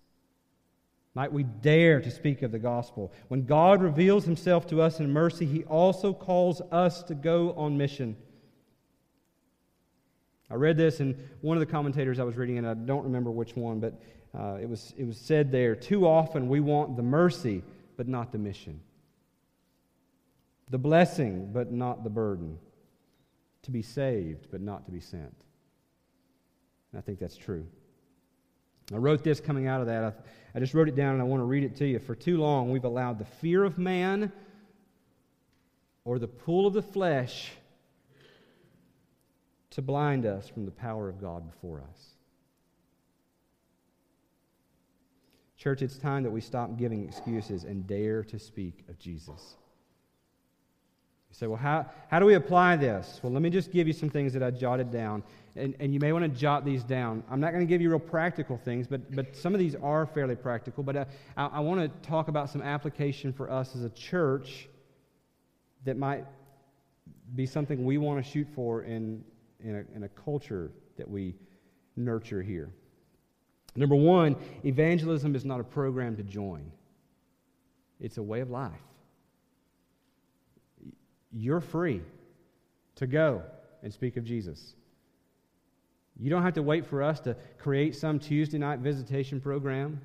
Might 1.13 1.31
we 1.31 1.43
dare 1.43 2.01
to 2.01 2.09
speak 2.09 2.41
of 2.41 2.51
the 2.51 2.57
gospel? 2.57 3.13
When 3.27 3.45
God 3.45 3.83
reveals 3.83 4.25
himself 4.25 4.65
to 4.65 4.81
us 4.81 4.99
in 4.99 5.13
mercy, 5.13 5.45
he 5.45 5.63
also 5.65 6.11
calls 6.11 6.59
us 6.71 7.03
to 7.03 7.13
go 7.13 7.53
on 7.53 7.77
mission. 7.77 8.17
I 10.53 10.55
read 10.55 10.77
this 10.77 10.99
in 10.99 11.17
one 11.41 11.57
of 11.57 11.61
the 11.61 11.71
commentators 11.71 12.19
I 12.19 12.23
was 12.23 12.37
reading, 12.37 12.59
and 12.59 12.67
I 12.67 12.75
don't 12.75 13.03
remember 13.03 13.31
which 13.31 13.55
one, 13.55 13.79
but 13.79 13.99
uh, 14.37 14.59
it, 14.61 14.69
was, 14.69 14.93
it 14.97 15.05
was 15.05 15.17
said 15.17 15.51
there 15.51 15.75
too 15.75 16.07
often 16.07 16.47
we 16.47 16.59
want 16.59 16.95
the 16.95 17.03
mercy, 17.03 17.63
but 17.97 18.07
not 18.07 18.31
the 18.31 18.37
mission 18.37 18.79
the 20.69 20.77
blessing, 20.79 21.51
but 21.53 21.71
not 21.71 22.03
the 22.03 22.09
burden, 22.09 22.57
to 23.61 23.69
be 23.69 23.83
saved, 23.83 24.47
but 24.49 24.59
not 24.59 24.85
to 24.85 24.91
be 24.91 24.99
sent. 24.99 25.35
And 26.91 26.97
I 26.97 27.01
think 27.01 27.19
that's 27.19 27.37
true. 27.37 27.67
I 28.91 28.97
wrote 28.97 29.23
this 29.23 29.39
coming 29.39 29.67
out 29.67 29.81
of 29.81 29.87
that. 29.87 30.03
I, 30.03 30.13
I 30.55 30.59
just 30.59 30.73
wrote 30.73 30.87
it 30.87 30.95
down 30.95 31.13
and 31.13 31.21
I 31.21 31.25
want 31.25 31.41
to 31.41 31.45
read 31.45 31.63
it 31.63 31.75
to 31.75 31.85
you. 31.85 31.99
For 31.99 32.15
too 32.15 32.37
long, 32.37 32.71
we've 32.71 32.85
allowed 32.85 33.19
the 33.19 33.25
fear 33.25 33.63
of 33.63 33.77
man 33.77 34.31
or 36.05 36.17
the 36.17 36.27
pull 36.27 36.65
of 36.65 36.73
the 36.73 36.81
flesh 36.81 37.51
to 39.73 39.81
blind 39.81 40.25
us 40.25 40.47
from 40.47 40.65
the 40.65 40.71
power 40.71 41.09
of 41.09 41.19
God 41.19 41.49
before 41.49 41.83
us. 41.89 42.15
Church, 45.57 45.81
it's 45.81 45.97
time 45.97 46.23
that 46.23 46.31
we 46.31 46.41
stop 46.41 46.77
giving 46.77 47.03
excuses 47.07 47.63
and 47.63 47.87
dare 47.87 48.23
to 48.23 48.37
speak 48.37 48.83
of 48.89 48.99
Jesus. 48.99 49.55
You 51.29 51.35
say, 51.35 51.47
well, 51.47 51.57
how, 51.57 51.87
how 52.09 52.19
do 52.19 52.25
we 52.25 52.35
apply 52.35 52.75
this? 52.75 53.19
Well, 53.23 53.31
let 53.31 53.41
me 53.41 53.49
just 53.49 53.71
give 53.71 53.87
you 53.87 53.93
some 53.93 54.09
things 54.09 54.33
that 54.33 54.43
I 54.43 54.51
jotted 54.51 54.91
down. 54.91 55.23
And, 55.55 55.73
and 55.79 55.93
you 55.93 55.99
may 55.99 56.11
want 56.11 56.23
to 56.23 56.39
jot 56.39 56.65
these 56.65 56.83
down. 56.83 57.23
I'm 57.29 57.39
not 57.39 57.53
going 57.53 57.65
to 57.65 57.69
give 57.69 57.81
you 57.81 57.89
real 57.89 57.99
practical 57.99 58.57
things, 58.57 58.87
but, 58.87 59.15
but 59.15 59.35
some 59.35 59.53
of 59.53 59.59
these 59.59 59.73
are 59.75 60.05
fairly 60.05 60.35
practical. 60.35 60.83
But 60.83 60.95
uh, 60.95 61.05
I, 61.35 61.45
I 61.45 61.59
want 61.61 61.81
to 61.81 62.07
talk 62.07 62.27
about 62.27 62.49
some 62.49 62.61
application 62.61 63.33
for 63.33 63.49
us 63.49 63.75
as 63.75 63.83
a 63.83 63.89
church 63.89 64.67
that 65.85 65.97
might 65.97 66.25
be 67.35 67.45
something 67.45 67.83
we 67.83 67.97
want 67.97 68.23
to 68.23 68.29
shoot 68.29 68.47
for 68.53 68.83
in, 68.83 69.23
in, 69.63 69.75
a, 69.75 70.05
a 70.05 70.09
culture 70.09 70.71
that 70.97 71.09
we 71.09 71.35
nurture 71.95 72.41
here. 72.41 72.69
Number 73.75 73.95
one, 73.95 74.35
evangelism 74.63 75.35
is 75.35 75.45
not 75.45 75.59
a 75.59 75.63
program 75.63 76.15
to 76.17 76.23
join, 76.23 76.71
it's 77.99 78.17
a 78.17 78.23
way 78.23 78.41
of 78.41 78.49
life 78.49 78.79
you're 81.33 81.61
free 81.61 82.01
to 82.95 83.07
go 83.07 83.41
and 83.81 83.91
speak 83.91 84.17
of 84.17 84.23
Jesus. 84.23 84.75
You 86.19 86.29
don't 86.29 86.43
have 86.43 86.53
to 86.53 86.63
wait 86.63 86.85
for 86.85 87.01
us 87.01 87.19
to 87.21 87.35
create 87.57 87.95
some 87.95 88.19
Tuesday 88.19 88.59
night 88.59 88.79
visitation 88.79 89.41
program. 89.41 89.99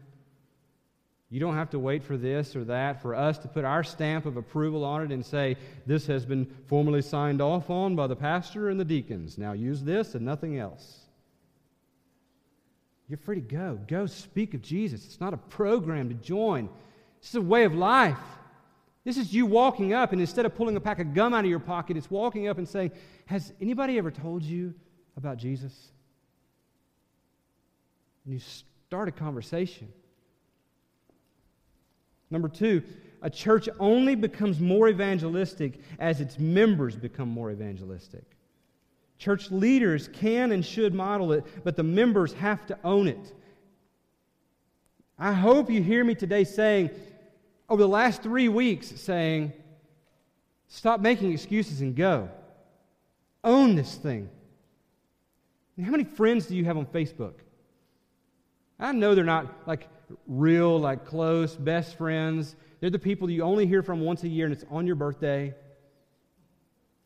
You 1.30 1.40
don't 1.40 1.56
have 1.56 1.70
to 1.70 1.78
wait 1.78 2.02
for 2.02 2.16
this 2.16 2.56
or 2.56 2.64
that, 2.64 3.02
for 3.02 3.14
us 3.14 3.36
to 3.38 3.48
put 3.48 3.64
our 3.64 3.84
stamp 3.84 4.24
of 4.24 4.38
approval 4.38 4.82
on 4.82 5.02
it 5.02 5.12
and 5.12 5.24
say, 5.24 5.56
this 5.84 6.06
has 6.06 6.24
been 6.24 6.46
formally 6.66 7.02
signed 7.02 7.42
off 7.42 7.68
on 7.68 7.94
by 7.96 8.06
the 8.06 8.16
pastor 8.16 8.70
and 8.70 8.80
the 8.80 8.84
deacons. 8.84 9.36
Now 9.36 9.52
use 9.52 9.82
this 9.82 10.14
and 10.14 10.24
nothing 10.24 10.58
else. 10.58 11.00
You're 13.08 13.18
free 13.18 13.36
to 13.36 13.40
go. 13.42 13.78
Go 13.86 14.06
speak 14.06 14.54
of 14.54 14.62
Jesus. 14.62 15.04
It's 15.04 15.20
not 15.20 15.34
a 15.34 15.38
program 15.38 16.08
to 16.08 16.14
join, 16.14 16.68
it's 17.18 17.34
a 17.34 17.40
way 17.40 17.64
of 17.64 17.74
life. 17.74 18.18
This 19.04 19.16
is 19.16 19.32
you 19.32 19.46
walking 19.46 19.94
up, 19.94 20.12
and 20.12 20.20
instead 20.20 20.44
of 20.44 20.54
pulling 20.54 20.76
a 20.76 20.80
pack 20.80 20.98
of 20.98 21.14
gum 21.14 21.32
out 21.32 21.44
of 21.44 21.50
your 21.50 21.60
pocket, 21.60 21.96
it's 21.96 22.10
walking 22.10 22.46
up 22.46 22.58
and 22.58 22.68
saying, 22.68 22.90
Has 23.24 23.54
anybody 23.60 23.96
ever 23.96 24.10
told 24.10 24.42
you 24.42 24.74
about 25.16 25.38
Jesus? 25.38 25.72
And 28.24 28.34
you 28.34 28.40
start 28.40 29.08
a 29.08 29.12
conversation. 29.12 29.90
Number 32.30 32.48
two, 32.48 32.82
a 33.22 33.30
church 33.30 33.68
only 33.80 34.14
becomes 34.14 34.60
more 34.60 34.88
evangelistic 34.88 35.80
as 35.98 36.20
its 36.20 36.38
members 36.38 36.94
become 36.96 37.28
more 37.28 37.50
evangelistic. 37.50 38.24
Church 39.18 39.50
leaders 39.50 40.08
can 40.12 40.52
and 40.52 40.64
should 40.64 40.94
model 40.94 41.32
it, 41.32 41.44
but 41.64 41.76
the 41.76 41.82
members 41.82 42.32
have 42.34 42.64
to 42.66 42.78
own 42.84 43.08
it. 43.08 43.34
I 45.18 45.32
hope 45.32 45.68
you 45.68 45.82
hear 45.82 46.04
me 46.04 46.14
today 46.14 46.44
saying, 46.44 46.90
over 47.68 47.82
the 47.82 47.88
last 47.88 48.22
three 48.22 48.48
weeks 48.48 48.88
saying, 49.00 49.52
Stop 50.68 51.00
making 51.00 51.32
excuses 51.32 51.80
and 51.80 51.96
go. 51.96 52.28
Own 53.42 53.74
this 53.74 53.94
thing. 53.94 54.28
How 55.82 55.90
many 55.90 56.04
friends 56.04 56.46
do 56.46 56.56
you 56.56 56.64
have 56.66 56.76
on 56.76 56.86
Facebook? 56.86 57.34
I 58.78 58.92
know 58.92 59.14
they're 59.14 59.24
not 59.24 59.66
like 59.66 59.88
real, 60.26 60.78
like 60.78 61.04
close, 61.04 61.54
best 61.56 61.96
friends. 61.96 62.56
They're 62.80 62.90
the 62.90 62.98
people 62.98 63.30
you 63.30 63.42
only 63.42 63.66
hear 63.66 63.82
from 63.82 64.00
once 64.00 64.22
a 64.22 64.28
year 64.28 64.46
and 64.46 64.54
it's 64.54 64.64
on 64.70 64.86
your 64.86 64.96
birthday. 64.96 65.54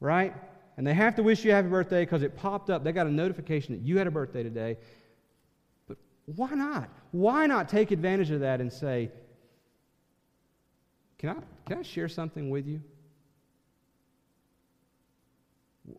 Right? 0.00 0.34
And 0.76 0.86
they 0.86 0.94
have 0.94 1.16
to 1.16 1.22
wish 1.22 1.44
you 1.44 1.53
happy 1.53 1.68
birthday 1.68 2.05
because 2.05 2.22
it 2.22 2.36
popped 2.36 2.70
up. 2.70 2.84
They 2.84 2.92
got 2.92 3.07
a 3.07 3.11
notification 3.11 3.74
that 3.74 3.82
you 3.82 3.98
had 3.98 4.07
a 4.07 4.11
birthday 4.11 4.42
today. 4.42 4.78
But 5.86 5.98
why 6.26 6.50
not? 6.50 6.88
Why 7.11 7.46
not 7.46 7.68
take 7.68 7.90
advantage 7.90 8.30
of 8.30 8.40
that 8.40 8.61
and 8.61 8.72
say, 8.72 9.11
Can 11.18 11.30
I, 11.30 11.36
can 11.66 11.78
I 11.78 11.82
share 11.82 12.09
something 12.09 12.50
with 12.50 12.66
you? 12.66 12.82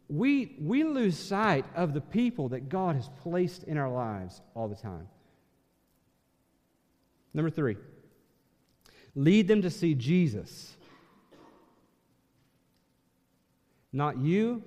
We, 0.07 0.55
we 0.59 0.83
lose 0.83 1.17
sight 1.17 1.65
of 1.75 1.93
the 1.93 2.01
people 2.01 2.49
that 2.49 2.69
God 2.69 2.95
has 2.95 3.09
placed 3.21 3.63
in 3.63 3.77
our 3.77 3.91
lives 3.91 4.41
all 4.55 4.67
the 4.67 4.75
time. 4.75 5.07
Number 7.33 7.49
three, 7.49 7.77
lead 9.15 9.47
them 9.47 9.61
to 9.61 9.69
see 9.69 9.95
Jesus. 9.95 10.75
Not 13.91 14.17
you, 14.17 14.63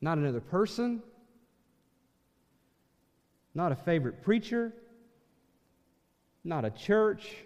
not 0.00 0.18
another 0.18 0.40
person, 0.40 1.02
not 3.54 3.72
a 3.72 3.76
favorite 3.76 4.22
preacher, 4.22 4.72
not 6.44 6.64
a 6.64 6.70
church. 6.70 7.36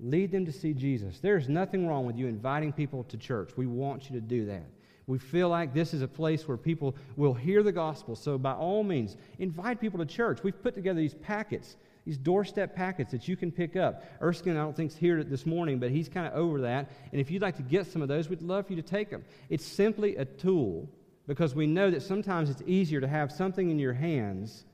Lead 0.00 0.32
them 0.32 0.44
to 0.46 0.52
see 0.52 0.74
Jesus. 0.74 1.20
There's 1.20 1.48
nothing 1.48 1.86
wrong 1.86 2.06
with 2.06 2.16
you 2.16 2.26
inviting 2.26 2.72
people 2.72 3.04
to 3.04 3.16
church. 3.16 3.52
We 3.56 3.66
want 3.66 4.10
you 4.10 4.16
to 4.16 4.20
do 4.20 4.46
that. 4.46 4.64
We 5.06 5.18
feel 5.18 5.48
like 5.48 5.74
this 5.74 5.94
is 5.94 6.02
a 6.02 6.08
place 6.08 6.46
where 6.48 6.56
people 6.56 6.96
will 7.16 7.34
hear 7.34 7.62
the 7.62 7.72
gospel. 7.72 8.16
So, 8.16 8.38
by 8.38 8.52
all 8.52 8.82
means, 8.82 9.16
invite 9.38 9.80
people 9.80 9.98
to 9.98 10.06
church. 10.06 10.42
We've 10.42 10.60
put 10.60 10.74
together 10.74 10.98
these 10.98 11.14
packets, 11.14 11.76
these 12.04 12.18
doorstep 12.18 12.74
packets 12.74 13.12
that 13.12 13.28
you 13.28 13.36
can 13.36 13.52
pick 13.52 13.76
up. 13.76 14.04
Erskine, 14.20 14.56
I 14.56 14.62
don't 14.62 14.76
think, 14.76 14.90
is 14.90 14.96
here 14.96 15.22
this 15.22 15.46
morning, 15.46 15.78
but 15.78 15.90
he's 15.90 16.08
kind 16.08 16.26
of 16.26 16.34
over 16.34 16.62
that. 16.62 16.90
And 17.12 17.20
if 17.20 17.30
you'd 17.30 17.42
like 17.42 17.56
to 17.56 17.62
get 17.62 17.86
some 17.86 18.02
of 18.02 18.08
those, 18.08 18.28
we'd 18.28 18.42
love 18.42 18.66
for 18.66 18.72
you 18.72 18.82
to 18.82 18.88
take 18.88 19.10
them. 19.10 19.24
It's 19.48 19.64
simply 19.64 20.16
a 20.16 20.24
tool 20.24 20.88
because 21.26 21.54
we 21.54 21.66
know 21.66 21.90
that 21.90 22.02
sometimes 22.02 22.50
it's 22.50 22.62
easier 22.66 23.00
to 23.00 23.08
have 23.08 23.30
something 23.30 23.70
in 23.70 23.78
your 23.78 23.92
hands 23.92 24.64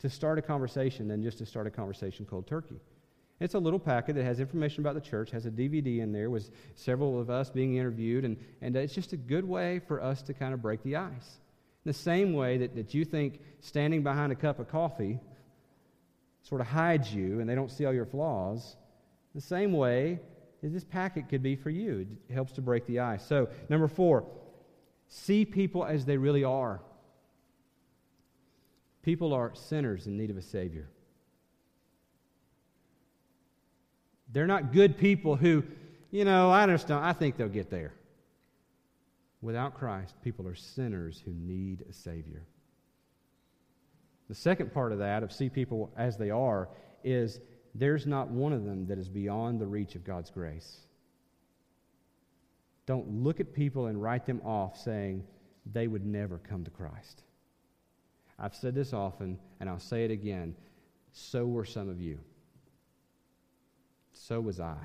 to 0.00 0.10
start 0.10 0.38
a 0.38 0.42
conversation 0.42 1.08
than 1.08 1.22
just 1.22 1.38
to 1.38 1.46
start 1.46 1.66
a 1.66 1.70
conversation 1.70 2.26
cold 2.26 2.46
turkey. 2.46 2.80
It's 3.40 3.54
a 3.54 3.58
little 3.58 3.78
packet 3.78 4.16
that 4.16 4.24
has 4.24 4.40
information 4.40 4.82
about 4.82 4.94
the 4.94 5.00
church, 5.00 5.30
has 5.30 5.44
a 5.44 5.50
DVD 5.50 5.98
in 6.00 6.12
there 6.12 6.30
with 6.30 6.50
several 6.74 7.20
of 7.20 7.28
us 7.28 7.50
being 7.50 7.76
interviewed, 7.76 8.24
and, 8.24 8.36
and 8.62 8.74
it's 8.76 8.94
just 8.94 9.12
a 9.12 9.16
good 9.16 9.44
way 9.44 9.78
for 9.78 10.02
us 10.02 10.22
to 10.22 10.34
kind 10.34 10.54
of 10.54 10.62
break 10.62 10.82
the 10.82 10.96
ice. 10.96 11.38
In 11.84 11.90
the 11.90 11.92
same 11.92 12.32
way 12.32 12.58
that, 12.58 12.74
that 12.76 12.94
you 12.94 13.04
think 13.04 13.40
standing 13.60 14.02
behind 14.02 14.32
a 14.32 14.36
cup 14.36 14.58
of 14.58 14.68
coffee 14.68 15.18
sort 16.48 16.60
of 16.60 16.68
hides 16.68 17.12
you 17.12 17.40
and 17.40 17.48
they 17.48 17.54
don't 17.54 17.70
see 17.70 17.84
all 17.84 17.92
your 17.92 18.06
flaws, 18.06 18.76
the 19.34 19.40
same 19.40 19.72
way 19.72 20.20
as 20.62 20.72
this 20.72 20.84
packet 20.84 21.28
could 21.28 21.42
be 21.42 21.56
for 21.56 21.70
you. 21.70 22.06
It 22.28 22.32
helps 22.32 22.52
to 22.52 22.62
break 22.62 22.86
the 22.86 23.00
ice. 23.00 23.26
So, 23.26 23.48
number 23.68 23.88
four, 23.88 24.24
see 25.08 25.44
people 25.44 25.84
as 25.84 26.04
they 26.04 26.16
really 26.16 26.44
are. 26.44 26.80
People 29.02 29.32
are 29.32 29.52
sinners 29.54 30.06
in 30.06 30.16
need 30.16 30.30
of 30.30 30.36
a 30.36 30.42
Savior. 30.42 30.88
They're 34.32 34.46
not 34.46 34.72
good 34.72 34.98
people 34.98 35.36
who, 35.36 35.64
you 36.10 36.24
know, 36.24 36.50
I 36.50 36.62
understand, 36.62 37.04
I 37.04 37.12
think 37.12 37.36
they'll 37.36 37.48
get 37.48 37.70
there. 37.70 37.92
Without 39.42 39.74
Christ, 39.74 40.14
people 40.22 40.48
are 40.48 40.54
sinners 40.54 41.22
who 41.24 41.32
need 41.32 41.84
a 41.88 41.92
Savior. 41.92 42.42
The 44.28 44.34
second 44.34 44.72
part 44.72 44.92
of 44.92 44.98
that, 44.98 45.22
of 45.22 45.32
see 45.32 45.48
people 45.48 45.92
as 45.96 46.16
they 46.16 46.30
are, 46.30 46.68
is 47.04 47.40
there's 47.74 48.06
not 48.06 48.28
one 48.28 48.52
of 48.52 48.64
them 48.64 48.86
that 48.86 48.98
is 48.98 49.08
beyond 49.08 49.60
the 49.60 49.66
reach 49.66 49.94
of 49.94 50.04
God's 50.04 50.30
grace. 50.30 50.80
Don't 52.86 53.22
look 53.22 53.40
at 53.40 53.52
people 53.52 53.86
and 53.86 54.00
write 54.02 54.26
them 54.26 54.40
off 54.44 54.76
saying 54.78 55.24
they 55.72 55.86
would 55.86 56.06
never 56.06 56.38
come 56.38 56.64
to 56.64 56.70
Christ. 56.70 57.22
I've 58.38 58.54
said 58.54 58.74
this 58.74 58.92
often, 58.92 59.38
and 59.60 59.68
I'll 59.68 59.78
say 59.78 60.04
it 60.04 60.10
again. 60.10 60.54
So 61.12 61.46
were 61.46 61.64
some 61.64 61.88
of 61.88 62.00
you. 62.00 62.18
So 64.12 64.40
was 64.40 64.60
I. 64.60 64.76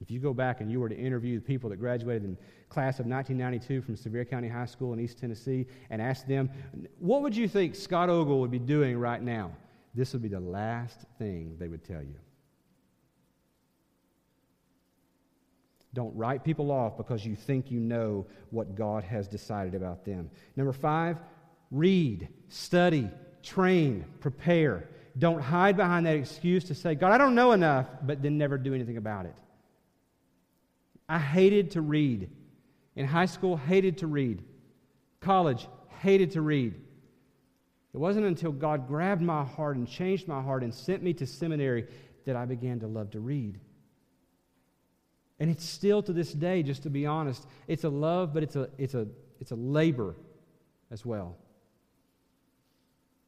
If 0.00 0.10
you 0.10 0.20
go 0.20 0.34
back 0.34 0.60
and 0.60 0.70
you 0.70 0.80
were 0.80 0.88
to 0.88 0.96
interview 0.96 1.38
the 1.38 1.44
people 1.44 1.70
that 1.70 1.76
graduated 1.76 2.24
in 2.24 2.36
class 2.68 3.00
of 3.00 3.06
1992 3.06 3.80
from 3.82 3.96
Sevier 3.96 4.24
County 4.24 4.48
High 4.48 4.66
School 4.66 4.92
in 4.92 5.00
East 5.00 5.18
Tennessee 5.18 5.66
and 5.88 6.02
ask 6.02 6.26
them, 6.26 6.50
what 6.98 7.22
would 7.22 7.34
you 7.34 7.48
think 7.48 7.74
Scott 7.74 8.10
Ogle 8.10 8.40
would 8.40 8.50
be 8.50 8.58
doing 8.58 8.98
right 8.98 9.22
now? 9.22 9.52
This 9.94 10.12
would 10.12 10.22
be 10.22 10.28
the 10.28 10.40
last 10.40 11.06
thing 11.18 11.56
they 11.58 11.68
would 11.68 11.84
tell 11.84 12.02
you. 12.02 12.16
Don't 15.94 16.14
write 16.14 16.44
people 16.44 16.70
off 16.70 16.98
because 16.98 17.24
you 17.24 17.34
think 17.34 17.70
you 17.70 17.80
know 17.80 18.26
what 18.50 18.74
God 18.74 19.02
has 19.02 19.26
decided 19.26 19.74
about 19.74 20.04
them. 20.04 20.30
Number 20.54 20.74
five, 20.74 21.16
read, 21.70 22.28
study, 22.48 23.08
train, 23.42 24.04
prepare. 24.20 24.90
Don't 25.16 25.40
hide 25.40 25.74
behind 25.74 26.04
that 26.04 26.16
excuse 26.16 26.64
to 26.64 26.74
say, 26.74 26.94
God, 26.94 27.12
I 27.12 27.18
don't 27.18 27.34
know 27.34 27.52
enough, 27.52 27.86
but 28.02 28.22
then 28.22 28.36
never 28.36 28.58
do 28.58 28.74
anything 28.74 28.98
about 28.98 29.24
it. 29.24 29.34
I 31.08 31.18
hated 31.18 31.72
to 31.72 31.80
read. 31.80 32.30
In 32.94 33.06
high 33.06 33.26
school, 33.26 33.56
hated 33.56 33.98
to 33.98 34.06
read. 34.06 34.42
College, 35.20 35.68
hated 36.00 36.32
to 36.32 36.40
read. 36.40 36.74
It 37.92 37.98
wasn't 37.98 38.26
until 38.26 38.52
God 38.52 38.88
grabbed 38.88 39.22
my 39.22 39.44
heart 39.44 39.76
and 39.76 39.88
changed 39.88 40.28
my 40.28 40.42
heart 40.42 40.62
and 40.62 40.74
sent 40.74 41.02
me 41.02 41.14
to 41.14 41.26
seminary 41.26 41.86
that 42.24 42.36
I 42.36 42.44
began 42.44 42.80
to 42.80 42.86
love 42.86 43.10
to 43.12 43.20
read. 43.20 43.58
And 45.38 45.50
it's 45.50 45.64
still 45.64 46.02
to 46.02 46.12
this 46.12 46.32
day, 46.32 46.62
just 46.62 46.82
to 46.84 46.90
be 46.90 47.06
honest, 47.06 47.46
it's 47.68 47.84
a 47.84 47.88
love, 47.88 48.32
but 48.32 48.42
it's 48.42 48.56
a, 48.56 48.68
it's 48.78 48.94
a, 48.94 49.06
it's 49.40 49.50
a 49.50 49.56
labor 49.56 50.16
as 50.90 51.04
well. 51.04 51.36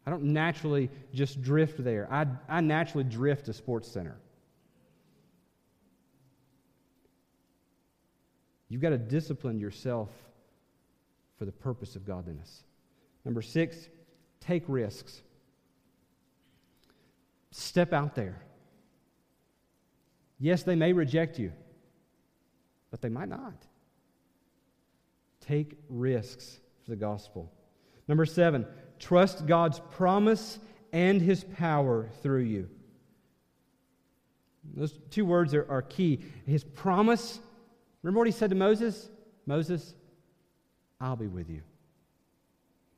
I 0.07 0.11
don't 0.11 0.25
naturally 0.25 0.91
just 1.13 1.43
drift 1.43 1.85
there. 1.85 2.09
I, 2.11 2.27
I 2.49 2.63
naturally 2.63 3.05
drift 3.05 3.47
to 3.47 3.53
Sports 3.53 3.91
Center. 3.91 4.17
You've 8.69 8.83
got 8.83 8.91
to 8.91 8.99
discipline 8.99 9.59
yourself 9.59 10.11
for 11.39 11.45
the 11.45 11.53
purpose 11.53 11.97
of 11.97 12.05
godliness. 12.05 12.65
Number 13.25 13.43
six, 13.43 13.89
take 14.41 14.65
risks. 14.67 15.23
Step 17.51 17.93
out 17.93 18.15
there. 18.15 18.43
Yes, 20.39 20.63
they 20.63 20.77
may 20.77 20.93
reject 20.93 21.39
you, 21.39 21.53
but 22.91 23.01
they 23.01 23.09
might 23.09 23.29
not. 23.29 23.67
Take 25.41 25.79
risks 25.89 26.61
for 26.85 26.91
the 26.91 26.97
gospel. 26.97 27.51
Number 28.07 28.27
seven, 28.27 28.67
Trust 28.99 29.47
God's 29.47 29.81
promise 29.93 30.59
and 30.93 31.21
his 31.21 31.45
power 31.45 32.09
through 32.23 32.43
you. 32.43 32.69
Those 34.75 34.99
two 35.11 35.25
words 35.25 35.55
are, 35.55 35.67
are 35.71 35.83
key. 35.83 36.21
His 36.47 36.65
promise, 36.65 37.41
remember 38.03 38.19
what 38.19 38.27
he 38.27 38.33
said 38.33 38.51
to 38.51 38.57
Moses? 38.57 39.09
Moses, 39.47 39.95
I'll 41.01 41.17
be 41.17 41.27
with 41.27 41.49
you. 41.49 41.63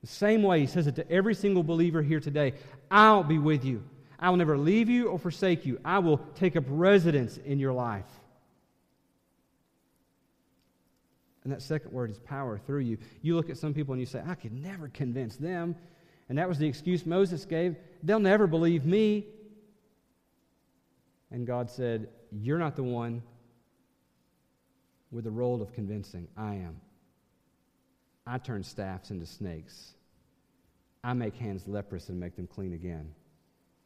The 0.01 0.07
same 0.07 0.43
way 0.43 0.61
he 0.61 0.67
says 0.67 0.87
it 0.87 0.97
to 0.97 1.11
every 1.11 1.35
single 1.35 1.63
believer 1.63 2.03
here 2.03 2.21
today 2.21 2.55
I'll 2.91 3.23
be 3.23 3.39
with 3.39 3.65
you. 3.65 3.83
I 4.19 4.29
will 4.31 4.37
never 4.37 4.59
leave 4.59 4.89
you 4.89 5.09
or 5.09 5.19
forsake 5.19 5.65
you. 5.65 5.81
I 5.85 5.99
will 5.99 6.19
take 6.35 6.57
up 6.57 6.65
residence 6.69 7.39
in 7.39 7.59
your 7.59 7.73
life. 7.73 8.05
And 11.43 11.53
that 11.53 11.63
second 11.63 11.93
word 11.93 12.11
is 12.11 12.19
power 12.19 12.59
through 12.59 12.81
you. 12.81 12.99
You 13.23 13.35
look 13.35 13.49
at 13.49 13.57
some 13.57 13.73
people 13.73 13.95
and 13.95 14.01
you 14.01 14.07
say, 14.07 14.23
I 14.27 14.35
could 14.35 14.53
never 14.53 14.89
convince 14.89 15.37
them. 15.37 15.75
And 16.29 16.37
that 16.37 16.49
was 16.49 16.59
the 16.59 16.67
excuse 16.67 17.07
Moses 17.07 17.47
gave. 17.47 17.77
They'll 18.03 18.21
never 18.21 18.47
believe 18.47 18.85
me. 18.85 19.27
And 21.31 21.47
God 21.47 21.71
said, 21.71 22.09
You're 22.31 22.59
not 22.59 22.77
the 22.77 22.83
one 22.83 23.23
with 25.11 25.25
the 25.25 25.31
role 25.31 25.61
of 25.63 25.73
convincing. 25.73 26.29
I 26.37 26.55
am. 26.55 26.81
I 28.27 28.39
turn 28.39 28.63
staffs 28.63 29.11
into 29.11 29.27
snakes. 29.27 29.95
I 31.03 31.15
make 31.15 31.35
hands 31.37 31.67
leprous 31.67 32.09
and 32.11 32.21
make 32.21 32.37
them 32.37 32.47
clean 32.47 32.75
again. 32.75 33.13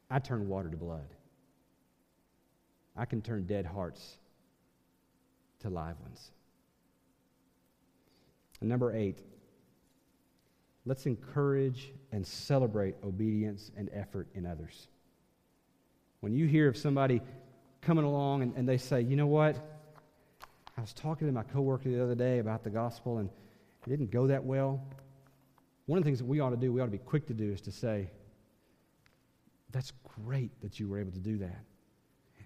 I 0.09 0.19
turn 0.19 0.47
water 0.47 0.69
to 0.69 0.77
blood. 0.77 1.07
I 2.95 3.05
can 3.05 3.21
turn 3.21 3.45
dead 3.45 3.65
hearts 3.65 4.17
to 5.59 5.69
live 5.69 5.99
ones. 6.01 6.31
And 8.61 8.69
number 8.69 8.95
eight, 8.95 9.21
let's 10.85 11.05
encourage 11.05 11.91
and 12.11 12.25
celebrate 12.25 12.95
obedience 13.03 13.71
and 13.75 13.89
effort 13.93 14.27
in 14.35 14.45
others. 14.45 14.87
when 16.21 16.33
you 16.33 16.47
hear 16.47 16.67
of 16.67 16.75
somebody 16.75 17.21
coming 17.81 18.03
along 18.03 18.41
and, 18.41 18.55
and 18.55 18.67
they 18.67 18.77
say, 18.77 19.01
you 19.01 19.15
know 19.15 19.27
what? 19.27 19.55
I 20.77 20.81
was 20.81 20.93
talking 20.93 21.27
to 21.27 21.33
my 21.33 21.43
coworker 21.43 21.89
the 21.89 22.03
other 22.03 22.15
day 22.15 22.39
about 22.39 22.63
the 22.63 22.69
gospel 22.69 23.19
and 23.19 23.29
it 23.85 23.89
didn't 23.89 24.11
go 24.11 24.27
that 24.27 24.43
well. 24.43 24.83
One 25.85 25.97
of 25.97 26.03
the 26.03 26.07
things 26.07 26.19
that 26.19 26.25
we 26.25 26.39
ought 26.39 26.49
to 26.49 26.57
do, 26.57 26.73
we 26.73 26.81
ought 26.81 26.85
to 26.85 26.91
be 26.91 26.97
quick 26.97 27.27
to 27.27 27.33
do, 27.33 27.51
is 27.51 27.61
to 27.61 27.71
say, 27.71 28.09
That's 29.71 29.93
great 30.23 30.51
that 30.61 30.79
you 30.79 30.87
were 30.87 30.99
able 30.99 31.11
to 31.11 31.19
do 31.19 31.37
that. 31.37 31.63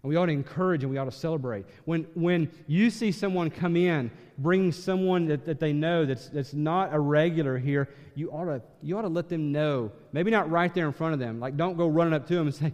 And 0.01 0.09
we 0.09 0.15
ought 0.15 0.27
to 0.27 0.31
encourage 0.31 0.83
and 0.83 0.91
we 0.91 0.97
ought 0.97 1.05
to 1.05 1.11
celebrate. 1.11 1.65
When, 1.85 2.05
when 2.13 2.49
you 2.67 2.89
see 2.89 3.11
someone 3.11 3.49
come 3.49 3.75
in, 3.75 4.11
bringing 4.37 4.71
someone 4.71 5.25
that, 5.27 5.45
that 5.45 5.59
they 5.59 5.73
know 5.73 6.05
that's, 6.05 6.29
that's 6.29 6.53
not 6.53 6.93
a 6.93 6.99
regular 6.99 7.57
here, 7.57 7.89
you 8.15 8.31
ought, 8.31 8.45
to, 8.45 8.61
you 8.81 8.97
ought 8.97 9.01
to 9.01 9.09
let 9.09 9.27
them 9.27 9.51
know. 9.51 9.91
Maybe 10.13 10.31
not 10.31 10.49
right 10.49 10.73
there 10.73 10.85
in 10.85 10.93
front 10.93 11.13
of 11.13 11.19
them. 11.19 11.39
Like, 11.39 11.57
don't 11.57 11.75
go 11.75 11.87
running 11.87 12.13
up 12.13 12.27
to 12.27 12.35
them 12.35 12.47
and 12.47 12.55
say, 12.55 12.73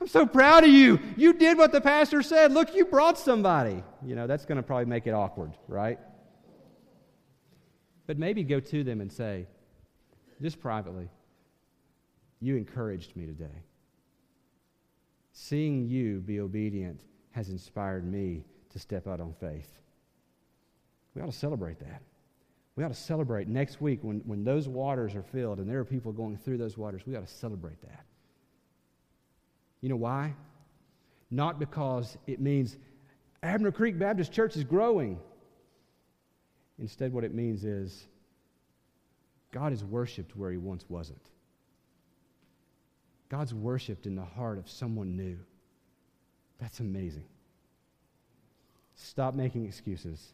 I'm 0.00 0.06
so 0.08 0.26
proud 0.26 0.64
of 0.64 0.70
you. 0.70 1.00
You 1.16 1.32
did 1.32 1.56
what 1.56 1.72
the 1.72 1.80
pastor 1.80 2.22
said. 2.22 2.52
Look, 2.52 2.74
you 2.74 2.84
brought 2.84 3.18
somebody. 3.18 3.82
You 4.04 4.14
know, 4.14 4.26
that's 4.26 4.44
going 4.44 4.56
to 4.56 4.62
probably 4.62 4.84
make 4.86 5.06
it 5.06 5.12
awkward, 5.12 5.52
right? 5.68 5.98
But 8.06 8.18
maybe 8.18 8.44
go 8.44 8.60
to 8.60 8.84
them 8.84 9.00
and 9.00 9.10
say, 9.10 9.46
just 10.40 10.60
privately, 10.60 11.08
you 12.40 12.56
encouraged 12.56 13.16
me 13.16 13.26
today. 13.26 13.62
Seeing 15.32 15.86
you 15.86 16.20
be 16.20 16.40
obedient 16.40 17.00
has 17.32 17.48
inspired 17.48 18.10
me 18.10 18.44
to 18.70 18.78
step 18.78 19.06
out 19.06 19.20
on 19.20 19.34
faith. 19.40 19.78
We 21.14 21.22
ought 21.22 21.26
to 21.26 21.32
celebrate 21.32 21.78
that. 21.80 22.02
We 22.76 22.84
ought 22.84 22.88
to 22.88 22.94
celebrate 22.94 23.48
next 23.48 23.80
week 23.80 24.00
when, 24.02 24.20
when 24.26 24.44
those 24.44 24.68
waters 24.68 25.14
are 25.14 25.22
filled 25.22 25.58
and 25.58 25.68
there 25.68 25.78
are 25.78 25.84
people 25.84 26.12
going 26.12 26.36
through 26.36 26.58
those 26.58 26.76
waters. 26.76 27.02
We 27.06 27.16
ought 27.16 27.26
to 27.26 27.32
celebrate 27.34 27.80
that. 27.82 28.04
You 29.80 29.88
know 29.88 29.96
why? 29.96 30.34
Not 31.30 31.58
because 31.58 32.16
it 32.26 32.40
means 32.40 32.76
Abner 33.42 33.72
Creek 33.72 33.98
Baptist 33.98 34.32
Church 34.32 34.56
is 34.56 34.64
growing. 34.64 35.18
Instead, 36.78 37.12
what 37.12 37.24
it 37.24 37.34
means 37.34 37.64
is 37.64 38.06
God 39.52 39.72
is 39.72 39.82
worshiped 39.84 40.36
where 40.36 40.50
he 40.50 40.58
once 40.58 40.84
wasn't. 40.88 41.20
God's 43.28 43.54
worshiped 43.54 44.06
in 44.06 44.14
the 44.14 44.24
heart 44.24 44.58
of 44.58 44.68
someone 44.68 45.16
new. 45.16 45.38
That's 46.60 46.80
amazing. 46.80 47.24
Stop 48.94 49.34
making 49.34 49.66
excuses. 49.66 50.32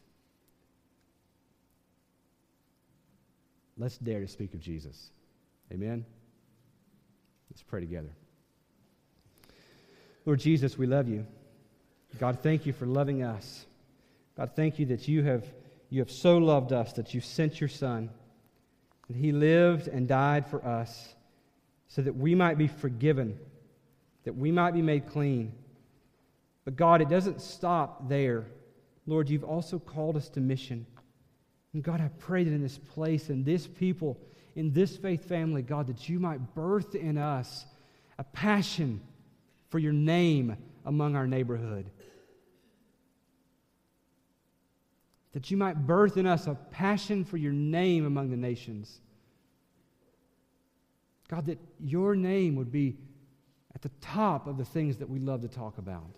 Let's 3.77 3.97
dare 3.97 4.19
to 4.19 4.27
speak 4.27 4.53
of 4.53 4.59
Jesus. 4.59 5.09
Amen? 5.71 6.05
Let's 7.49 7.63
pray 7.63 7.79
together. 7.79 8.11
Lord 10.25 10.39
Jesus, 10.39 10.77
we 10.77 10.85
love 10.85 11.07
you. 11.09 11.25
God, 12.19 12.39
thank 12.41 12.65
you 12.65 12.73
for 12.73 12.85
loving 12.85 13.23
us. 13.23 13.65
God, 14.37 14.51
thank 14.55 14.79
you 14.79 14.85
that 14.87 15.07
you 15.07 15.23
have, 15.23 15.45
you 15.89 15.99
have 15.99 16.11
so 16.11 16.37
loved 16.37 16.71
us 16.71 16.93
that 16.93 17.13
you 17.13 17.21
sent 17.21 17.59
your 17.59 17.67
Son, 17.67 18.09
and 19.07 19.17
he 19.17 19.31
lived 19.31 19.87
and 19.87 20.07
died 20.07 20.47
for 20.47 20.65
us 20.65 21.13
so 21.87 22.01
that 22.01 22.15
we 22.15 22.35
might 22.35 22.57
be 22.57 22.67
forgiven, 22.67 23.37
that 24.23 24.35
we 24.35 24.51
might 24.51 24.71
be 24.71 24.81
made 24.81 25.07
clean. 25.07 25.53
But 26.65 26.75
God, 26.75 27.01
it 27.01 27.09
doesn't 27.09 27.41
stop 27.41 28.07
there. 28.07 28.45
Lord, 29.05 29.29
you've 29.29 29.43
also 29.43 29.77
called 29.77 30.15
us 30.15 30.29
to 30.29 30.39
mission. 30.39 30.85
And 31.73 31.83
God, 31.83 31.99
I 31.99 32.09
pray 32.19 32.43
that 32.43 32.53
in 32.53 32.61
this 32.61 32.77
place, 32.77 33.29
in 33.29 33.43
this 33.43 33.67
people, 33.67 34.17
in 34.55 34.71
this 34.71 34.95
faith 34.95 35.25
family, 35.25 35.61
God, 35.61 35.87
that 35.87 36.07
you 36.07 36.19
might 36.19 36.55
birth 36.55 36.95
in 36.95 37.17
us 37.17 37.65
a 38.17 38.23
passion 38.23 39.01
for 39.73 39.79
your 39.79 39.91
name 39.91 40.55
among 40.85 41.15
our 41.15 41.25
neighborhood. 41.25 41.89
That 45.31 45.49
you 45.49 45.57
might 45.57 45.87
birth 45.87 46.15
in 46.15 46.27
us 46.27 46.45
a 46.45 46.53
passion 46.53 47.25
for 47.25 47.37
your 47.37 47.53
name 47.53 48.05
among 48.05 48.29
the 48.29 48.37
nations. 48.37 49.01
God, 51.27 51.47
that 51.47 51.57
your 51.79 52.15
name 52.15 52.55
would 52.55 52.71
be 52.71 52.97
at 53.73 53.81
the 53.81 53.89
top 53.99 54.45
of 54.45 54.57
the 54.57 54.65
things 54.65 54.97
that 54.97 55.09
we 55.09 55.17
love 55.17 55.41
to 55.41 55.47
talk 55.47 55.79
about. 55.79 56.17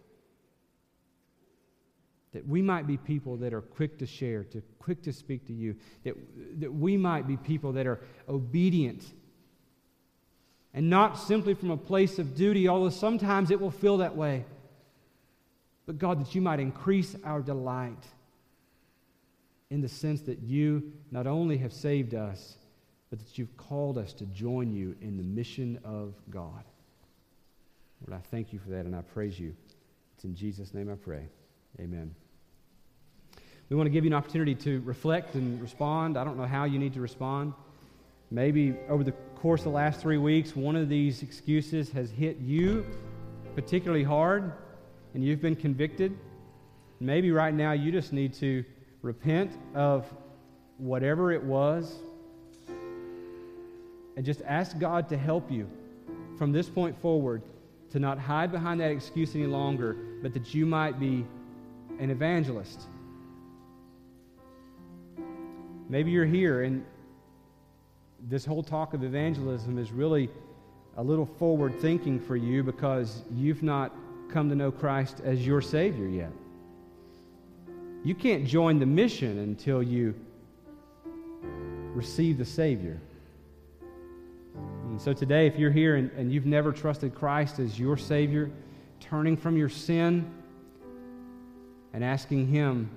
That 2.34 2.46
we 2.46 2.62
might 2.62 2.86
be 2.86 2.98
people 2.98 3.38
that 3.38 3.54
are 3.54 3.62
quick 3.62 3.98
to 4.00 4.06
share, 4.06 4.44
to 4.44 4.62
quick 4.80 5.02
to 5.04 5.14
speak 5.14 5.48
to 5.48 5.54
you. 5.54 5.78
That, 6.04 6.16
that 6.60 6.74
we 6.74 6.98
might 6.98 7.26
be 7.26 7.38
people 7.38 7.72
that 7.72 7.88
are 7.88 8.02
obedient 8.28 9.14
and 10.76 10.90
not 10.90 11.18
simply 11.18 11.54
from 11.54 11.72
a 11.72 11.78
place 11.78 12.20
of 12.20 12.36
duty, 12.36 12.68
although 12.68 12.90
sometimes 12.90 13.50
it 13.50 13.60
will 13.60 13.72
feel 13.72 13.98
that 13.98 14.16
way. 14.16 14.44
But 15.86 15.98
God, 15.98 16.20
that 16.20 16.36
you 16.36 16.42
might 16.42 16.60
increase 16.60 17.16
our 17.24 17.42
delight 17.42 18.04
in 19.70 19.82
the 19.82 19.88
sense 19.88 20.22
that 20.22 20.40
you 20.40 20.92
not 21.12 21.28
only 21.28 21.58
have 21.60 21.72
saved 21.72 22.14
us, 22.14 22.58
but 23.10 23.20
that 23.20 23.38
you've 23.38 23.56
called 23.56 23.98
us 23.98 24.12
to 24.14 24.26
join 24.26 24.74
you 24.74 24.96
in 25.02 25.16
the 25.16 25.24
mission 25.24 25.80
of 25.86 26.14
God. 26.30 26.64
Lord, 28.06 28.22
I 28.22 28.28
thank 28.30 28.52
you 28.52 28.60
for 28.60 28.70
that 28.72 28.86
and 28.86 28.94
I 28.94 29.02
praise 29.02 29.40
you. 29.40 29.56
It's 30.16 30.26
in 30.26 30.36
Jesus' 30.36 30.74
name 30.74 30.92
I 30.92 30.96
pray. 30.96 31.28
Amen. 31.80 32.14
We 33.70 33.78
want 33.78 33.88
to 33.88 33.92
give 33.92 34.04
you 34.04 34.10
an 34.10 34.16
opportunity 34.16 34.56
to 34.56 34.82
reflect 34.82 35.36
and 35.36 35.62
respond. 35.62 36.18
I 36.18 36.26
don't 36.26 36.38
know 36.38 36.46
how 36.46 36.66
you 36.66 36.80
need 36.80 36.94
to 36.96 37.02
respond. 37.02 37.54
Maybe 38.30 38.76
over 38.90 39.04
the 39.04 39.14
course 39.46 39.62
the 39.62 39.70
last 39.70 40.02
three 40.02 40.18
weeks, 40.18 40.56
one 40.56 40.76
of 40.76 40.90
these 40.90 41.22
excuses 41.22 41.92
has 41.92 42.10
hit 42.10 42.36
you 42.40 42.84
particularly 43.54 44.04
hard 44.04 44.52
and 45.14 45.24
you've 45.24 45.40
been 45.40 45.56
convicted. 45.56 46.18
Maybe 47.00 47.30
right 47.30 47.54
now 47.54 47.74
you 47.74 47.92
just 47.92 48.12
need 48.12 48.34
to 48.40 48.66
repent 49.04 49.52
of 49.76 50.12
whatever 50.80 51.32
it 51.32 51.44
was 51.44 51.94
and 54.18 54.26
just 54.26 54.42
ask 54.48 54.80
God 54.80 55.08
to 55.10 55.16
help 55.16 55.52
you 55.52 55.70
from 56.40 56.52
this 56.52 56.68
point 56.68 57.00
forward 57.00 57.44
to 57.92 58.00
not 58.00 58.18
hide 58.18 58.52
behind 58.52 58.82
that 58.82 58.90
excuse 58.90 59.36
any 59.36 59.46
longer, 59.46 59.96
but 60.24 60.34
that 60.34 60.56
you 60.56 60.66
might 60.66 61.00
be 61.00 61.24
an 62.00 62.10
evangelist. 62.10 62.82
Maybe 65.88 66.10
you're 66.10 66.26
here 66.26 66.64
and 66.64 66.84
this 68.28 68.46
whole 68.46 68.64
talk 68.64 68.94
of 68.94 69.04
evangelism 69.04 69.78
is 69.78 69.92
really 69.92 70.30
a 70.98 71.04
little 71.04 71.26
forward 71.26 71.80
thinking 71.80 72.20
for 72.20 72.36
you 72.36 72.64
because 72.64 73.24
you've 73.32 73.62
not 73.62 73.94
come 74.30 74.50
to 74.50 74.56
know 74.56 74.72
Christ 74.72 75.22
as 75.24 75.46
your 75.46 75.62
Savior 75.62 76.08
yet. 76.08 76.32
You 78.04 78.16
can't 78.16 78.46
join 78.46 78.80
the 78.80 78.86
mission 78.86 79.40
until 79.40 79.84
you 79.84 80.16
receive 81.94 82.38
the 82.38 82.46
Savior. 82.46 83.00
And 84.86 85.00
so 85.00 85.14
today, 85.14 85.48
if 85.48 85.58
you're 85.58 85.72
here 85.72 85.96
and, 85.96 86.10
and 86.12 86.32
you've 86.32 86.46
never 86.46 86.72
trusted 86.72 87.14
Christ 87.14 87.60
as 87.60 87.80
your 87.80 87.98
Savior, 87.98 88.50
turning 89.00 89.38
from 89.38 89.58
your 89.58 89.70
sin 89.70 90.32
and 91.94 92.04
asking 92.04 92.48
Him 92.48 92.90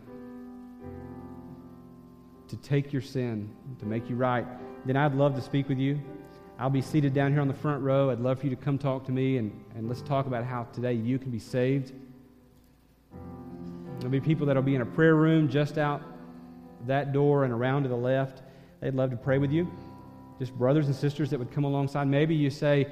to 2.48 2.56
take 2.56 2.92
your 2.92 3.02
sin, 3.02 3.50
to 3.80 3.86
make 3.86 4.08
you 4.08 4.16
right, 4.16 4.46
then 4.89 4.97
I'd 4.97 5.14
love 5.14 5.34
to 5.34 5.43
speak 5.43 5.68
with 5.68 5.78
you. 5.78 6.01
I'll 6.59 6.70
be 6.70 6.80
seated 6.80 7.12
down 7.12 7.32
here 7.32 7.43
on 7.43 7.49
the 7.49 7.55
front 7.55 7.82
row. 7.82 8.11
I'd 8.11 8.20
love 8.20 8.41
for 8.41 8.47
you 8.47 8.57
to 8.57 8.61
come 8.61 8.78
talk 8.78 9.05
to 9.05 9.12
me 9.12 9.36
and, 9.36 9.53
and 9.76 9.86
let's 9.86 10.01
talk 10.01 10.26
about 10.26 10.45
how 10.45 10.64
today 10.72 10.95
you 10.95 11.18
can 11.18 11.30
be 11.30 11.39
saved. 11.39 11.93
There'll 13.99 14.11
be 14.11 14.20
people 14.20 14.47
that'll 14.47 14.62
be 14.62 14.74
in 14.74 14.80
a 14.80 14.86
prayer 14.86 15.14
room 15.14 15.49
just 15.49 15.76
out 15.76 16.03
that 16.86 17.12
door 17.12 17.45
and 17.45 17.53
around 17.53 17.82
to 17.82 17.89
the 17.91 17.97
left. 17.97 18.43
They'd 18.80 18.95
love 18.95 19.11
to 19.11 19.16
pray 19.16 19.36
with 19.39 19.53
you 19.53 19.70
just 20.39 20.57
brothers 20.57 20.86
and 20.86 20.95
sisters 20.95 21.30
that 21.30 21.39
would 21.39 21.51
come 21.51 21.64
alongside. 21.64 22.07
Maybe 22.07 22.34
you 22.34 22.49
say, 22.49 22.86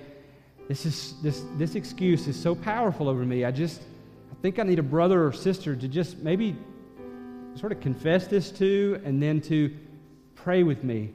this, 0.68 0.84
is, 0.84 1.14
this, 1.22 1.44
this 1.56 1.76
excuse 1.76 2.26
is 2.26 2.40
so 2.40 2.54
powerful 2.54 3.08
over 3.08 3.24
me. 3.24 3.44
I 3.44 3.52
just, 3.52 3.80
I 4.30 4.34
think 4.42 4.58
I 4.58 4.64
need 4.64 4.80
a 4.80 4.82
brother 4.82 5.24
or 5.26 5.32
sister 5.32 5.76
to 5.76 5.88
just 5.88 6.18
maybe 6.18 6.56
sort 7.54 7.72
of 7.72 7.80
confess 7.80 8.26
this 8.26 8.50
to 8.50 9.00
and 9.04 9.22
then 9.22 9.40
to 9.42 9.74
pray 10.34 10.62
with 10.62 10.84
me 10.84 11.12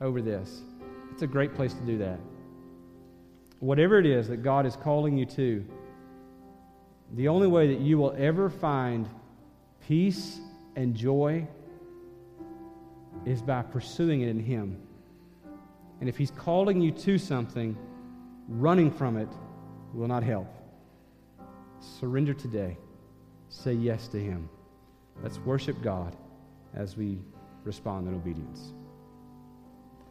over 0.00 0.20
this. 0.20 0.62
It's 1.12 1.22
a 1.22 1.26
great 1.26 1.54
place 1.54 1.72
to 1.74 1.80
do 1.80 1.98
that. 1.98 2.18
Whatever 3.60 3.98
it 3.98 4.06
is 4.06 4.28
that 4.28 4.42
God 4.42 4.66
is 4.66 4.76
calling 4.76 5.16
you 5.16 5.24
to, 5.26 5.64
the 7.14 7.28
only 7.28 7.46
way 7.46 7.68
that 7.68 7.80
you 7.80 7.98
will 7.98 8.14
ever 8.18 8.50
find 8.50 9.08
peace 9.86 10.38
and 10.74 10.94
joy 10.94 11.46
is 13.24 13.40
by 13.40 13.62
pursuing 13.62 14.20
it 14.22 14.28
in 14.28 14.40
Him. 14.40 14.78
And 16.00 16.08
if 16.08 16.16
He's 16.16 16.30
calling 16.32 16.80
you 16.80 16.90
to 16.90 17.16
something, 17.16 17.76
running 18.48 18.90
from 18.90 19.16
it 19.16 19.28
will 19.94 20.08
not 20.08 20.22
help. 20.22 20.54
Surrender 21.80 22.34
today. 22.34 22.76
Say 23.48 23.72
yes 23.72 24.08
to 24.08 24.18
Him. 24.18 24.48
Let's 25.22 25.38
worship 25.38 25.80
God 25.82 26.14
as 26.74 26.96
we 26.96 27.18
respond 27.64 28.08
in 28.08 28.14
obedience. 28.14 28.74